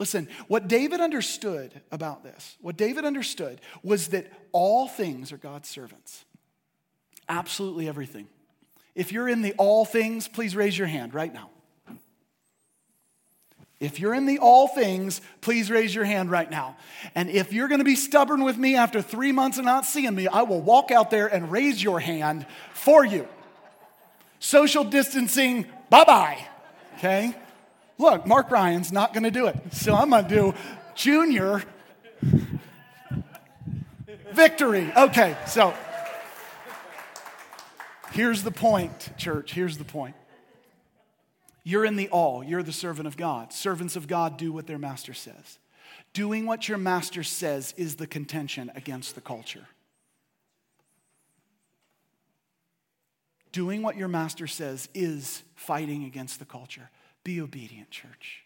Listen, 0.00 0.26
what 0.48 0.66
David 0.66 1.00
understood 1.00 1.82
about 1.92 2.24
this, 2.24 2.56
what 2.60 2.76
David 2.76 3.04
understood 3.04 3.60
was 3.84 4.08
that 4.08 4.26
all 4.50 4.88
things 4.88 5.30
are 5.30 5.36
God's 5.36 5.68
servants. 5.68 6.24
Absolutely 7.28 7.86
everything. 7.86 8.26
If 8.96 9.12
you're 9.12 9.28
in 9.28 9.42
the 9.42 9.52
all 9.52 9.84
things, 9.84 10.26
please 10.26 10.56
raise 10.56 10.76
your 10.76 10.88
hand 10.88 11.14
right 11.14 11.32
now. 11.32 11.50
If 13.80 13.98
you're 13.98 14.14
in 14.14 14.26
the 14.26 14.38
all 14.38 14.68
things, 14.68 15.20
please 15.40 15.70
raise 15.70 15.94
your 15.94 16.04
hand 16.04 16.30
right 16.30 16.50
now. 16.50 16.76
And 17.14 17.30
if 17.30 17.52
you're 17.52 17.68
going 17.68 17.78
to 17.78 17.84
be 17.84 17.96
stubborn 17.96 18.44
with 18.44 18.58
me 18.58 18.76
after 18.76 19.00
three 19.00 19.32
months 19.32 19.58
of 19.58 19.64
not 19.64 19.86
seeing 19.86 20.14
me, 20.14 20.28
I 20.28 20.42
will 20.42 20.60
walk 20.60 20.90
out 20.90 21.10
there 21.10 21.26
and 21.26 21.50
raise 21.50 21.82
your 21.82 21.98
hand 21.98 22.46
for 22.74 23.04
you. 23.04 23.26
Social 24.38 24.84
distancing, 24.84 25.66
bye 25.88 26.04
bye. 26.04 26.46
Okay? 26.98 27.34
look, 28.00 28.26
Mark 28.26 28.50
Ryan's 28.50 28.90
not 28.90 29.12
going 29.12 29.24
to 29.24 29.30
do 29.30 29.46
it. 29.46 29.56
So 29.72 29.94
I'm 29.94 30.10
to 30.10 30.22
do 30.22 30.54
junior 30.94 31.62
victory. 34.32 34.90
Okay, 34.96 35.36
so 35.46 35.74
here's 38.12 38.42
the 38.42 38.50
point, 38.50 39.10
church. 39.16 39.52
Here's 39.52 39.78
the 39.78 39.84
point. 39.84 40.16
You're 41.62 41.84
in 41.84 41.96
the 41.96 42.08
all, 42.08 42.42
you're 42.42 42.62
the 42.62 42.72
servant 42.72 43.06
of 43.06 43.16
God. 43.16 43.52
Servants 43.52 43.96
of 43.96 44.08
God 44.08 44.36
do 44.36 44.52
what 44.52 44.66
their 44.66 44.78
master 44.78 45.14
says. 45.14 45.58
Doing 46.12 46.46
what 46.46 46.68
your 46.68 46.78
master 46.78 47.22
says 47.22 47.74
is 47.76 47.96
the 47.96 48.06
contention 48.06 48.70
against 48.74 49.14
the 49.14 49.20
culture. 49.20 49.66
Doing 53.52 53.82
what 53.82 53.96
your 53.96 54.08
master 54.08 54.46
says 54.46 54.88
is 54.94 55.42
fighting 55.54 56.04
against 56.04 56.38
the 56.38 56.44
culture. 56.44 56.90
Be 57.24 57.40
obedient, 57.40 57.90
church. 57.90 58.44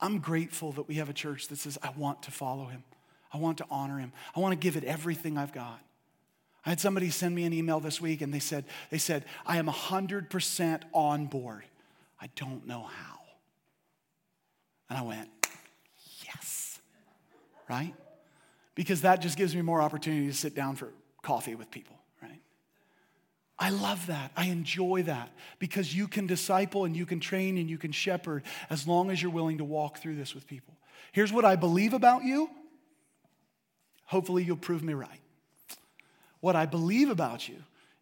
I'm 0.00 0.18
grateful 0.18 0.72
that 0.72 0.88
we 0.88 0.96
have 0.96 1.08
a 1.08 1.14
church 1.14 1.48
that 1.48 1.58
says, 1.58 1.78
I 1.82 1.90
want 1.96 2.24
to 2.24 2.30
follow 2.30 2.66
him. 2.66 2.84
I 3.32 3.38
want 3.38 3.58
to 3.58 3.66
honor 3.70 3.98
him. 3.98 4.12
I 4.34 4.40
want 4.40 4.52
to 4.52 4.56
give 4.56 4.76
it 4.76 4.84
everything 4.84 5.38
I've 5.38 5.52
got. 5.52 5.80
I 6.66 6.70
had 6.70 6.80
somebody 6.80 7.10
send 7.10 7.32
me 7.32 7.44
an 7.44 7.52
email 7.52 7.78
this 7.78 8.00
week 8.00 8.22
and 8.22 8.34
they 8.34 8.40
said, 8.40 8.64
they 8.90 8.98
said, 8.98 9.24
I 9.46 9.58
am 9.58 9.68
100% 9.68 10.82
on 10.92 11.26
board. 11.26 11.62
I 12.20 12.28
don't 12.34 12.66
know 12.66 12.82
how. 12.82 13.20
And 14.90 14.98
I 14.98 15.02
went, 15.02 15.28
yes. 16.24 16.80
Right? 17.70 17.94
Because 18.74 19.02
that 19.02 19.22
just 19.22 19.38
gives 19.38 19.54
me 19.54 19.62
more 19.62 19.80
opportunity 19.80 20.26
to 20.26 20.32
sit 20.32 20.56
down 20.56 20.74
for 20.74 20.88
coffee 21.22 21.54
with 21.54 21.70
people, 21.70 21.96
right? 22.20 22.40
I 23.60 23.70
love 23.70 24.04
that. 24.08 24.32
I 24.36 24.46
enjoy 24.46 25.04
that 25.04 25.30
because 25.60 25.94
you 25.94 26.08
can 26.08 26.26
disciple 26.26 26.84
and 26.84 26.96
you 26.96 27.06
can 27.06 27.20
train 27.20 27.58
and 27.58 27.70
you 27.70 27.78
can 27.78 27.92
shepherd 27.92 28.42
as 28.70 28.88
long 28.88 29.10
as 29.10 29.22
you're 29.22 29.30
willing 29.30 29.58
to 29.58 29.64
walk 29.64 29.98
through 29.98 30.16
this 30.16 30.34
with 30.34 30.48
people. 30.48 30.74
Here's 31.12 31.32
what 31.32 31.44
I 31.44 31.54
believe 31.54 31.94
about 31.94 32.24
you. 32.24 32.50
Hopefully, 34.04 34.44
you'll 34.44 34.56
prove 34.56 34.82
me 34.82 34.92
right. 34.92 35.20
What 36.46 36.54
I 36.54 36.64
believe 36.64 37.10
about 37.10 37.48
you 37.48 37.56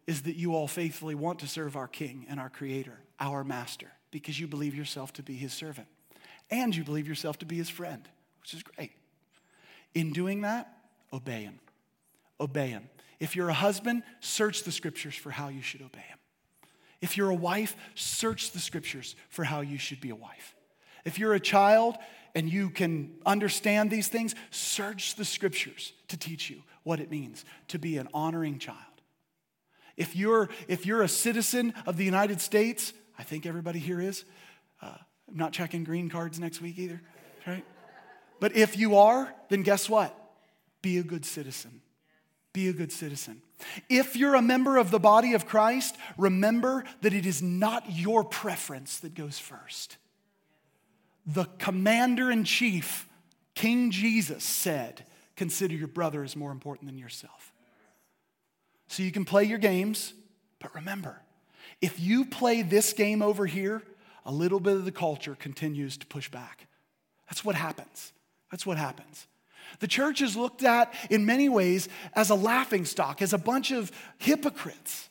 is 0.05 0.21
that 0.21 0.35
you 0.35 0.53
all 0.53 0.67
faithfully 0.67 1.15
want 1.15 1.39
to 1.39 1.47
serve 1.47 1.75
our 1.75 1.87
King 1.87 2.27
and 2.29 2.39
our 2.39 2.51
Creator, 2.51 2.95
our 3.19 3.43
Master, 3.43 3.91
because 4.11 4.39
you 4.39 4.45
believe 4.45 4.75
yourself 4.75 5.11
to 5.13 5.23
be 5.23 5.33
His 5.33 5.51
servant 5.51 5.87
and 6.51 6.75
you 6.75 6.83
believe 6.83 7.07
yourself 7.07 7.39
to 7.39 7.47
be 7.47 7.55
His 7.55 7.71
friend, 7.71 8.07
which 8.41 8.53
is 8.53 8.61
great. 8.61 8.91
In 9.95 10.13
doing 10.13 10.41
that, 10.41 10.71
obey 11.11 11.41
Him. 11.41 11.59
Obey 12.39 12.67
Him. 12.67 12.87
If 13.19 13.35
you're 13.35 13.49
a 13.49 13.53
husband, 13.53 14.03
search 14.19 14.61
the 14.61 14.71
scriptures 14.71 15.15
for 15.15 15.31
how 15.31 15.47
you 15.47 15.63
should 15.63 15.81
obey 15.81 16.05
Him. 16.07 16.19
If 17.01 17.17
you're 17.17 17.31
a 17.31 17.33
wife, 17.33 17.75
search 17.95 18.51
the 18.51 18.59
scriptures 18.59 19.15
for 19.29 19.43
how 19.43 19.61
you 19.61 19.79
should 19.79 20.01
be 20.01 20.11
a 20.11 20.15
wife. 20.15 20.53
If 21.03 21.17
you're 21.17 21.33
a 21.33 21.39
child 21.39 21.95
and 22.35 22.47
you 22.47 22.69
can 22.69 23.15
understand 23.25 23.89
these 23.89 24.07
things, 24.07 24.35
search 24.51 25.15
the 25.15 25.25
scriptures 25.25 25.93
to 26.07 26.17
teach 26.17 26.49
you 26.49 26.63
what 26.83 26.99
it 26.99 27.09
means 27.09 27.45
to 27.69 27.79
be 27.79 27.97
an 27.97 28.07
honoring 28.13 28.59
child. 28.59 28.79
If 29.97 30.15
you're, 30.15 30.49
if 30.67 30.85
you're 30.85 31.01
a 31.01 31.07
citizen 31.07 31.73
of 31.85 31.97
the 31.97 32.03
United 32.03 32.41
States, 32.41 32.93
I 33.17 33.23
think 33.23 33.45
everybody 33.45 33.79
here 33.79 34.01
is. 34.01 34.25
Uh, 34.81 34.97
I'm 35.27 35.37
not 35.37 35.53
checking 35.53 35.83
green 35.83 36.09
cards 36.09 36.39
next 36.39 36.61
week 36.61 36.77
either, 36.77 37.01
right? 37.47 37.63
But 38.39 38.55
if 38.55 38.77
you 38.77 38.97
are, 38.97 39.33
then 39.49 39.63
guess 39.63 39.89
what? 39.89 40.13
Be 40.81 40.97
a 40.97 41.03
good 41.03 41.25
citizen. 41.25 41.81
Be 42.51 42.67
a 42.67 42.73
good 42.73 42.91
citizen. 42.91 43.41
If 43.89 44.15
you're 44.15 44.35
a 44.35 44.41
member 44.41 44.77
of 44.77 44.91
the 44.91 44.99
body 44.99 45.33
of 45.33 45.45
Christ, 45.45 45.95
remember 46.17 46.83
that 47.01 47.13
it 47.13 47.25
is 47.25 47.41
not 47.41 47.83
your 47.89 48.23
preference 48.23 48.99
that 48.99 49.15
goes 49.15 49.39
first 49.39 49.97
the 51.25 51.45
commander 51.57 52.29
in 52.29 52.43
chief, 52.43 53.09
King 53.55 53.89
Jesus, 53.91 54.43
said, 54.43 55.05
Consider 55.35 55.75
your 55.75 55.87
brother 55.87 56.23
as 56.23 56.35
more 56.35 56.51
important 56.51 56.87
than 56.87 56.97
yourself. 56.97 57.53
So 58.87 59.03
you 59.03 59.11
can 59.11 59.25
play 59.25 59.43
your 59.43 59.57
games, 59.57 60.13
but 60.59 60.73
remember, 60.75 61.21
if 61.81 61.99
you 61.99 62.25
play 62.25 62.61
this 62.61 62.93
game 62.93 63.21
over 63.21 63.45
here, 63.45 63.81
a 64.25 64.31
little 64.31 64.59
bit 64.59 64.75
of 64.75 64.85
the 64.85 64.91
culture 64.91 65.35
continues 65.35 65.97
to 65.97 66.05
push 66.05 66.29
back. 66.29 66.67
That's 67.29 67.43
what 67.43 67.55
happens. 67.55 68.13
That's 68.51 68.65
what 68.65 68.77
happens. 68.77 69.27
The 69.79 69.87
church 69.87 70.21
is 70.21 70.35
looked 70.35 70.63
at 70.63 70.93
in 71.09 71.25
many 71.25 71.49
ways 71.49 71.89
as 72.13 72.29
a 72.29 72.35
laughing 72.35 72.85
stock, 72.85 73.21
as 73.21 73.33
a 73.33 73.37
bunch 73.37 73.71
of 73.71 73.91
hypocrites. 74.17 75.09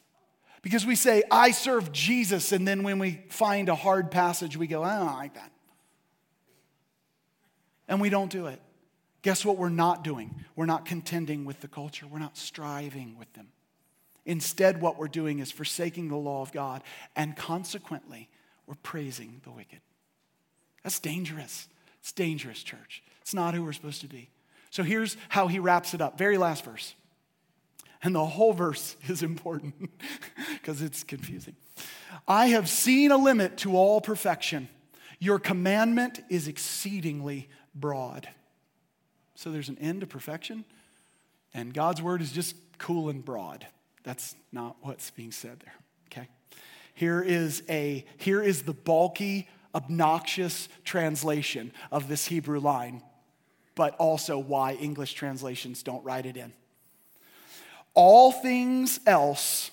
Because 0.63 0.87
we 0.87 0.97
say, 0.97 1.23
I 1.31 1.51
serve 1.51 1.93
Jesus, 1.93 2.53
and 2.53 2.67
then 2.67 2.85
when 2.85 2.99
we 2.99 3.25
find 3.29 3.69
a 3.69 3.75
hard 3.75 4.11
passage, 4.11 4.57
we 4.57 4.67
go, 4.67 4.83
I 4.83 4.99
don't 4.99 5.15
like 5.15 5.35
that 5.35 5.51
and 7.89 8.01
we 8.01 8.11
don't 8.11 8.31
do 8.31 8.47
it. 8.47 8.61
Guess 9.25 9.43
what 9.43 9.57
we're 9.57 9.71
not 9.71 10.05
doing? 10.05 10.35
We're 10.55 10.67
not 10.67 10.85
contending 10.85 11.47
with 11.47 11.63
the 11.63 11.67
culture, 11.67 12.07
we're 12.07 12.19
not 12.19 12.37
striving 12.37 13.17
with 13.19 13.33
them. 13.33 13.49
Instead, 14.27 14.83
what 14.83 14.99
we're 14.99 15.09
doing 15.09 15.39
is 15.39 15.51
forsaking 15.51 16.09
the 16.09 16.17
law 16.17 16.43
of 16.43 16.53
God, 16.53 16.83
and 17.17 17.35
consequently, 17.35 18.29
we're 18.67 18.75
praising 18.83 19.41
the 19.45 19.51
wicked. 19.51 19.81
That's 20.83 21.01
dangerous. 21.01 21.69
It's 22.01 22.13
dangerous, 22.13 22.63
church. 22.63 23.03
It's 23.23 23.33
not 23.33 23.55
who 23.55 23.65
we're 23.65 23.73
supposed 23.73 24.03
to 24.03 24.09
be. 24.09 24.29
So 24.69 24.83
here's 24.83 25.17
how 25.31 25.49
he 25.49 25.59
wraps 25.59 25.95
it 25.95 26.03
up. 26.03 26.19
Very 26.19 26.37
last 26.37 26.63
verse. 26.63 26.95
And 28.03 28.15
the 28.15 28.27
whole 28.27 28.53
verse 28.53 28.95
is 29.09 29.23
important 29.23 29.91
because 30.53 30.83
it's 30.83 31.03
confusing. 31.03 31.57
I 32.29 32.49
have 32.49 32.69
seen 32.69 33.11
a 33.11 33.17
limit 33.17 33.57
to 33.59 33.75
all 33.75 34.03
perfection. 34.03 34.69
Your 35.19 35.39
commandment 35.39 36.21
is 36.29 36.47
exceedingly 36.47 37.49
broad. 37.75 38.29
So 39.35 39.51
there's 39.51 39.69
an 39.69 39.79
end 39.79 40.01
to 40.03 40.07
perfection, 40.07 40.65
and 41.53 41.75
God's 41.75 42.01
word 42.01 42.23
is 42.23 42.33
just 42.33 42.57
cool 42.79 43.09
and 43.09 43.25
broad. 43.25 43.67
That's 44.05 44.37
not 44.53 44.77
what's 44.83 45.11
being 45.11 45.33
said 45.33 45.61
there, 45.61 45.75
okay? 46.07 46.29
Here 46.95 47.21
is 47.21 47.63
a 47.69 48.05
here 48.19 48.43
is 48.43 48.63
the 48.63 48.73
bulky, 48.73 49.49
obnoxious 49.75 50.69
translation 50.85 51.73
of 51.91 52.09
this 52.09 52.27
Hebrew 52.27 52.61
line, 52.61 53.03
but 53.75 53.97
also 53.97 54.39
why 54.39 54.75
English 54.75 55.15
translations 55.15 55.83
don't 55.83 56.05
write 56.05 56.27
it 56.27 56.37
in. 56.37 56.53
All 57.95 58.31
things 58.33 59.01
else, 59.07 59.71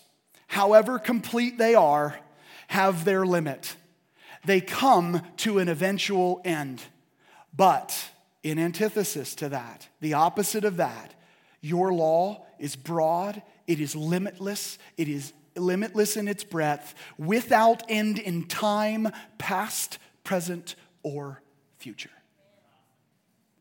however 0.48 0.98
complete 0.98 1.58
they 1.58 1.76
are, 1.76 2.20
have 2.68 3.06
their 3.06 3.26
limit. 3.26 3.76
They 4.46 4.62
come 4.62 5.22
to 5.38 5.60
an 5.60 5.68
eventual 5.68 6.42
end. 6.44 6.82
But 7.56 8.11
in 8.44 8.58
antithesis 8.58 9.36
to 9.36 9.50
that, 9.50 9.88
the 10.00 10.14
opposite 10.14 10.66
of 10.66 10.78
that, 10.78 11.14
your 11.62 11.94
law 11.94 12.46
is 12.60 12.76
broad, 12.76 13.42
it 13.68 13.80
is 13.80 13.96
limitless, 13.96 14.78
it 14.98 15.08
is 15.08 15.34
limitless 15.56 16.18
in 16.18 16.28
its 16.28 16.44
breadth, 16.44 16.96
without 17.18 17.84
end 17.90 18.18
in 18.18 18.46
time, 18.48 19.10
past, 19.38 20.00
present, 20.24 20.76
or 21.04 21.42
future. 21.78 22.10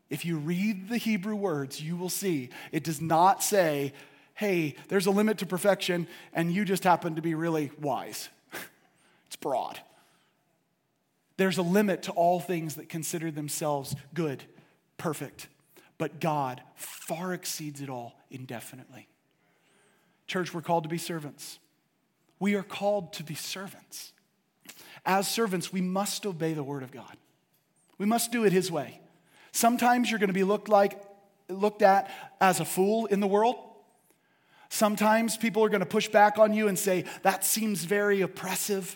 If 0.09 0.25
you 0.25 0.37
read 0.37 0.89
the 0.89 0.97
Hebrew 0.97 1.35
words, 1.35 1.81
you 1.81 1.95
will 1.95 2.09
see 2.09 2.49
it 2.71 2.83
does 2.83 2.99
not 2.99 3.43
say, 3.43 3.93
hey, 4.33 4.75
there's 4.87 5.05
a 5.05 5.11
limit 5.11 5.37
to 5.37 5.45
perfection, 5.45 6.07
and 6.33 6.51
you 6.51 6.65
just 6.65 6.83
happen 6.83 7.15
to 7.15 7.21
be 7.21 7.35
really 7.35 7.71
wise. 7.79 8.29
it's 9.27 9.35
broad. 9.35 9.79
There's 11.37 11.57
a 11.57 11.63
limit 11.63 12.03
to 12.03 12.11
all 12.11 12.39
things 12.39 12.75
that 12.75 12.89
consider 12.89 13.31
themselves 13.31 13.95
good, 14.13 14.43
perfect, 15.01 15.47
but 15.97 16.19
God 16.19 16.61
far 16.75 17.33
exceeds 17.33 17.81
it 17.81 17.89
all 17.89 18.13
indefinitely. 18.29 19.07
Church, 20.27 20.53
we're 20.53 20.61
called 20.61 20.83
to 20.83 20.89
be 20.89 20.99
servants. 20.99 21.57
We 22.39 22.53
are 22.53 22.61
called 22.61 23.13
to 23.13 23.23
be 23.23 23.33
servants. 23.33 24.13
As 25.03 25.27
servants, 25.27 25.73
we 25.73 25.81
must 25.81 26.27
obey 26.27 26.53
the 26.53 26.61
word 26.61 26.83
of 26.83 26.91
God. 26.91 27.17
We 27.97 28.05
must 28.05 28.31
do 28.31 28.45
it 28.45 28.53
his 28.53 28.71
way. 28.71 29.01
Sometimes 29.51 30.11
you're 30.11 30.19
going 30.19 30.27
to 30.29 30.33
be 30.33 30.43
looked 30.43 30.69
like 30.69 31.01
looked 31.49 31.81
at 31.81 32.11
as 32.39 32.59
a 32.59 32.65
fool 32.65 33.07
in 33.07 33.19
the 33.19 33.27
world. 33.27 33.55
Sometimes 34.69 35.35
people 35.35 35.63
are 35.63 35.69
going 35.69 35.81
to 35.81 35.85
push 35.87 36.07
back 36.09 36.37
on 36.37 36.53
you 36.53 36.67
and 36.67 36.77
say, 36.77 37.05
that 37.23 37.43
seems 37.43 37.85
very 37.85 38.21
oppressive. 38.21 38.95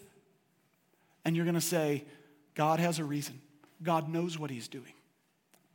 And 1.25 1.35
you're 1.35 1.45
going 1.45 1.55
to 1.55 1.61
say, 1.61 2.05
God 2.53 2.79
has 2.79 2.99
a 2.99 3.03
reason. 3.03 3.41
God 3.81 4.07
knows 4.07 4.37
what 4.37 4.51
He's 4.51 4.67
doing. 4.67 4.93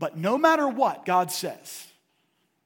But 0.00 0.16
no 0.16 0.38
matter 0.38 0.66
what 0.66 1.04
God 1.04 1.30
says, 1.30 1.86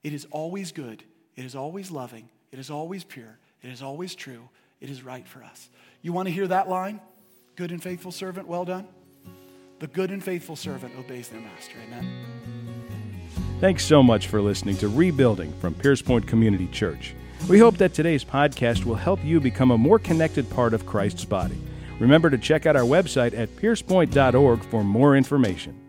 it 0.05 0.15
is 0.15 0.25
always 0.31 0.71
good, 0.71 1.03
it 1.35 1.45
is 1.45 1.57
always 1.57 1.91
loving, 1.91 2.29
it 2.53 2.61
is 2.61 2.71
always 2.71 3.03
pure, 3.03 3.39
it 3.61 3.71
is 3.71 3.83
always 3.83 4.15
true, 4.15 4.49
it 4.81 4.89
is 4.89 5.03
right 5.03 5.27
for 5.27 5.43
us. 5.43 5.69
You 6.01 6.13
want 6.13 6.29
to 6.29 6.33
hear 6.33 6.47
that 6.47 6.69
line? 6.69 7.01
Good 7.57 7.73
and 7.73 7.83
faithful 7.83 8.13
servant, 8.13 8.47
well 8.47 8.65
done? 8.65 8.87
The 9.81 9.89
good 9.89 10.13
and 10.13 10.23
faithful 10.23 10.55
servant 10.55 10.95
obeys 10.97 11.29
their 11.29 11.41
master. 11.41 11.75
Amen. 11.85 12.09
Thanks 13.61 13.85
so 13.85 14.01
much 14.01 14.29
for 14.29 14.41
listening 14.41 14.77
to 14.77 14.89
Rebuilding 14.89 15.53
from 15.61 15.75
Pierce 15.75 16.03
Point 16.03 16.29
Community 16.29 16.69
Church. 16.69 17.15
We 17.49 17.59
hope 17.59 17.79
that 17.79 17.95
today's 17.95 18.25
podcast 18.25 18.85
will 18.85 18.95
help 18.95 19.25
you 19.25 19.41
become 19.41 19.73
a 19.73 19.79
more 19.79 19.99
connected 19.99 20.49
part 20.51 20.73
of 20.73 20.87
Christ's 20.87 21.25
body. 21.25 21.61
Remember 21.99 22.31
to 22.31 22.39
check 22.39 22.65
out 22.65 22.77
our 22.77 22.83
website 22.83 23.37
at 23.37 23.49
piercepoint.org 23.57 24.63
for 24.67 24.85
more 24.85 25.17
information. 25.17 25.81